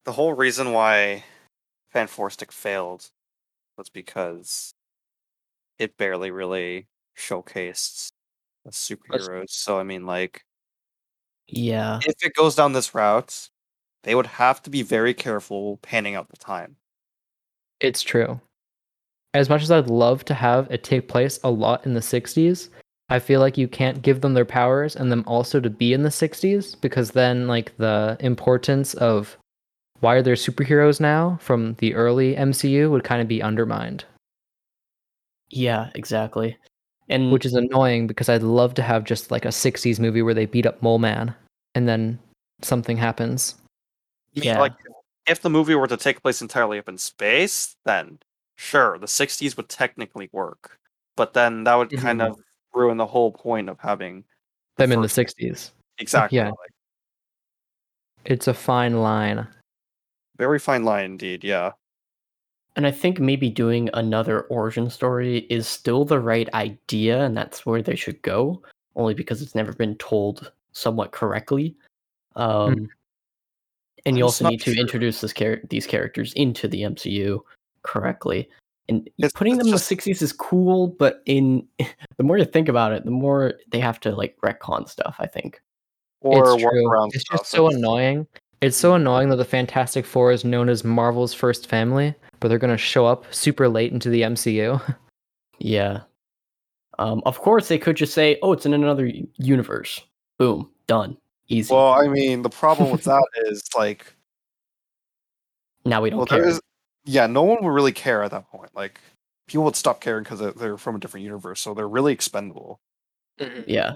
the 0.04 0.12
whole 0.12 0.34
reason 0.34 0.72
why 0.72 1.24
Fan 1.90 2.06
Four 2.06 2.30
Stick 2.30 2.52
failed 2.52 3.10
was 3.76 3.88
because 3.88 4.72
it 5.78 5.96
barely 5.96 6.30
really 6.30 6.86
showcased 7.16 8.12
the 8.64 8.70
superheroes. 8.70 9.50
So 9.50 9.78
I 9.78 9.82
mean, 9.82 10.06
like 10.06 10.44
Yeah. 11.48 12.00
if 12.04 12.14
it 12.22 12.34
goes 12.34 12.54
down 12.54 12.72
this 12.72 12.94
route, 12.94 13.48
they 14.02 14.14
would 14.14 14.26
have 14.26 14.62
to 14.62 14.70
be 14.70 14.82
very 14.82 15.14
careful 15.14 15.78
panning 15.78 16.14
out 16.14 16.28
the 16.28 16.36
time. 16.36 16.76
It's 17.80 18.02
true. 18.02 18.40
As 19.32 19.48
much 19.48 19.62
as 19.62 19.70
I'd 19.70 19.88
love 19.88 20.24
to 20.26 20.34
have 20.34 20.70
it 20.70 20.82
take 20.82 21.08
place 21.08 21.38
a 21.44 21.50
lot 21.50 21.86
in 21.86 21.94
the 21.94 22.00
60s, 22.00 22.68
I 23.08 23.18
feel 23.18 23.40
like 23.40 23.58
you 23.58 23.68
can't 23.68 24.02
give 24.02 24.20
them 24.20 24.34
their 24.34 24.44
powers 24.44 24.96
and 24.96 25.10
them 25.10 25.24
also 25.26 25.60
to 25.60 25.70
be 25.70 25.92
in 25.92 26.02
the 26.02 26.08
60s 26.10 26.80
because 26.80 27.10
then 27.10 27.46
like 27.46 27.76
the 27.76 28.16
importance 28.20 28.94
of 28.94 29.36
why 30.00 30.14
are 30.14 30.22
there 30.22 30.34
superheroes 30.34 31.00
now 31.00 31.38
from 31.40 31.74
the 31.74 31.94
early 31.94 32.34
MCU 32.34 32.90
would 32.90 33.04
kind 33.04 33.20
of 33.20 33.28
be 33.28 33.42
undermined, 33.42 34.04
Yeah, 35.50 35.90
exactly. 35.94 36.56
And 37.08 37.32
which 37.32 37.44
is 37.44 37.54
annoying 37.54 38.06
because 38.06 38.28
I'd 38.28 38.42
love 38.42 38.74
to 38.74 38.82
have 38.82 39.04
just 39.04 39.30
like 39.30 39.44
a 39.44 39.48
60s 39.48 39.98
movie 39.98 40.22
where 40.22 40.34
they 40.34 40.46
beat 40.46 40.66
up 40.66 40.80
Mole 40.80 40.98
Man 40.98 41.34
and 41.74 41.88
then 41.88 42.18
something 42.62 42.96
happens. 42.96 43.56
Yeah. 44.32 44.60
like 44.60 44.74
if 45.26 45.42
the 45.42 45.50
movie 45.50 45.74
were 45.74 45.86
to 45.86 45.96
take 45.96 46.22
place 46.22 46.40
entirely 46.42 46.78
up 46.78 46.88
in 46.88 46.98
space, 46.98 47.76
then 47.84 48.18
sure, 48.56 48.98
the 48.98 49.06
60s 49.08 49.56
would 49.56 49.68
technically 49.68 50.28
work. 50.32 50.78
But 51.16 51.34
then 51.34 51.64
that 51.64 51.74
would 51.74 51.90
kind 51.98 52.20
Mhm. 52.20 52.30
of 52.30 52.40
ruin 52.74 52.96
the 52.96 53.06
whole 53.06 53.32
point 53.32 53.68
of 53.68 53.78
having 53.80 54.24
Them 54.76 54.92
in 54.92 55.02
the 55.02 55.08
60s. 55.08 55.72
exactly. 55.98 56.36
Yeah. 56.36 56.48
like, 56.48 56.70
It's 58.24 58.48
a 58.48 58.54
fine 58.54 59.00
line. 59.00 59.46
very 60.36 60.58
fine 60.58 60.84
line 60.84 61.04
indeed. 61.04 61.44
Yeah. 61.44 61.72
And 62.76 62.86
I 62.86 62.90
think 62.90 63.18
maybe 63.20 63.50
doing 63.50 63.90
another 63.94 64.42
origin 64.42 64.88
story 64.88 65.38
is 65.50 65.66
still 65.68 66.04
the 66.04 66.20
right 66.20 66.48
idea, 66.54 67.20
and 67.24 67.36
that's 67.36 67.66
where 67.66 67.82
they 67.82 67.96
should 67.96 68.22
go, 68.22 68.62
only 68.96 69.12
because 69.12 69.42
it's 69.42 69.54
never 69.54 69.72
been 69.74 69.96
told 69.96 70.52
somewhat 70.72 71.12
correctly. 71.12 71.76
Um, 72.36 72.88
and 74.06 74.16
you 74.18 74.24
also 74.24 74.48
need 74.48 74.60
to 74.62 74.78
introduce 74.78 75.20
this 75.20 75.32
char- 75.32 75.60
these 75.68 75.86
characters 75.86 76.32
into 76.34 76.68
the 76.68 76.82
MCU 76.82 77.40
correctly. 77.82 78.48
And 78.88 79.08
It's- 79.18 79.32
putting 79.32 79.54
it's 79.54 79.58
them 79.64 79.68
in 79.68 79.72
the 79.72 79.78
60s 79.78 80.20
is 80.22 80.32
cool, 80.32 80.88
but 80.88 81.22
in 81.26 81.66
the 82.16 82.22
more 82.24 82.38
you 82.38 82.44
think 82.44 82.68
about 82.68 82.92
it, 82.92 83.04
the 83.04 83.10
more 83.10 83.54
they 83.70 83.80
have 83.80 84.00
to 84.00 84.14
like 84.14 84.36
retcon 84.44 84.88
stuff, 84.88 85.16
I 85.18 85.26
think. 85.26 85.60
Or 86.22 86.54
it's 86.54 86.62
true. 86.62 87.06
It's 87.12 87.24
just 87.24 87.46
so 87.46 87.68
annoying. 87.68 88.26
It's 88.60 88.76
so 88.76 88.94
annoying 88.94 89.30
that 89.30 89.36
the 89.36 89.44
Fantastic 89.44 90.04
Four 90.04 90.32
is 90.32 90.44
known 90.44 90.68
as 90.68 90.84
Marvel's 90.84 91.32
first 91.32 91.66
family, 91.66 92.14
but 92.40 92.48
they're 92.48 92.58
going 92.58 92.70
to 92.70 92.76
show 92.76 93.06
up 93.06 93.24
super 93.32 93.70
late 93.70 93.92
into 93.92 94.10
the 94.10 94.22
MCU. 94.22 94.80
Yeah. 95.62 96.00
Um, 96.98 97.22
of 97.26 97.38
course, 97.38 97.68
they 97.68 97.76
could 97.78 97.94
just 97.96 98.14
say, 98.14 98.38
"Oh, 98.42 98.52
it's 98.54 98.64
in 98.64 98.72
another 98.72 99.10
universe." 99.36 100.00
Boom, 100.38 100.70
done, 100.86 101.18
easy. 101.50 101.74
Well, 101.74 101.92
I 101.92 102.08
mean, 102.08 102.42
the 102.42 102.50
problem 102.50 102.90
with 102.90 103.04
that 103.04 103.26
is 103.46 103.62
like, 103.76 104.14
now 105.84 106.02
we 106.02 106.10
don't 106.10 106.18
well, 106.18 106.26
care. 106.26 106.40
there 106.40 106.48
is, 106.48 106.60
yeah, 107.04 107.26
no 107.26 107.42
one 107.42 107.62
would 107.62 107.70
really 107.70 107.92
care 107.92 108.22
at 108.22 108.30
that 108.30 108.50
point. 108.50 108.70
Like, 108.74 109.00
people 109.46 109.64
would 109.64 109.76
stop 109.76 110.00
caring 110.00 110.24
because 110.24 110.38
they're, 110.38 110.52
they're 110.52 110.76
from 110.78 110.96
a 110.96 110.98
different 110.98 111.24
universe, 111.24 111.60
so 111.60 111.74
they're 111.74 111.88
really 111.88 112.12
expendable. 112.12 112.80
Yeah, 113.66 113.94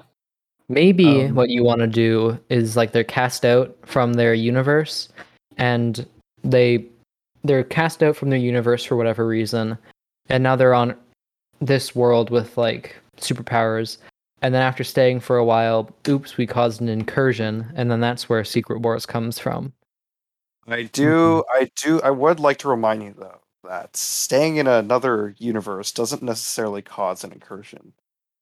Maybe 0.69 1.25
Um, 1.25 1.35
what 1.35 1.51
you 1.51 1.63
want 1.63 1.81
to 1.81 1.87
do 1.87 2.39
is 2.49 2.77
like 2.77 2.93
they're 2.93 3.05
cast 3.05 3.45
out 3.45 3.77
from 3.85 4.15
their 4.15 4.33
universe 4.33 5.09
and 5.59 6.07
they 6.43 6.87
they're 7.43 7.65
cast 7.65 8.03
out 8.03 8.17
from 8.17 8.31
their 8.31 8.39
universe 8.39 8.83
for 8.83 8.97
whatever 8.97 9.27
reason 9.27 9.77
and 10.31 10.43
now 10.43 10.57
they're 10.57 10.75
on 10.75 10.97
this 11.61 11.95
world 11.95 12.31
with 12.31 12.57
like 12.57 12.97
superpowers 13.19 13.99
and 14.45 14.55
then 14.55 14.63
after 14.63 14.85
staying 14.85 15.19
for 15.19 15.37
a 15.37 15.45
while 15.45 15.91
oops 16.09 16.37
we 16.37 16.47
caused 16.47 16.81
an 16.81 16.89
incursion 16.89 17.73
and 17.75 17.91
then 17.91 18.01
that's 18.01 18.29
where 18.29 18.45
secret 18.45 18.81
wars 18.81 19.07
comes 19.07 19.39
from 19.39 19.73
I 20.67 20.85
do, 20.85 21.45
I 21.51 21.71
do, 21.77 22.01
I 22.01 22.11
would 22.11 22.41
like 22.41 22.59
to 22.59 22.69
remind 22.69 23.03
you 23.03 23.15
though 23.19 23.41
that 23.65 23.97
staying 23.97 24.57
in 24.57 24.67
another 24.67 25.35
universe 25.39 25.93
doesn't 25.93 26.23
necessarily 26.23 26.83
cause 26.83 27.25
an 27.25 27.33
incursion. 27.33 27.93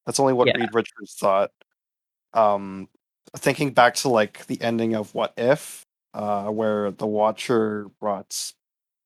That's 0.07 0.21
only 0.21 0.33
what 0.33 0.49
Yeah. 0.49 0.59
Reed 0.59 0.75
Richards 0.75 1.15
thought. 1.15 1.53
Um, 2.35 2.89
thinking 3.37 3.73
back 3.73 3.95
to 3.97 4.09
like 4.09 4.47
the 4.47 4.61
ending 4.61 4.95
of 4.95 5.15
What 5.15 5.33
If, 5.37 5.87
uh, 6.15 6.49
where 6.49 6.91
the 6.91 7.07
Watcher 7.07 7.89
brought 8.01 8.53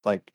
like 0.04 0.32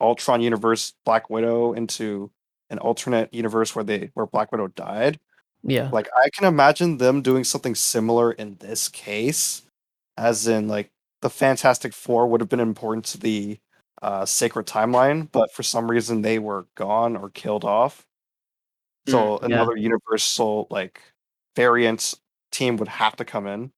Ultron 0.00 0.40
universe 0.40 0.94
Black 1.04 1.28
Widow 1.30 1.72
into 1.72 2.30
an 2.70 2.78
alternate 2.78 3.32
universe 3.32 3.74
where 3.74 3.84
they 3.84 4.10
where 4.14 4.26
Black 4.26 4.52
Widow 4.52 4.68
died. 4.68 5.18
Yeah, 5.66 5.90
Like 5.92 6.08
I 6.16 6.28
can 6.30 6.46
imagine 6.46 6.98
them 6.98 7.22
doing 7.22 7.44
something 7.44 7.74
similar 7.74 8.32
in 8.32 8.56
this 8.60 8.88
case, 8.88 9.62
as 10.16 10.46
in 10.46 10.68
like 10.68 10.90
the 11.22 11.30
Fantastic 11.30 11.92
Four 11.94 12.28
would 12.28 12.40
have 12.40 12.48
been 12.48 12.60
important 12.60 13.04
to 13.06 13.18
the 13.18 13.58
uh, 14.02 14.24
sacred 14.26 14.66
timeline, 14.66 15.28
but 15.32 15.52
for 15.52 15.62
some 15.62 15.90
reason 15.90 16.22
they 16.22 16.38
were 16.38 16.66
gone 16.76 17.16
or 17.16 17.30
killed 17.30 17.64
off. 17.64 18.06
So 19.08 19.38
yeah. 19.40 19.46
another 19.46 19.76
universal 19.76 20.66
like 20.70 21.00
variant 21.56 22.14
team 22.52 22.76
would 22.76 22.88
have 22.88 23.16
to 23.16 23.24
come 23.24 23.46
in. 23.46 23.72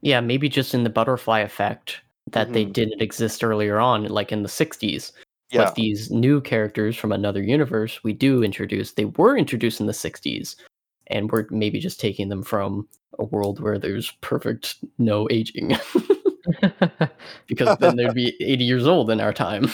yeah. 0.00 0.20
Maybe 0.20 0.48
just 0.48 0.74
in 0.74 0.84
the 0.84 0.90
butterfly 0.90 1.40
effect 1.40 2.00
that 2.30 2.52
they 2.52 2.64
Mhm. 2.66 2.72
didn't 2.72 3.02
exist 3.02 3.44
earlier 3.44 3.78
on, 3.78 4.04
like 4.06 4.32
in 4.32 4.42
the 4.42 4.48
'60s. 4.48 5.12
Yeah, 5.52 5.64
But 5.64 5.74
these 5.74 6.10
new 6.10 6.40
characters 6.40 6.96
from 6.96 7.12
another 7.12 7.42
universe, 7.42 8.02
we 8.02 8.12
do 8.12 8.42
introduce. 8.42 8.92
They 8.92 9.04
were 9.06 9.36
introduced 9.36 9.80
in 9.80 9.86
the 9.86 9.92
'60s, 9.92 10.56
and 11.08 11.30
we're 11.30 11.46
maybe 11.50 11.78
just 11.78 12.00
taking 12.00 12.28
them 12.28 12.42
from 12.42 12.88
a 13.18 13.24
world 13.24 13.60
where 13.60 13.78
there's 13.78 14.10
perfect 14.22 14.76
no 14.98 15.28
aging, 15.30 15.76
because 17.46 17.76
then 17.78 17.96
they'd 17.96 18.14
be 18.14 18.34
80 18.40 18.64
years 18.64 18.86
old 18.86 19.10
in 19.10 19.20
our 19.20 19.32
time. 19.32 19.68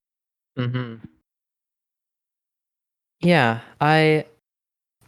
hmm 0.56 0.96
Yeah, 3.20 3.60
I 3.80 4.26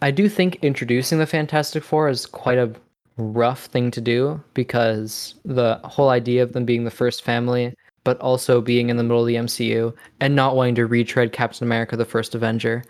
I 0.02 0.10
do 0.10 0.28
think 0.28 0.56
introducing 0.62 1.18
the 1.18 1.26
Fantastic 1.26 1.84
Four 1.84 2.08
is 2.08 2.26
quite 2.26 2.58
a 2.58 2.72
rough 3.16 3.66
thing 3.66 3.90
to 3.92 4.00
do 4.00 4.42
because 4.54 5.34
the 5.44 5.80
whole 5.84 6.10
idea 6.10 6.42
of 6.42 6.52
them 6.52 6.64
being 6.64 6.84
the 6.84 6.90
first 6.90 7.22
family, 7.22 7.74
but 8.08 8.18
also 8.20 8.62
being 8.62 8.88
in 8.88 8.96
the 8.96 9.02
middle 9.02 9.20
of 9.20 9.26
the 9.26 9.34
MCU 9.34 9.94
and 10.20 10.34
not 10.34 10.56
wanting 10.56 10.74
to 10.76 10.86
retread 10.86 11.30
Captain 11.30 11.66
America: 11.66 11.94
The 11.94 12.06
First 12.06 12.34
Avenger, 12.34 12.82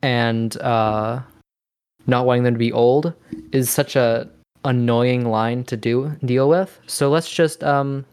and 0.00 0.56
uh, 0.58 1.20
not 2.06 2.24
wanting 2.24 2.44
them 2.44 2.54
to 2.54 2.58
be 2.58 2.70
old 2.70 3.14
is 3.50 3.68
such 3.68 3.96
a 3.96 4.30
annoying 4.64 5.24
line 5.24 5.64
to 5.64 5.76
do 5.76 6.12
deal 6.24 6.48
with. 6.48 6.78
So 6.86 7.10
let's 7.10 7.28
just 7.28 7.64
um 7.64 8.06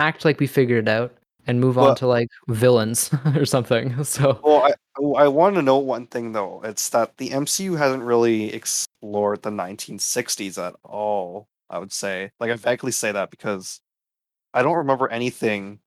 act 0.00 0.24
like 0.24 0.40
we 0.40 0.46
figured 0.46 0.88
it 0.88 0.90
out 0.90 1.12
and 1.46 1.60
move 1.60 1.76
on 1.76 1.96
to 1.96 2.06
like 2.06 2.28
villains 2.48 3.10
or 3.36 3.44
something. 3.44 3.94
So 4.04 4.40
Well, 4.42 4.62
I 4.62 5.24
I 5.24 5.28
want 5.28 5.56
to 5.56 5.62
know 5.62 5.76
one 5.76 6.06
thing 6.06 6.32
though. 6.32 6.62
It's 6.64 6.88
that 6.88 7.18
the 7.18 7.28
MCU 7.28 7.76
hasn't 7.76 8.04
really 8.04 8.54
explored 8.54 9.42
the 9.42 9.50
1960s 9.50 10.56
at 10.56 10.74
all. 10.82 11.46
I 11.68 11.78
would 11.78 11.92
say, 11.92 12.30
like, 12.40 12.50
I 12.50 12.56
vaguely 12.56 12.92
say 12.92 13.12
that 13.12 13.30
because 13.30 13.80
I 14.54 14.62
don't 14.62 14.76
remember 14.76 15.08
anything 15.08 15.80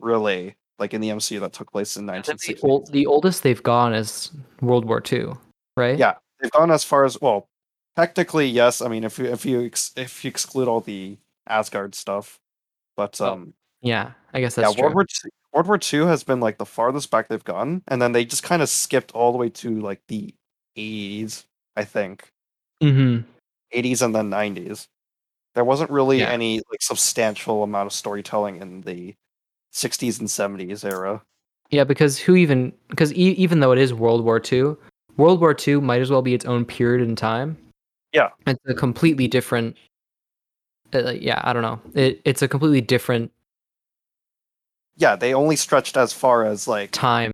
really 0.00 0.56
like 0.78 0.92
in 0.92 1.00
the 1.00 1.10
MCU 1.10 1.40
that 1.40 1.52
took 1.52 1.70
place 1.70 1.96
in 1.96 2.06
the, 2.06 2.58
old, 2.62 2.90
the 2.92 3.06
oldest 3.06 3.42
they've 3.42 3.62
gone 3.62 3.94
is 3.94 4.32
World 4.60 4.84
War 4.84 5.02
II, 5.10 5.32
right? 5.76 5.98
Yeah, 5.98 6.14
they've 6.40 6.50
gone 6.50 6.70
as 6.70 6.84
far 6.84 7.04
as 7.04 7.20
well. 7.20 7.48
Technically, 7.96 8.48
yes. 8.48 8.80
I 8.80 8.88
mean, 8.88 9.04
if 9.04 9.18
you 9.18 9.26
if 9.26 9.46
you 9.46 9.64
ex, 9.64 9.92
if 9.96 10.24
you 10.24 10.28
exclude 10.28 10.66
all 10.66 10.80
the 10.80 11.16
Asgard 11.46 11.94
stuff, 11.94 12.40
but 12.96 13.20
um, 13.20 13.54
Yeah, 13.82 14.12
I 14.32 14.40
guess 14.40 14.56
yeah, 14.56 14.64
that's 14.64 14.76
World 14.76 14.92
true. 14.92 14.94
War 14.94 15.06
II, 15.24 15.30
World 15.52 15.66
War 15.68 15.78
Two 15.78 16.06
has 16.06 16.24
been 16.24 16.40
like 16.40 16.58
the 16.58 16.66
farthest 16.66 17.10
back 17.10 17.28
they've 17.28 17.44
gone, 17.44 17.82
and 17.86 18.02
then 18.02 18.10
they 18.12 18.24
just 18.24 18.42
kind 18.42 18.62
of 18.62 18.68
skipped 18.68 19.12
all 19.12 19.30
the 19.30 19.38
way 19.38 19.48
to 19.50 19.80
like 19.80 20.00
the 20.08 20.34
80s, 20.76 21.44
I 21.76 21.84
think, 21.84 22.32
hmm 22.82 23.20
80s 23.72 24.02
and 24.02 24.14
then 24.14 24.30
90s. 24.30 24.88
There 25.54 25.64
wasn't 25.64 25.90
really 25.90 26.18
Yeah. 26.20 26.30
any 26.30 26.58
like 26.70 26.82
substantial 26.82 27.62
amount 27.62 27.86
of 27.86 27.92
storytelling 27.92 28.60
in 28.60 28.80
the 28.82 29.14
60s 29.72 30.18
and 30.18 30.28
70s 30.30 30.84
era. 30.84 31.22
Yeah, 31.70 31.84
because 31.84 32.18
who 32.18 32.34
even 32.36 32.72
because 32.88 33.12
e- 33.12 33.32
even 33.38 33.60
though 33.60 33.72
it 33.72 33.78
is 33.78 33.94
World 33.94 34.24
War 34.24 34.40
II, 34.40 34.76
World 35.16 35.40
War 35.40 35.54
II 35.54 35.80
might 35.80 36.00
as 36.00 36.10
well 36.10 36.22
be 36.22 36.34
its 36.34 36.44
own 36.44 36.64
period 36.64 37.06
in 37.06 37.16
time. 37.16 37.56
Yeah. 38.12 38.30
it's 38.46 38.60
a 38.66 38.74
completely 38.74 39.26
different. 39.28 39.76
uh, 40.94 41.10
yeah, 41.10 41.40
I 41.42 41.52
don't 41.52 41.62
know. 41.62 41.80
It, 41.94 42.20
it's 42.24 42.42
a 42.42 42.48
completely 42.48 42.80
different 42.80 43.32
Yeah, 44.96 45.16
they 45.16 45.34
only 45.34 45.56
stretched 45.56 45.96
as 45.96 46.12
far 46.12 46.44
as 46.44 46.68
like 46.68 46.92
time 46.92 47.32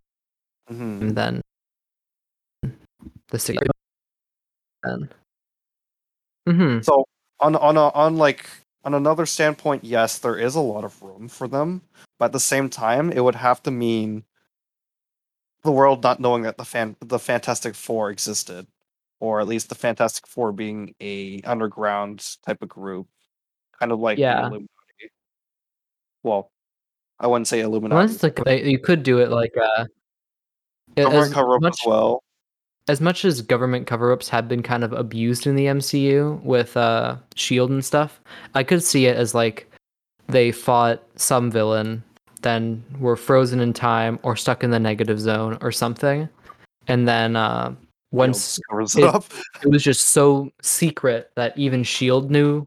mhm. 0.70 1.14
than 1.14 1.42
the 3.28 3.38
six. 3.38 3.58
Then. 4.82 5.10
hmm 6.48 6.80
So 6.80 7.04
on 7.40 7.56
on 7.56 7.76
a, 7.76 7.88
on 7.90 8.16
like 8.16 8.46
on 8.84 8.94
another 8.94 9.26
standpoint, 9.26 9.84
yes, 9.84 10.18
there 10.18 10.36
is 10.38 10.54
a 10.54 10.60
lot 10.60 10.84
of 10.84 11.00
room 11.02 11.28
for 11.28 11.48
them, 11.48 11.82
but 12.18 12.26
at 12.26 12.32
the 12.32 12.40
same 12.40 12.68
time, 12.70 13.10
it 13.10 13.22
would 13.22 13.34
have 13.34 13.62
to 13.64 13.70
mean 13.70 14.24
the 15.62 15.72
world 15.72 16.02
not 16.02 16.20
knowing 16.20 16.42
that 16.42 16.56
the 16.56 16.64
fan 16.64 16.96
the 17.00 17.18
Fantastic 17.18 17.74
Four 17.74 18.10
existed, 18.10 18.66
or 19.20 19.40
at 19.40 19.48
least 19.48 19.68
the 19.68 19.74
Fantastic 19.74 20.26
Four 20.26 20.52
being 20.52 20.94
a 21.00 21.40
underground 21.44 22.36
type 22.46 22.62
of 22.62 22.68
group, 22.68 23.06
kind 23.78 23.92
of 23.92 23.98
like 24.00 24.18
Yeah. 24.18 24.40
Illuminati. 24.40 24.68
Well, 26.22 26.50
I 27.18 27.26
wouldn't 27.26 27.48
say 27.48 27.60
Illuminati. 27.60 28.16
They- 28.44 28.70
you 28.70 28.78
could 28.78 29.02
do 29.02 29.18
it 29.20 29.30
like 29.30 29.54
uh, 29.56 29.84
government 30.96 31.36
as 31.36 31.60
much 31.60 31.80
as 31.82 31.86
well. 31.86 32.22
As 32.90 33.00
much 33.00 33.24
as 33.24 33.40
government 33.40 33.86
cover-ups 33.86 34.28
have 34.28 34.48
been 34.48 34.62
kind 34.62 34.82
of 34.84 34.92
abused 34.92 35.46
in 35.46 35.54
the 35.56 35.66
MCU 35.66 36.42
with 36.42 36.76
uh 36.76 37.16
Shield 37.36 37.70
and 37.70 37.84
stuff, 37.84 38.20
I 38.54 38.62
could 38.64 38.82
see 38.82 39.06
it 39.06 39.16
as 39.16 39.34
like 39.34 39.70
they 40.26 40.50
fought 40.52 41.02
some 41.16 41.50
villain, 41.50 42.02
then 42.42 42.82
were 42.98 43.16
frozen 43.16 43.60
in 43.60 43.72
time 43.72 44.18
or 44.22 44.34
stuck 44.36 44.64
in 44.64 44.70
the 44.70 44.78
negative 44.80 45.20
zone 45.20 45.56
or 45.60 45.70
something, 45.72 46.28
and 46.88 47.06
then 47.06 47.36
uh 47.36 47.74
once 48.12 48.58
it 48.58 48.98
it- 48.98 49.04
up. 49.04 49.24
it 49.62 49.68
was 49.68 49.84
just 49.84 50.08
so 50.08 50.50
secret 50.62 51.30
that 51.36 51.56
even 51.56 51.84
Shield 51.84 52.30
knew 52.30 52.66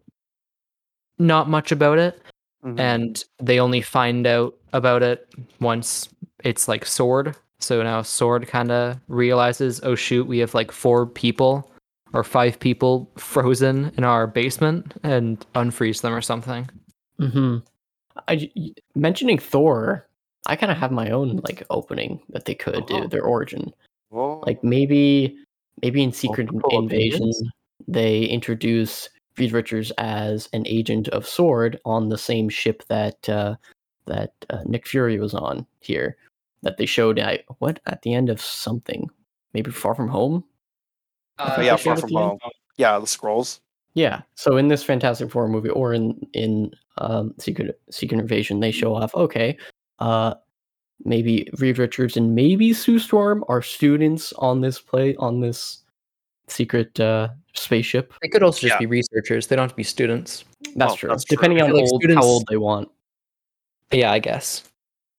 not 1.20 1.50
much 1.50 1.72
about 1.72 2.00
it, 2.00 2.22
Mhm. 2.66 2.80
and 2.80 3.24
they 3.40 3.60
only 3.60 3.82
find 3.82 4.26
out 4.26 4.56
about 4.72 5.04
it 5.04 5.28
once 5.60 6.08
it's 6.46 6.68
like 6.70 6.86
sword 6.86 7.36
so 7.64 7.82
now 7.82 8.02
sword 8.02 8.48
kind 8.48 8.72
of 8.72 8.98
realizes 9.08 9.80
oh 9.84 9.96
shoot 9.96 10.28
we 10.28 10.40
have 10.40 10.54
like 10.54 10.72
four 10.72 11.06
people 11.06 11.72
or 12.14 12.24
five 12.24 12.60
people 12.60 13.10
frozen 13.18 13.92
in 13.98 14.04
our 14.04 14.28
basement 14.28 14.94
and 15.04 15.46
unfreeze 15.56 16.02
them 16.02 16.14
or 16.14 16.22
something 16.22 16.70
hmm 17.20 17.58
I 18.28 18.36
j- 18.36 18.52
y- 18.56 18.70
mentioning 18.94 19.40
Thor. 19.40 20.08
I 20.46 20.56
kind 20.56 20.72
of 20.72 20.78
have 20.78 20.92
my 20.92 21.10
own 21.10 21.38
like 21.48 21.64
opening 21.72 22.20
that 22.30 22.46
they 22.46 22.54
could 22.54 22.86
do 22.86 22.98
Oh. 23.04 23.08
their 23.08 23.24
origin. 23.24 23.74
Whoa. 24.10 24.40
Like 24.46 24.64
maybe 24.64 25.36
maybe 25.82 26.04
in 26.04 26.12
Secret 26.14 26.52
Multiple 26.52 26.78
Invasion 26.84 27.16
opinions? 27.30 27.44
they 27.88 28.26
introduce 28.26 29.10
Reed 29.40 29.52
Richards 29.52 29.92
as 29.98 30.48
an 30.54 30.64
agent 30.68 31.08
of 31.08 31.28
Sword 31.28 31.80
on 31.86 32.10
the 32.10 32.20
same 32.20 32.50
ship 32.50 32.84
that 32.88 33.28
uh, 33.28 33.56
that 34.06 34.34
uh, 34.52 34.62
Nick 34.66 34.86
Fury 34.88 35.18
was 35.18 35.34
on 35.34 35.66
here. 35.80 36.16
That 36.64 36.78
they 36.78 36.86
showed 36.86 37.20
at 37.20 37.44
what 37.60 37.80
at 37.86 38.02
the 38.02 38.14
end 38.14 38.30
of 38.30 38.42
something, 38.42 39.10
maybe 39.54 39.70
Far 39.72 39.94
From 39.96 40.08
Home. 40.10 40.44
I 41.38 41.56
Oh, 41.58 41.62
yeah, 41.62 41.76
Far 41.76 41.96
From 41.98 42.10
the 42.10 42.18
end. 42.20 42.40
Home. 42.42 42.52
yeah, 42.78 42.98
the 43.00 43.06
Skrulls. 43.06 43.60
Yeah. 43.94 44.22
So 44.36 44.58
in 44.58 44.68
this 44.70 44.84
Fantastic 44.84 45.30
Four 45.30 45.48
movie, 45.48 45.70
or 45.70 45.94
in 45.94 46.26
in 46.34 46.72
um, 46.98 47.34
Secret 47.38 47.80
Secret 47.92 48.20
Invasion, 48.20 48.60
they 48.60 48.72
show 48.72 48.96
off. 48.96 49.14
Okay, 49.14 49.58
uh, 50.00 50.34
maybe 51.06 51.48
Reed 51.60 51.78
Richards 51.78 52.18
and 52.18 52.34
maybe 52.34 52.74
Sue 52.74 52.98
Storm 52.98 53.44
are 53.50 53.62
students 53.62 54.32
on 54.34 54.62
this 54.62 54.80
play 54.80 55.16
on 55.18 55.42
this 55.42 55.80
secret 56.48 57.00
uh, 57.00 57.30
spaceship. 57.54 58.14
they 58.22 58.28
could 58.30 58.44
also 58.44 58.62
just 58.62 58.74
Yeah. 58.76 58.80
be 58.80 58.86
researchers 58.86 59.48
they 59.48 59.56
don't 59.56 59.64
have 59.64 59.72
to 59.72 59.76
be 59.76 59.84
students 59.84 60.44
That's 60.76 60.94
Oh, 60.94 60.96
true. 60.98 61.10
that's 61.10 61.24
true. 61.24 61.38
Depending 61.38 61.62
on 61.62 61.72
Like 61.72 61.84
old, 61.90 62.02
students- 62.02 62.24
how 62.26 62.30
old 62.30 62.44
they 62.50 62.58
want. 62.58 62.90
yeah 63.92 64.12
i 64.12 64.20
guess 64.20 64.64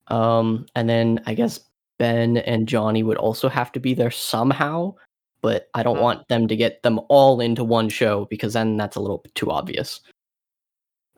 Um, 0.09 0.67
and 0.75 0.89
then 0.89 1.23
I 1.27 1.35
guess 1.35 1.61
Ben 1.99 2.37
and 2.39 2.67
Johnny 2.69 3.03
would 3.03 3.17
also 3.17 3.49
have 3.49 3.73
to 3.73 3.81
be 3.81 3.95
there 3.95 4.11
somehow, 4.11 4.95
but 5.41 5.69
I 5.75 5.83
don't 5.83 5.99
Mhm. 5.99 6.03
want 6.03 6.29
them 6.29 6.49
to 6.49 6.57
get 6.57 6.83
them 6.83 7.01
all 7.09 7.41
into 7.41 7.65
one 7.65 7.89
show 7.89 8.27
because 8.27 8.53
then 8.55 8.77
that's 8.77 8.97
a 8.97 9.01
little 9.01 9.19
bit 9.19 9.35
too 9.35 9.51
obvious. 9.51 10.01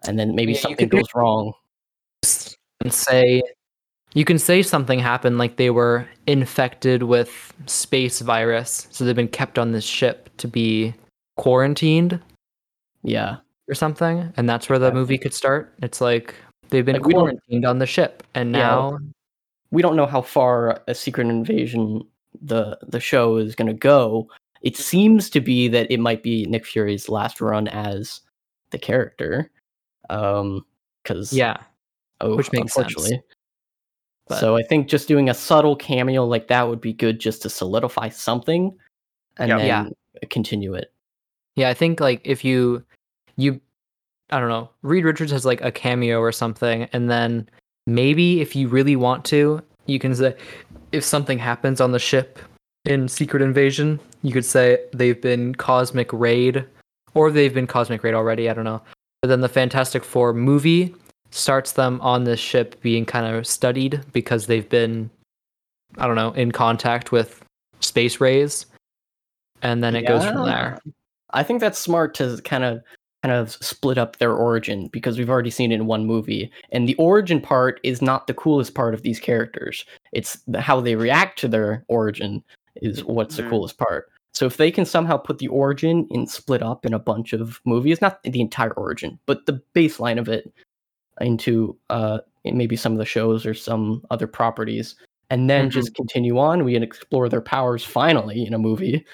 And 0.07 0.19
then 0.19 0.35
maybe 0.35 0.53
Yeah, 0.53 0.61
something 0.61 0.89
goes 0.89 1.15
wrong. 1.15 1.53
and 2.83 2.93
say 2.93 3.43
you 4.15 4.25
can 4.25 4.39
say 4.39 4.63
something 4.63 4.99
happened 4.99 5.39
like 5.39 5.57
they 5.57 5.71
were 5.71 6.07
infected 6.27 7.03
with 7.03 7.53
space 7.67 8.21
virus 8.21 8.87
so 8.91 9.05
they've 9.05 9.17
been 9.17 9.29
kept 9.29 9.59
on 9.59 9.73
this 9.73 9.85
ship 9.85 10.29
to 10.39 10.47
be 10.49 10.95
quarantined 11.37 12.21
Yeah. 13.03 13.37
or 13.69 13.75
something 13.75 14.33
and 14.37 14.49
that's 14.49 14.69
where 14.69 14.79
the 14.79 14.93
movie 14.93 15.19
could 15.19 15.35
start 15.35 15.75
it's 15.83 16.01
like 16.01 16.35
they've 16.71 16.85
been 16.85 17.01
Like, 17.01 17.13
quarantined 17.15 17.65
on 17.65 17.79
the 17.79 17.87
ship 17.87 18.23
and 18.35 18.53
Yeah, 18.53 18.59
now 18.59 18.99
we 19.71 19.83
don't 19.83 19.97
know 19.97 20.07
how 20.07 20.23
far 20.23 20.81
a 20.87 20.95
secret 20.95 21.27
invasion 21.29 22.03
the 22.43 22.79
the 22.87 23.01
show 23.01 23.37
is 23.37 23.55
going 23.55 23.67
to 23.69 23.73
go 23.75 24.29
it 24.63 24.77
seems 24.77 25.31
to 25.31 25.41
be 25.41 25.69
that 25.69 25.91
it 25.91 26.01
might 26.01 26.23
be 26.23 26.45
nick 26.47 26.67
fury's 26.67 27.09
last 27.09 27.41
run 27.41 27.67
as 27.69 28.21
the 28.71 28.79
character 28.79 29.51
um 30.11 30.65
because 31.03 31.33
yeah 31.33 31.57
oh, 32.21 32.37
which 32.37 32.53
makes 32.53 32.75
sense. 32.75 32.95
But- 34.29 34.41
so 34.41 34.57
i 34.57 34.63
think 34.63 34.89
just 34.89 35.09
doing 35.09 35.31
a 35.31 35.35
subtle 35.35 35.77
cameo 35.77 36.25
like 36.27 36.49
that 36.49 36.69
would 36.69 36.81
be 36.81 36.93
good 36.93 37.21
just 37.21 37.43
to 37.43 37.49
solidify 37.51 38.09
something 38.09 38.77
and 39.39 39.49
Yeah. 39.49 39.59
then 39.59 39.67
Yeah. 39.67 40.29
continue 40.31 40.75
it 40.75 40.93
yeah 41.55 41.69
i 41.69 41.75
think 41.75 42.01
like 42.01 42.21
if 42.25 42.45
you 42.45 42.85
you 43.37 43.61
i 44.31 44.41
don't 44.41 44.49
know 44.49 44.69
reed 44.83 45.05
richards 45.05 45.33
has 45.33 45.45
like 45.45 45.61
a 45.63 45.73
cameo 45.73 46.21
or 46.21 46.33
something 46.33 46.85
and 46.93 47.11
then 47.11 47.49
maybe 47.87 48.41
if 48.41 48.57
you 48.57 48.69
really 48.69 48.97
want 48.97 49.25
to 49.25 49.63
you 49.87 49.99
can 49.99 50.15
say 50.15 50.35
if 50.93 51.05
something 51.05 51.39
happens 51.39 51.81
on 51.81 51.93
the 51.93 51.99
ship 51.99 52.39
in 52.85 53.09
secret 53.09 53.43
invasion 53.43 53.99
you 54.23 54.33
could 54.33 54.45
say 54.45 54.79
they've 54.93 55.21
been 55.21 55.55
cosmic 55.55 56.13
raid 56.13 56.65
or 57.15 57.31
they've 57.31 57.55
been 57.55 57.67
cosmic 57.67 58.03
raid 58.03 58.15
already 58.15 58.49
i 58.49 58.55
don't 58.55 58.65
know. 58.65 58.83
But 59.23 59.29
then 59.29 59.41
the 59.41 59.49
fantastic 59.49 60.05
four 60.05 60.33
movie 60.35 60.95
starts 61.31 61.73
them 61.73 62.01
on 62.01 62.25
this 62.25 62.39
ship 62.39 62.81
being 62.83 63.05
kind 63.05 63.35
of 63.35 63.47
studied 63.47 64.01
because 64.13 64.47
they've 64.47 64.69
been 64.69 65.11
i 65.99 66.07
don't 66.07 66.17
know 66.17 66.33
in 66.33 66.53
contact 66.53 67.13
with 67.13 67.43
space 67.81 68.21
rays 68.21 68.67
and 69.63 69.83
then 69.83 69.97
it 69.97 70.07
goes 70.07 70.25
from 70.25 70.45
there. 70.45 70.79
I 71.31 71.43
think 71.43 71.61
that's 71.61 71.79
smart 71.79 72.15
to 72.15 72.41
kind 72.45 72.65
of 72.65 72.83
kind 73.23 73.35
of 73.35 73.53
split 73.53 73.99
up 73.99 74.19
their 74.19 74.33
origin 74.35 74.89
because 74.89 75.19
we've 75.19 75.31
already 75.31 75.51
seen 75.51 75.73
it 75.73 75.77
in 75.77 75.87
one 75.87 76.07
movie, 76.07 76.51
and 76.71 76.89
the 76.89 76.95
origin 76.97 77.41
part 77.41 77.81
is 77.83 78.01
not 78.03 78.27
the 78.27 78.35
coolest 78.35 78.75
part 78.75 78.95
of 78.95 79.03
these 79.03 79.19
characters. 79.21 79.85
It's 80.13 80.39
the, 80.47 80.61
how 80.61 80.81
they 80.81 80.95
react 80.97 81.39
to 81.41 81.49
their 81.49 81.85
origin 81.89 82.43
is 82.77 83.03
what's 83.05 83.37
the 83.37 83.43
Mhm. 83.43 83.51
coolest 83.51 83.79
part. 83.79 84.11
So 84.35 84.45
if 84.47 84.59
they 84.59 84.71
can 84.71 84.85
somehow 84.85 85.17
put 85.17 85.39
the 85.39 85.49
origin 85.49 86.07
in 86.11 86.27
split 86.27 86.63
up 86.63 86.85
in 86.85 86.93
a 86.93 86.99
bunch 86.99 87.33
of 87.33 87.59
movies, 87.65 88.01
not 88.03 88.23
the 88.23 88.41
entire 88.41 88.73
origin, 88.73 89.19
but 89.27 89.47
the 89.47 89.61
baseline 89.75 90.19
of 90.19 90.29
it 90.29 90.53
into 91.21 91.77
uh 91.91 92.19
maybe 92.45 92.77
some 92.77 92.93
of 92.93 92.99
the 92.99 93.05
shows 93.05 93.45
or 93.47 93.55
some 93.55 94.05
other 94.11 94.27
properties, 94.29 94.95
and 95.31 95.51
then 95.51 95.67
Mhm. 95.69 95.73
just 95.73 95.95
continue 95.97 96.39
on, 96.39 96.65
we 96.65 96.75
can 96.75 96.83
explore 96.85 97.29
their 97.29 97.41
powers 97.41 97.83
finally 97.83 98.47
in 98.47 98.55
a 98.55 98.59
movie. 98.59 99.05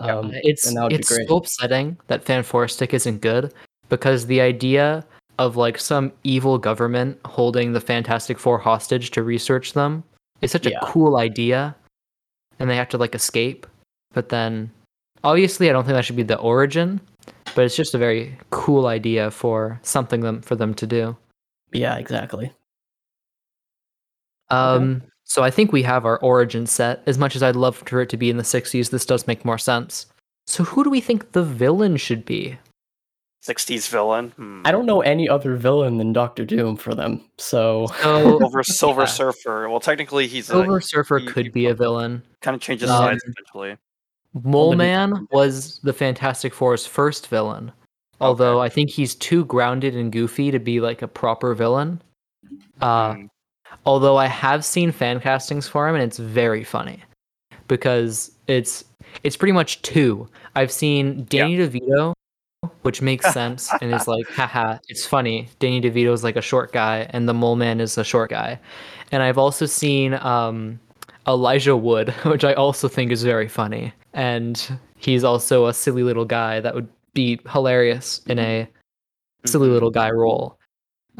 Yeah, 0.00 0.16
Um, 0.18 0.30
it's 0.34 0.66
and 0.66 0.76
that 0.76 0.92
it's 0.92 1.08
so 1.08 1.36
upsetting 1.36 1.96
that 2.06 2.24
Fant4stic 2.24 2.94
isn't 2.94 3.20
good 3.20 3.52
because 3.88 4.26
the 4.26 4.40
idea 4.40 5.04
of 5.38 5.56
like 5.56 5.78
some 5.78 6.12
evil 6.22 6.58
government 6.58 7.18
holding 7.24 7.72
the 7.72 7.80
Fantastic 7.80 8.38
Four 8.38 8.58
hostage 8.58 9.10
to 9.12 9.22
research 9.22 9.72
them 9.72 10.04
is 10.42 10.52
such 10.52 10.66
Yeah. 10.66 10.78
a 10.80 10.86
cool 10.86 11.16
idea, 11.16 11.74
and 12.58 12.70
they 12.70 12.76
have 12.76 12.88
to 12.90 12.98
like 12.98 13.14
escape. 13.14 13.66
But 14.12 14.28
then, 14.28 14.70
obviously, 15.24 15.68
I 15.68 15.72
don't 15.72 15.84
think 15.84 15.94
that 15.94 16.04
should 16.04 16.16
be 16.16 16.22
the 16.22 16.38
origin, 16.38 17.00
but 17.56 17.64
it's 17.64 17.76
just 17.76 17.94
a 17.94 17.98
very 17.98 18.38
cool 18.50 18.86
idea 18.86 19.30
for 19.30 19.80
something 19.82 20.20
them 20.20 20.40
for 20.42 20.54
them 20.54 20.72
to 20.74 20.86
do. 20.86 21.16
Yeah, 21.72 21.96
exactly. 21.96 22.52
Um, 24.50 25.02
so 25.30 25.42
I 25.44 25.50
think 25.50 25.70
we 25.72 25.82
have 25.84 26.04
our 26.04 26.18
origin 26.18 26.66
set. 26.66 27.02
As 27.06 27.16
much 27.18 27.36
as 27.36 27.42
I'd 27.42 27.54
love 27.56 27.76
for 27.76 28.00
it 28.00 28.08
to 28.10 28.16
be 28.16 28.30
in 28.30 28.36
the 28.36 28.42
'60s, 28.42 28.90
this 28.90 29.06
does 29.06 29.26
make 29.28 29.44
more 29.44 29.58
sense. 29.58 30.06
So 30.46 30.64
who 30.64 30.82
do 30.84 30.90
we 30.90 31.00
think 31.00 31.32
the 31.32 31.44
villain 31.44 31.96
should 31.96 32.24
be? 32.24 32.58
60s 33.46 33.88
villain. 33.88 34.30
Hmm. 34.36 34.60
I 34.66 34.70
don't 34.72 34.84
know 34.84 35.00
any 35.00 35.26
other 35.28 35.56
villain 35.56 35.96
than 35.96 36.12
Doctor 36.12 36.44
Doom 36.44 36.76
for 36.76 36.94
them. 36.94 37.24
So 37.38 37.86
So 38.02 38.38
Silver 38.38 38.62
Silver 38.80 39.00
Yeah. 39.02 39.06
Surfer. 39.06 39.68
Well, 39.70 39.80
technically, 39.80 40.26
he's 40.26 40.46
Silver 40.46 40.78
a 40.78 40.82
Surfer 40.82 41.18
he- 41.20 41.26
could 41.26 41.46
he 41.46 41.50
be 41.50 41.66
a 41.66 41.74
villain. 41.74 42.22
kind 42.42 42.54
of 42.54 42.60
changes 42.60 42.90
Um, 42.90 42.98
sides 42.98 43.22
eventually. 43.24 43.78
Mole 44.42 44.76
Man 44.76 45.26
was 45.32 45.78
the 45.82 45.92
Fantastic 45.92 46.52
Four's 46.54 46.86
first 46.86 47.28
villain. 47.28 47.72
Although 48.20 48.60
I 48.60 48.68
think 48.68 48.90
he's 48.90 49.14
too 49.14 49.46
grounded 49.46 49.96
and 49.96 50.12
goofy 50.12 50.50
to 50.50 50.58
be 50.58 50.80
like 50.80 51.00
a 51.00 51.08
proper 51.08 51.54
villain. 51.54 52.02
Uh, 52.82 53.14
Hmm. 53.14 53.26
Although 53.86 54.16
I 54.16 54.26
have 54.26 54.64
seen 54.64 54.92
fan 54.92 55.20
castings 55.20 55.66
for 55.68 55.88
him 55.88 55.94
and 55.94 56.04
it's 56.04 56.18
very 56.18 56.64
funny 56.64 57.02
because 57.68 58.32
it's 58.46 58.84
it's 59.24 59.36
pretty 59.36 59.52
much 59.52 59.82
two. 59.82 60.28
I've 60.54 60.70
seen 60.72 61.24
Danny 61.28 61.56
DeVito, 61.56 62.12
which 62.82 63.00
makes 63.02 63.32
sense 63.32 63.70
and 63.80 63.92
it's 63.94 64.06
like 64.08 64.26
haha, 64.28 64.78
it's 64.88 65.06
funny. 65.06 65.48
Danny 65.58 65.80
DeVito 65.80 66.12
is 66.12 66.22
like 66.24 66.36
a 66.36 66.42
short 66.42 66.72
guy 66.72 67.06
and 67.10 67.28
the 67.28 67.34
mole 67.34 67.56
man 67.56 67.80
is 67.80 67.96
a 67.98 68.04
short 68.04 68.30
guy. 68.30 68.58
And 69.12 69.22
I've 69.22 69.38
also 69.38 69.66
seen 69.66 70.14
um 70.14 70.78
Elijah 71.26 71.76
Wood, 71.76 72.10
which 72.24 72.44
I 72.44 72.54
also 72.54 72.88
think 72.88 73.12
is 73.12 73.22
very 73.22 73.48
funny. 73.48 73.92
And 74.12 74.78
he's 74.96 75.24
also 75.24 75.66
a 75.66 75.74
silly 75.74 76.02
little 76.02 76.24
guy 76.24 76.60
that 76.60 76.74
would 76.74 76.88
be 77.14 77.40
hilarious 77.50 78.20
in 78.26 78.38
a 78.38 78.68
silly 79.46 79.68
Mhm. 79.68 79.72
little 79.72 79.90
guy 79.90 80.10
role. 80.10 80.58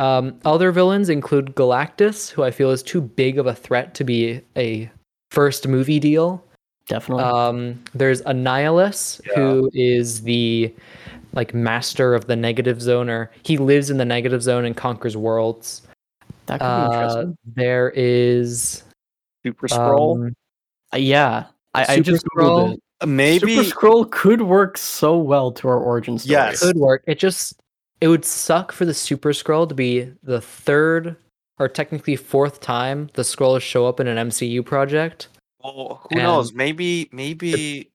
Um, 0.00 0.38
other 0.44 0.72
villains 0.72 1.08
include 1.10 1.54
Galactus, 1.54 2.30
who 2.30 2.42
I 2.42 2.50
feel 2.50 2.70
is 2.70 2.82
too 2.82 3.00
big 3.02 3.38
of 3.38 3.46
a 3.46 3.54
threat 3.54 3.94
to 3.96 4.04
be 4.04 4.40
a 4.56 4.90
first 5.30 5.68
movie 5.68 6.00
deal. 6.00 6.42
definitely. 6.88 7.24
Um, 7.24 7.82
there's 7.94 8.22
Annihilus, 8.22 9.20
who 9.34 9.70
is 9.74 10.22
the 10.22 10.74
like 11.34 11.52
master 11.54 12.14
of 12.14 12.26
the 12.26 12.34
negative 12.34 12.80
zone, 12.82 13.08
or 13.10 13.30
he 13.44 13.56
lives 13.58 13.90
in 13.90 13.98
the 13.98 14.04
negative 14.04 14.42
zone 14.42 14.64
and 14.64 14.76
conquers 14.76 15.16
worlds. 15.16 15.82
that 16.46 16.58
could 16.60 16.66
be 16.66 16.70
Uh, 16.70 16.84
interesting. 16.86 17.38
there 17.54 17.92
is 17.94 18.82
Super 19.44 19.68
Skrull. 19.68 20.26
um, 20.28 20.34
Uh, 20.92 20.96
yeah, 20.96 21.44
I, 21.74 21.94
I 21.94 22.00
just 22.00 22.24
Skrull? 22.24 22.70
googled 22.70 22.74
it. 23.02 23.06
Maybe. 23.06 23.56
Super 23.56 23.68
Skrull 23.76 24.10
could 24.10 24.42
work 24.42 24.76
so 24.76 25.16
well 25.18 25.52
to 25.52 25.68
our 25.68 25.78
origin 25.78 26.18
story. 26.18 26.32
Yes. 26.32 26.60
could 26.62 26.76
work. 26.76 27.04
It 27.06 27.18
just 27.20 27.59
it 28.00 28.08
would 28.08 28.24
suck 28.24 28.72
for 28.72 28.84
the 28.84 28.94
Super 28.94 29.30
Skrull 29.30 29.68
to 29.68 29.74
be 29.74 30.12
the 30.22 30.40
third 30.40 31.16
or 31.58 31.68
technically 31.68 32.16
fourth 32.16 32.60
time 32.60 33.10
the 33.14 33.22
Skrulls 33.22 33.60
show 33.60 33.86
up 33.86 34.00
in 34.00 34.06
an 34.08 34.28
MCU 34.28 34.64
project. 34.64 35.28
Well, 35.62 36.00
who 36.04 36.08
And- 36.18 36.22
knows? 36.22 36.52
Maybe. 36.54 37.08
Maybe. 37.12 37.90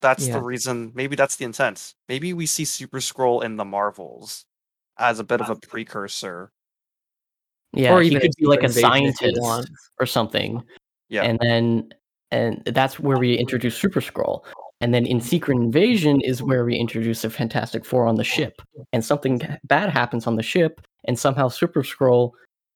That's 0.00 0.26
Yeah. 0.28 0.34
the 0.34 0.42
reason. 0.42 0.92
Maybe 0.94 1.16
that's 1.16 1.36
the 1.36 1.44
intent. 1.44 1.94
Maybe 2.08 2.32
we 2.32 2.46
see 2.46 2.64
Super 2.64 2.98
Skrull 3.00 3.42
in 3.44 3.56
the 3.56 3.64
Marvels 3.64 4.46
as 4.96 5.18
a 5.18 5.24
bit 5.24 5.40
of 5.40 5.50
a 5.50 5.56
precursor 5.56 6.52
Yeah, 7.72 7.94
or 7.94 8.00
he 8.02 8.18
could 8.18 8.32
be 8.38 8.46
like 8.46 8.62
a 8.62 8.68
Secret 8.68 8.96
Invasion 8.96 9.06
if 9.06 9.20
you 9.36 9.42
scientist 9.42 9.72
or 9.98 10.06
something. 10.06 10.62
Yeah. 11.08 11.22
And 11.22 11.38
then 11.40 11.92
and 12.32 12.62
that's 12.64 13.00
where 13.00 13.18
we 13.18 13.34
introduce 13.36 13.76
Super 13.76 14.00
Skrull. 14.00 14.44
And 14.80 14.94
then 14.94 15.04
in 15.04 15.20
Secret 15.20 15.56
Invasion 15.56 16.20
is 16.22 16.42
where 16.42 16.64
we 16.64 16.76
introduce 16.76 17.22
the 17.22 17.30
Fantastic 17.30 17.84
Four 17.84 18.06
on 18.06 18.14
the 18.14 18.24
ship. 18.24 18.62
And 18.92 19.04
something 19.04 19.42
bad 19.64 19.90
happens 19.90 20.26
on 20.26 20.36
the 20.36 20.42
ship, 20.42 20.80
and 21.04 21.18
somehow 21.18 21.48
Super 21.48 21.82
Skrull 21.82 22.32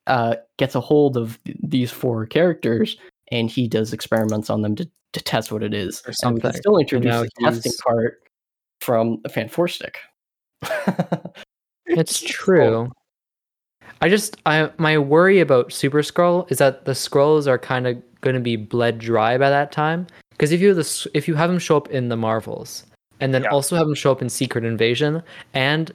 uh, 0.06 0.36
gets 0.58 0.74
a 0.74 0.80
hold 0.80 1.16
of 1.16 1.38
these 1.44 1.90
four 1.90 2.26
characters, 2.26 2.96
and 3.30 3.50
he 3.50 3.66
does 3.66 3.92
experiments 3.92 4.50
on 4.50 4.62
them 4.62 4.76
to, 4.76 4.88
to 5.14 5.20
test 5.20 5.50
what 5.50 5.62
it 5.62 5.72
is. 5.72 6.02
Or 6.06 6.12
And 6.22 6.42
we 6.42 6.52
still 6.52 6.78
introduce 6.78 7.22
the 7.22 7.30
testing 7.40 7.72
part 7.82 8.20
from 8.80 9.20
the 9.22 9.30
Fant4stic. 9.30 9.96
It's 11.86 12.20
true. 12.26 12.90
I 14.00 14.08
just 14.08 14.36
I 14.44 14.70
my 14.76 14.98
worry 14.98 15.40
about 15.40 15.72
Super 15.72 16.02
Skrull 16.02 16.50
is 16.50 16.58
that 16.58 16.84
the 16.84 16.92
Skrulls 16.92 17.46
are 17.46 17.58
kind 17.58 17.86
of 17.86 18.02
going 18.20 18.34
to 18.34 18.40
be 18.40 18.56
bled 18.56 18.98
dry 18.98 19.38
by 19.38 19.50
that 19.50 19.72
time. 19.72 20.06
Because 20.34 20.52
if 20.52 20.60
you 20.60 20.74
have 20.74 20.86
if 21.14 21.28
you 21.28 21.34
have 21.36 21.48
them 21.48 21.58
show 21.58 21.76
up 21.76 21.88
in 21.90 22.08
the 22.08 22.16
Marvels, 22.16 22.84
and 23.20 23.32
then 23.32 23.44
Yeah. 23.44 23.50
also 23.50 23.76
have 23.76 23.86
them 23.86 23.94
show 23.94 24.10
up 24.12 24.20
in 24.20 24.28
Secret 24.28 24.64
Invasion, 24.64 25.22
and 25.54 25.92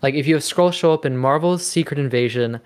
like 0.00 0.14
if 0.14 0.26
you 0.26 0.34
have 0.34 0.42
Skrull 0.42 0.72
show 0.72 0.92
up 0.92 1.04
in 1.04 1.16
Marvel's 1.16 1.64
Secret 1.66 1.98
Invasion, 1.98 2.60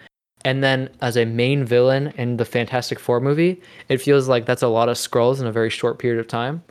and 0.44 0.62
then 0.62 0.88
as 1.00 1.16
a 1.16 1.24
main 1.24 1.64
villain 1.64 2.12
in 2.16 2.36
the 2.36 2.44
Fantastic 2.44 3.00
Four 3.00 3.20
movie, 3.20 3.60
it 3.88 3.98
feels 3.98 4.28
like 4.28 4.46
that's 4.46 4.62
a 4.62 4.68
lot 4.68 4.88
of 4.88 4.96
Skrulls 4.96 5.40
in 5.40 5.46
a 5.46 5.52
very 5.52 5.70
short 5.70 5.98
period 5.98 6.20
of 6.20 6.28
time. 6.28 6.62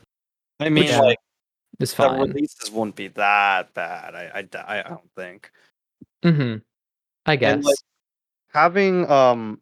I 0.61 0.69
mean, 0.69 0.89
like 0.97 1.19
It's 1.79 1.93
the 1.93 2.09
releases 2.09 2.71
won't 2.71 2.95
be 2.95 3.09
that 3.09 3.73
bad. 3.73 4.15
I 4.15 4.31
I 4.67 4.81
don't 4.83 5.11
think. 5.15 5.51
hmm 6.23 6.55
I 7.25 7.35
guess. 7.35 7.65
Like, 7.65 7.77
having 8.53 9.09
um 9.11 9.59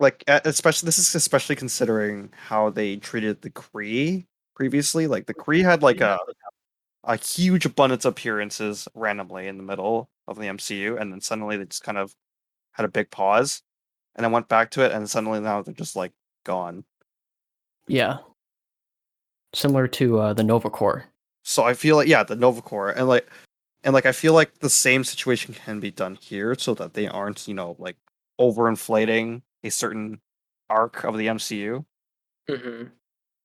like 0.00 0.24
especially 0.26 0.86
this 0.86 0.98
is 0.98 1.14
especially 1.14 1.54
considering 1.54 2.32
how 2.34 2.70
they 2.70 2.96
treated 2.96 3.42
the 3.42 3.50
Kree 3.50 4.26
previously. 4.56 5.06
Like 5.06 5.26
the 5.26 5.34
Kree 5.34 5.62
had 5.62 5.82
like 5.82 6.00
a 6.00 6.18
a 7.04 7.16
huge 7.16 7.66
abundance 7.66 8.04
of 8.04 8.12
appearances 8.12 8.88
randomly 8.94 9.46
in 9.46 9.58
the 9.58 9.62
middle 9.62 10.10
of 10.26 10.38
the 10.38 10.46
MCU, 10.46 11.00
and 11.00 11.12
then 11.12 11.20
suddenly 11.20 11.56
they 11.56 11.66
just 11.66 11.84
kind 11.84 11.98
of 11.98 12.14
had 12.72 12.86
a 12.86 12.88
big 12.88 13.10
pause, 13.10 13.62
and 14.16 14.24
then 14.24 14.32
went 14.32 14.48
back 14.48 14.70
to 14.72 14.84
it, 14.84 14.92
and 14.92 15.08
suddenly 15.08 15.38
now 15.38 15.62
they're 15.62 15.74
just 15.74 15.96
like 15.96 16.12
gone. 16.44 16.84
yeah. 17.86 18.18
Similar 19.52 19.88
to 19.88 20.20
uh, 20.20 20.32
the 20.32 20.44
Nova 20.44 20.70
Corps. 20.70 21.04
So 21.42 21.64
I 21.64 21.74
feel 21.74 21.96
like 21.96 22.08
yeah, 22.08 22.22
the 22.22 22.36
Nova 22.36 22.62
Corps, 22.62 22.90
and 22.90 23.06
like 23.06 23.28
and 23.84 23.92
like 23.92 24.06
I 24.06 24.12
feel 24.12 24.32
like 24.32 24.60
the 24.60 24.70
same 24.70 25.04
situation 25.04 25.54
can 25.54 25.78
be 25.80 25.90
done 25.90 26.14
here, 26.14 26.54
so 26.54 26.72
that 26.74 26.94
they 26.94 27.06
aren't 27.06 27.46
you 27.48 27.54
know 27.54 27.76
like 27.78 27.96
overinflating 28.40 29.42
a 29.64 29.70
certain 29.70 30.20
arc 30.68 31.04
of 31.04 31.16
the 31.18 31.26
MCU. 31.28 31.84
hmm 32.48 32.84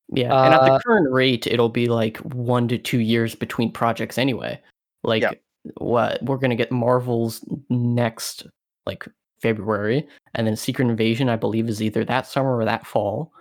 Yeah, 0.10 0.44
and 0.46 0.54
at 0.54 0.62
Uh, 0.62 0.74
the 0.78 0.80
current 0.86 1.12
rate, 1.12 1.48
it'll 1.48 1.70
be 1.70 1.88
like 1.88 2.18
one 2.20 2.68
to 2.68 2.78
two 2.78 3.00
years 3.00 3.34
between 3.36 3.72
projects 3.72 4.18
anyway. 4.18 4.62
Like, 5.04 5.24
Yeah. 5.24 5.32
what 5.78 6.22
we're 6.24 6.38
gonna 6.38 6.56
get 6.56 6.72
Marvel's 6.72 7.44
next 7.70 8.46
like 8.86 9.08
February, 9.42 10.08
and 10.36 10.46
then 10.46 10.56
Secret 10.56 10.88
Invasion, 10.88 11.28
I 11.28 11.36
believe, 11.38 11.68
is 11.68 11.82
either 11.82 12.06
that 12.06 12.28
summer 12.28 12.56
or 12.56 12.66
that 12.66 12.86
fall. 12.86 13.34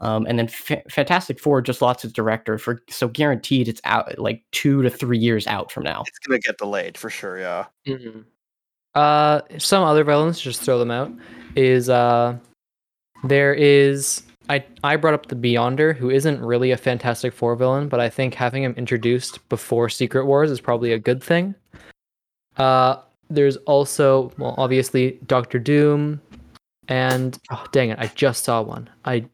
Um, 0.00 0.24
and 0.28 0.38
then 0.38 0.46
Fa- 0.46 0.82
Fantastic 0.88 1.40
Four 1.40 1.60
just 1.60 1.82
lost 1.82 2.04
its 2.04 2.12
director 2.14 2.56
for 2.58 2.80
so 2.88 3.08
guaranteed 3.08 3.66
it's 3.66 3.80
out 3.84 4.16
like 4.20 4.44
two 4.52 4.80
to 4.82 4.90
three 4.90 5.18
years 5.18 5.48
out 5.48 5.72
from 5.72 5.82
now. 5.82 6.04
It's 6.06 6.18
gonna 6.20 6.38
get 6.38 6.58
delayed 6.58 6.96
for 6.96 7.10
sure. 7.10 7.38
Yeah. 7.40 7.66
hmm 7.86 8.20
Uh, 8.94 9.40
some 9.58 9.82
other 9.84 10.04
villains, 10.04 10.40
just 10.40 10.62
throw 10.62 10.78
them 10.78 10.92
out. 10.92 11.12
Is 11.58 11.90
uh, 11.90 12.38
there 13.24 13.52
is 13.52 14.22
I 14.48 14.64
I 14.84 14.94
brought 14.94 15.14
up 15.14 15.26
the 15.26 15.34
Beyonder, 15.34 15.96
who 15.96 16.08
isn't 16.08 16.40
really 16.40 16.70
a 16.70 16.76
Fantastic 16.76 17.32
Four 17.32 17.56
villain, 17.56 17.88
but 17.88 17.98
I 17.98 18.08
think 18.08 18.34
having 18.34 18.62
him 18.62 18.74
introduced 18.76 19.46
before 19.48 19.88
Secret 19.88 20.26
Wars 20.26 20.52
is 20.52 20.60
probably 20.60 20.92
a 20.92 21.00
good 21.00 21.20
thing. 21.20 21.56
Uh, 22.58 22.98
there's 23.28 23.56
also 23.56 24.30
well, 24.38 24.54
obviously 24.56 25.18
Doctor 25.26 25.58
Doom, 25.58 26.20
and 26.86 27.36
oh 27.50 27.66
dang 27.72 27.90
it, 27.90 27.98
I 27.98 28.06
just 28.06 28.44
saw 28.44 28.62
one. 28.62 28.88
I 29.04 29.26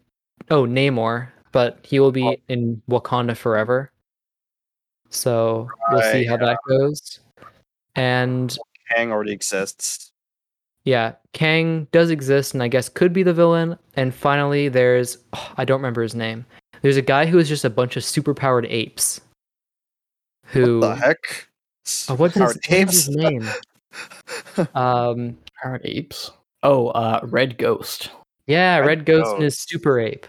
oh 0.50 0.64
Namor, 0.64 1.28
but 1.52 1.78
he 1.82 2.00
will 2.00 2.12
be 2.12 2.40
in 2.48 2.80
Wakanda 2.88 3.36
forever. 3.36 3.92
So 5.10 5.68
we'll 5.90 6.10
see 6.10 6.24
how 6.24 6.38
that 6.38 6.56
goes. 6.66 7.20
And 7.96 8.56
Kang 8.90 9.12
already 9.12 9.32
exists. 9.32 10.13
Yeah, 10.84 11.12
Kang 11.32 11.86
does 11.92 12.10
exist 12.10 12.54
and 12.54 12.62
I 12.62 12.68
guess 12.68 12.88
could 12.88 13.12
be 13.12 13.22
the 13.22 13.34
villain. 13.34 13.78
And 13.96 14.14
finally, 14.14 14.68
there's 14.68 15.18
oh, 15.32 15.52
I 15.56 15.64
don't 15.64 15.78
remember 15.78 16.02
his 16.02 16.14
name. 16.14 16.44
There's 16.82 16.96
a 16.96 17.02
guy 17.02 17.26
who 17.26 17.38
is 17.38 17.48
just 17.48 17.64
a 17.64 17.70
bunch 17.70 17.96
of 17.96 18.02
superpowered 18.02 18.66
apes. 18.70 19.20
Who 20.46 20.80
What 20.80 20.88
the 20.88 20.94
heck? 20.96 21.48
Oh, 22.08 22.14
what's, 22.14 22.34
his, 22.34 22.42
Howard 22.42 22.56
what 22.68 22.88
is 22.88 23.06
his 23.06 23.08
Apes? 23.08 23.08
name? 23.08 23.48
um, 24.74 25.38
Powered 25.62 25.82
apes. 25.84 26.30
Oh, 26.62 26.88
uh, 26.88 27.20
Red 27.24 27.58
Ghost. 27.58 28.10
yeah, 28.46 28.78
Red 28.78 28.86
Red 28.86 29.06
Ghost 29.06 29.34
and 29.34 29.42
his 29.42 29.58
super 29.58 29.98
ape. 30.00 30.26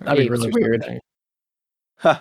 That'd 0.00 0.24
be 0.24 0.30
really 0.30 0.50
weird. 0.50 1.00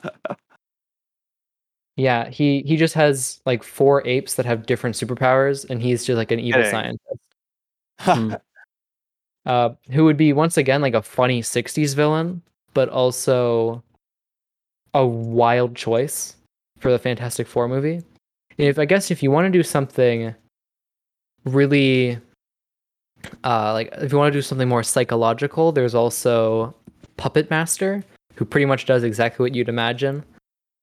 Yeah, 1.96 2.30
he 2.30 2.62
he 2.62 2.78
just 2.78 2.94
has 2.94 3.42
like 3.46 3.62
four 3.62 4.08
apes 4.08 4.36
that 4.36 4.46
have 4.46 4.66
different 4.66 4.96
superpowers, 4.96 5.70
and 5.70 5.82
he's 5.82 6.06
just 6.06 6.16
like 6.16 6.32
an 6.32 6.40
evil 6.40 6.62
Kidding. 6.62 6.72
scientist. 6.72 7.20
Hmm. 8.00 8.34
uh, 9.46 9.70
who 9.92 10.06
would 10.06 10.18
be 10.18 10.34
once 10.34 10.58
again 10.58 10.82
like 10.82 10.94
a 10.94 11.02
funny 11.02 11.42
60s 11.42 11.96
villain, 11.96 12.42
but 12.74 12.90
also 12.90 13.84
a 14.94 15.06
wild 15.06 15.76
choice 15.76 16.36
for 16.80 16.92
the 16.92 17.00
Fantastic 17.00 17.48
Four 17.48 17.68
movie. 17.68 18.02
And 18.58 18.68
if 18.68 18.80
I 18.80 18.86
guess 18.86 19.12
if 19.12 19.24
you 19.24 19.32
want 19.32 19.46
to 19.46 19.52
do 19.52 19.64
something 19.64 20.36
really 21.46 22.18
uh 23.44 23.74
like 23.74 23.90
if 23.98 24.12
you 24.12 24.18
want 24.18 24.32
to 24.32 24.38
do 24.38 24.42
something 24.42 24.68
more 24.68 24.84
psychological, 24.84 25.72
there's 25.72 25.96
also 25.96 26.74
Puppet 27.18 27.50
Master, 27.50 28.04
who 28.36 28.46
pretty 28.46 28.66
much 28.66 28.86
does 28.86 29.04
exactly 29.04 29.44
what 29.44 29.56
you'd 29.56 29.70
imagine. 29.70 30.24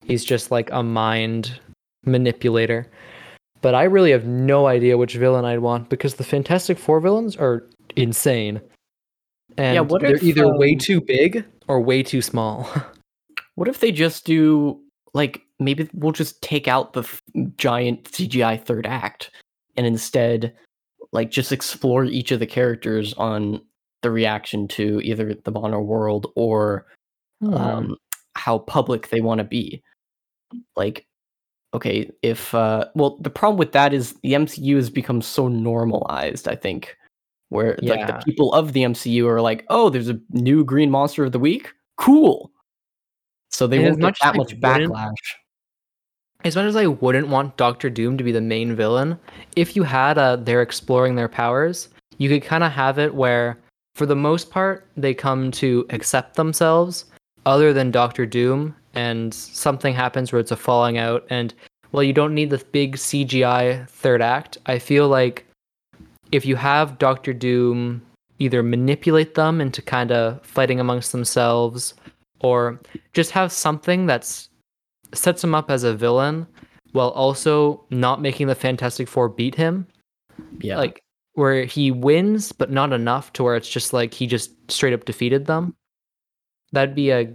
He's 0.05 0.25
just 0.25 0.51
like 0.51 0.71
a 0.71 0.83
mind 0.83 1.61
manipulator. 2.05 2.87
But 3.67 3.75
I 3.75 3.83
really 3.83 4.13
have 4.13 4.27
no 4.27 4.69
idea 4.69 4.97
which 4.97 5.17
villain 5.17 5.45
I'd 5.45 5.59
want 5.59 5.89
because 5.89 6.15
the 6.15 6.23
Fantastic 6.23 6.79
Four 6.79 7.01
villains 7.01 7.35
are 7.35 7.69
insane. 7.97 8.61
And 9.59 9.75
Yeah, 9.75 9.81
what 9.81 10.03
they're 10.03 10.15
if, 10.15 10.23
either 10.23 10.57
way 10.57 10.75
um, 10.75 10.79
too 10.79 11.01
big 11.01 11.45
or 11.67 11.81
way 11.81 12.05
too 12.05 12.23
small. 12.23 12.71
What 13.57 13.67
if 13.67 13.81
they 13.81 13.91
just 13.91 14.25
do 14.25 14.81
like 15.15 15.43
maybe 15.59 15.89
we'll 15.95 16.13
just 16.13 16.41
take 16.43 16.69
out 16.69 16.93
the 16.93 17.01
f- 17.01 17.21
giant 17.57 18.05
CGI 18.05 18.63
third 18.65 18.87
act 18.87 19.33
and 19.77 19.85
instead 19.85 20.55
like 21.11 21.33
just 21.33 21.51
explore 21.51 22.05
each 22.05 22.31
of 22.31 22.39
the 22.39 22.47
characters 22.47 23.15
on 23.15 23.61
the 24.03 24.13
reaction 24.13 24.69
to 24.69 25.01
either 25.03 25.35
the 25.43 25.51
mono 25.51 25.81
world 25.81 26.31
or 26.37 26.87
Hmm. 27.41 27.55
um, 27.55 27.97
how 28.37 28.59
public 28.61 29.09
they 29.09 29.21
want 29.21 29.39
to 29.39 29.45
be. 29.45 29.83
Like, 30.77 31.05
okay, 31.77 32.11
if 32.23 32.55
uh, 32.55 32.87
well, 32.95 33.19
the 33.21 33.31
problem 33.31 33.59
with 33.59 33.73
that 33.73 33.93
is 33.93 34.15
the 34.23 34.33
MCU 34.33 34.77
has 34.77 34.91
become 34.91 35.23
so 35.23 35.47
normalized. 35.49 36.49
I 36.49 36.57
think 36.57 36.97
where 37.51 37.79
like 37.83 38.07
the 38.07 38.21
people 38.25 38.53
of 38.55 38.73
the 38.73 38.83
MCU 38.83 39.27
are 39.27 39.41
like, 39.41 39.65
oh, 39.69 39.91
there's 39.91 40.09
a 40.09 40.19
new 40.31 40.65
Green 40.65 40.91
Monster 40.91 41.25
of 41.25 41.33
the 41.33 41.39
Week, 41.39 41.73
cool. 41.97 42.51
So 43.51 43.67
they 43.67 43.85
And 43.85 44.01
won't 44.01 44.17
get 44.17 44.17
that 44.23 44.37
much 44.37 44.59
backlash. 44.59 45.15
as 46.45 46.57
much 46.57 46.65
as 46.67 46.77
I 46.77 46.87
wouldn't 46.87 47.29
want 47.29 47.57
Doctor 47.57 47.89
Doom 47.89 48.19
to 48.19 48.25
be 48.25 48.33
the 48.33 48.41
main 48.41 48.75
villain, 48.75 49.19
if 49.55 49.77
you 49.77 49.85
had 49.85 50.19
uh 50.19 50.37
they're 50.37 50.63
exploring 50.63 51.15
their 51.15 51.29
powers, 51.29 51.89
you 52.19 52.29
could 52.29 52.43
kind 52.43 52.65
of 52.65 52.73
have 52.73 52.99
it 52.99 53.15
where, 53.15 53.59
for 53.95 54.07
the 54.07 54.17
most 54.17 54.51
part, 54.51 54.89
they 54.97 55.15
come 55.15 55.51
to 55.53 55.87
accept 55.91 56.35
themselves, 56.37 57.05
other 57.45 57.73
than 57.73 57.91
Doctor 57.91 58.27
Doom, 58.27 58.75
and 58.97 59.33
something 59.33 59.95
happens 59.95 60.33
where 60.33 60.41
it's 60.41 60.51
a 60.51 60.57
falling 60.57 60.99
out, 60.99 61.25
and 61.31 61.55
well, 61.93 62.03
you 62.03 62.13
don't 62.13 62.35
need 62.35 62.51
the 62.51 62.65
big 62.73 62.97
CGI 62.97 63.89
third 63.89 64.21
act. 64.21 64.59
I 64.67 64.79
feel 64.79 65.09
like 65.09 65.47
if 66.33 66.45
you 66.45 66.57
have 66.57 66.99
Doctor 66.99 67.33
Doom 67.33 68.03
either 68.39 68.63
manipulate 68.63 69.35
them 69.35 69.61
into 69.61 69.81
kind 69.81 70.11
of 70.13 70.45
fighting 70.45 70.81
amongst 70.81 71.13
themselves, 71.13 71.95
or 72.41 72.81
just 73.13 73.31
have 73.31 73.53
something 73.53 74.07
that's 74.07 74.49
sets 75.15 75.45
him 75.45 75.55
up 75.55 75.71
as 75.71 75.85
a 75.85 75.95
villain 75.95 76.47
while 76.93 77.11
also 77.11 77.85
not 77.91 78.21
making 78.21 78.47
the 78.47 78.55
Fantastic 78.55 79.09
Four 79.09 79.29
beat 79.29 79.55
him. 79.55 79.87
Yeah, 80.59 80.79
Like 80.79 81.01
where 81.35 81.65
he 81.65 81.91
wins, 81.91 82.51
but 82.51 82.71
not 82.71 82.95
enough 82.95 83.33
to 83.35 83.43
where 83.43 83.57
it's 83.57 83.69
just 83.69 83.93
like 83.93 84.15
he 84.15 84.27
just 84.27 84.53
straight 84.71 84.95
up 84.95 85.05
defeated 85.05 85.45
them. 85.45 85.75
That'd 86.73 86.95
be 86.95 87.11
a 87.11 87.33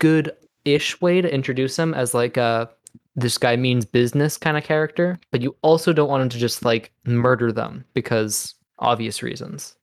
good 0.00 0.32
ish 0.64 1.00
way 1.00 1.20
to 1.20 1.32
introduce 1.32 1.78
him 1.78 1.94
as 1.94 2.14
like 2.14 2.36
a 2.36 2.70
this 3.14 3.36
guy 3.36 3.56
means 3.56 3.84
business 3.84 4.38
kind 4.38 4.56
of 4.56 4.64
character, 4.64 5.18
but 5.30 5.42
you 5.42 5.54
also 5.62 5.92
don't 5.92 6.08
want 6.08 6.22
him 6.22 6.28
to 6.30 6.38
just 6.38 6.64
like 6.64 6.92
murder 7.04 7.52
them 7.52 7.84
because 7.94 8.54
obvious 8.78 9.22
reasons. 9.22 9.76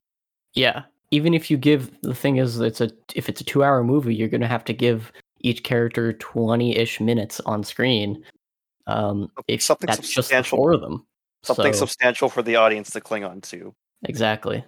Yeah. 0.56 0.84
Even 1.12 1.34
if 1.34 1.52
you 1.52 1.58
give 1.58 1.92
the 2.02 2.16
thing 2.16 2.38
is 2.38 2.60
it's 2.60 2.82
a 2.82 2.90
if 3.16 3.30
it's 3.30 3.42
a 3.42 3.44
two 3.44 3.64
hour 3.64 3.84
movie, 3.84 4.16
you're 4.16 4.28
gonna 4.30 4.48
have 4.48 4.66
to 4.66 4.74
give 4.74 5.12
each 5.42 5.64
character 5.64 6.14
twenty 6.14 6.76
ish 6.76 7.00
minutes 7.00 7.40
on 7.42 7.64
screen. 7.64 8.24
Um 8.88 9.30
if 9.48 9.62
Something 9.62 9.88
that's 9.88 10.00
just 10.00 10.16
the 10.16 10.22
substantial. 10.24 10.58
four 10.58 10.74
of 10.74 10.82
them. 10.82 11.06
Something 11.44 11.74
So- 11.74 11.80
substantial 11.80 12.30
for 12.30 12.42
the 12.42 12.56
audience 12.58 12.90
to 12.92 13.02
cling 13.02 13.24
on 13.24 13.42
to. 13.42 13.74
Exactly. 14.06 14.64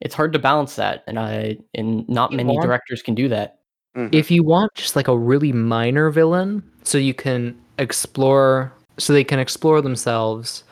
It's 0.00 0.14
hard 0.14 0.32
to 0.32 0.38
balance 0.38 0.76
that, 0.76 1.04
and 1.06 1.18
I 1.18 1.58
and 1.74 2.08
not 2.08 2.30
You 2.32 2.38
many 2.38 2.54
want- 2.54 2.62
directors 2.66 3.02
can 3.02 3.14
do 3.14 3.28
that. 3.28 3.58
Mhm. 3.96 4.14
If 4.14 4.30
you 4.30 4.42
want 4.42 4.74
just 4.74 4.96
like 4.96 5.08
a 5.08 5.16
really 5.16 5.52
minor 5.52 6.10
villain, 6.10 6.62
so 6.82 6.98
you 6.98 7.14
can 7.14 7.58
explore, 7.78 8.72
so 8.98 9.12
they 9.12 9.24
can 9.24 9.38
explore 9.38 9.80
themselves, 9.82 10.64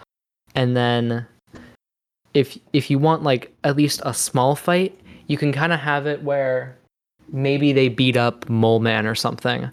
and 0.54 0.76
then 0.76 1.26
if 2.34 2.58
if 2.72 2.90
you 2.90 2.98
want 2.98 3.22
like 3.22 3.52
at 3.64 3.76
least 3.76 4.00
a 4.04 4.14
small 4.14 4.54
fight, 4.56 4.98
you 5.26 5.36
can 5.36 5.52
kind 5.52 5.72
of 5.72 5.80
have 5.80 6.06
it 6.06 6.22
where 6.22 6.76
maybe 7.32 7.72
they 7.72 7.88
beat 7.88 8.16
up 8.16 8.48
Mole 8.48 8.80
Man 8.80 9.06
or 9.06 9.14
something, 9.14 9.70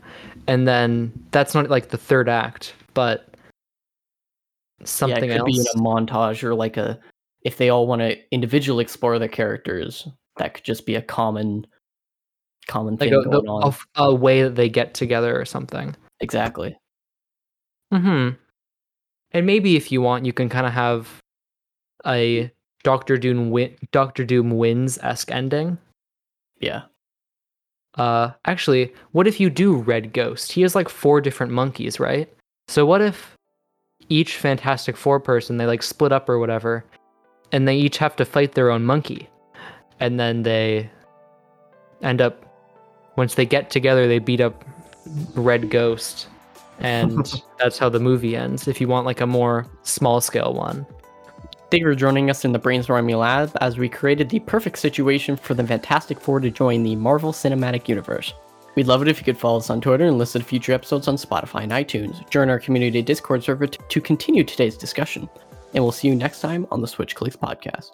and 0.47 0.67
then 0.67 1.11
that's 1.31 1.55
not 1.55 1.69
like 1.69 1.89
the 1.89 1.97
third 1.97 2.27
act, 2.27 2.73
but 2.93 3.33
something 4.83 5.29
yeah, 5.29 5.35
it 5.35 5.39
could 5.39 5.49
else. 5.49 5.55
be 5.55 5.59
in 5.59 5.79
a 5.79 5.81
montage 5.81 6.43
or 6.43 6.53
like 6.53 6.77
a 6.77 6.99
if 7.43 7.57
they 7.57 7.69
all 7.69 7.87
want 7.87 8.01
to 8.01 8.17
individually 8.31 8.81
explore 8.83 9.17
their 9.19 9.27
characters, 9.29 10.07
that 10.37 10.53
could 10.53 10.63
just 10.65 10.85
be 10.85 10.95
a 10.95 11.01
common 11.01 11.65
common 12.67 12.93
like 12.95 13.09
thing 13.09 13.13
a, 13.13 13.23
going 13.23 13.45
the- 13.45 13.51
on. 13.51 13.73
a 13.97 14.03
a 14.03 14.13
way 14.15 14.43
that 14.43 14.55
they 14.55 14.69
get 14.69 14.93
together 14.93 15.39
or 15.39 15.45
something. 15.45 15.95
exactly. 16.19 16.77
Hmm. 17.91 18.29
And 19.31 19.45
maybe 19.45 19.75
if 19.75 19.91
you 19.91 20.01
want, 20.01 20.25
you 20.25 20.33
can 20.33 20.49
kind 20.49 20.65
of 20.65 20.73
have 20.73 21.07
a 22.05 22.51
Doctor 22.83 23.17
Doom 23.17 23.49
win- 23.51 23.75
Doctor 23.91 24.23
Doom 24.25 24.51
wins 24.51 24.97
esque 25.01 25.31
ending. 25.31 25.77
Yeah. 26.59 26.83
Uh, 27.97 28.31
actually, 28.45 28.93
what 29.11 29.27
if 29.27 29.39
you 29.39 29.49
do 29.49 29.75
Red 29.77 30.13
Ghost? 30.13 30.51
He 30.51 30.61
has 30.61 30.75
like 30.75 30.87
four 30.89 31.19
different 31.21 31.51
monkeys, 31.51 31.99
right? 31.99 32.31
So 32.67 32.85
what 32.85 33.01
if 33.01 33.35
each 34.09 34.37
Fantastic 34.37 34.95
Four 34.95 35.19
person 35.19 35.57
they 35.57 35.65
like 35.65 35.81
split 35.83 36.11
up 36.11 36.29
or 36.29 36.39
whatever, 36.39 36.85
and 37.51 37.67
they 37.67 37.75
each 37.75 37.97
have 37.97 38.15
to 38.17 38.25
fight 38.25 38.53
their 38.53 38.69
own 38.69 38.85
monkey, 38.85 39.27
and 39.99 40.19
then 40.19 40.43
they 40.43 40.89
end 42.01 42.21
up 42.21 42.45
once 43.17 43.35
they 43.35 43.45
get 43.45 43.69
together, 43.69 44.07
they 44.07 44.19
beat 44.19 44.39
up 44.39 44.63
Red 45.35 45.69
Ghost, 45.69 46.27
and 46.79 47.41
that's 47.59 47.77
how 47.77 47.89
the 47.89 47.99
movie 47.99 48.35
ends. 48.35 48.67
If 48.67 48.79
you 48.79 48.87
want 48.87 49.05
like 49.05 49.19
a 49.19 49.27
more 49.27 49.67
small 49.83 50.21
scale 50.21 50.53
one. 50.53 50.85
Thank 51.69 51.81
you 51.81 51.87
for 51.87 51.95
joining 51.95 52.29
us 52.29 52.45
in 52.45 52.53
the 52.53 52.59
Brainstorming 52.59 53.19
Lab 53.19 53.51
as 53.59 53.77
we 53.77 53.89
created 53.89 54.29
the 54.29 54.39
perfect 54.39 54.77
situation 54.77 55.35
for 55.35 55.53
the 55.53 55.67
Fantastic 55.67 56.21
Four 56.21 56.39
to 56.39 56.49
join 56.49 56.83
the 56.83 56.95
Marvel 56.95 57.33
Cinematic 57.33 57.89
Universe. 57.89 58.33
We'd 58.75 58.87
love 58.87 59.01
it 59.01 59.09
if 59.09 59.17
you 59.17 59.25
could 59.25 59.37
follow 59.37 59.57
us 59.57 59.69
on 59.69 59.81
Twitter 59.81 60.05
and 60.05 60.17
listen 60.17 60.39
to 60.39 60.47
future 60.47 60.71
episodes 60.71 61.09
on 61.09 61.15
Spotify 61.15 61.63
and 61.63 61.73
iTunes. 61.73 62.29
Join 62.29 62.49
our 62.49 62.59
community 62.59 63.01
Discord 63.01 63.43
server 63.43 63.67
to, 63.67 63.79
to 63.89 63.99
continue 63.99 64.45
today's 64.45 64.77
discussion. 64.77 65.27
And 65.73 65.83
we'll 65.83 65.91
see 65.91 66.07
you 66.07 66.15
next 66.15 66.39
time 66.39 66.65
on 66.71 66.79
the 66.79 66.87
Switch 66.87 67.15
Clicks 67.15 67.35
podcast. 67.35 67.89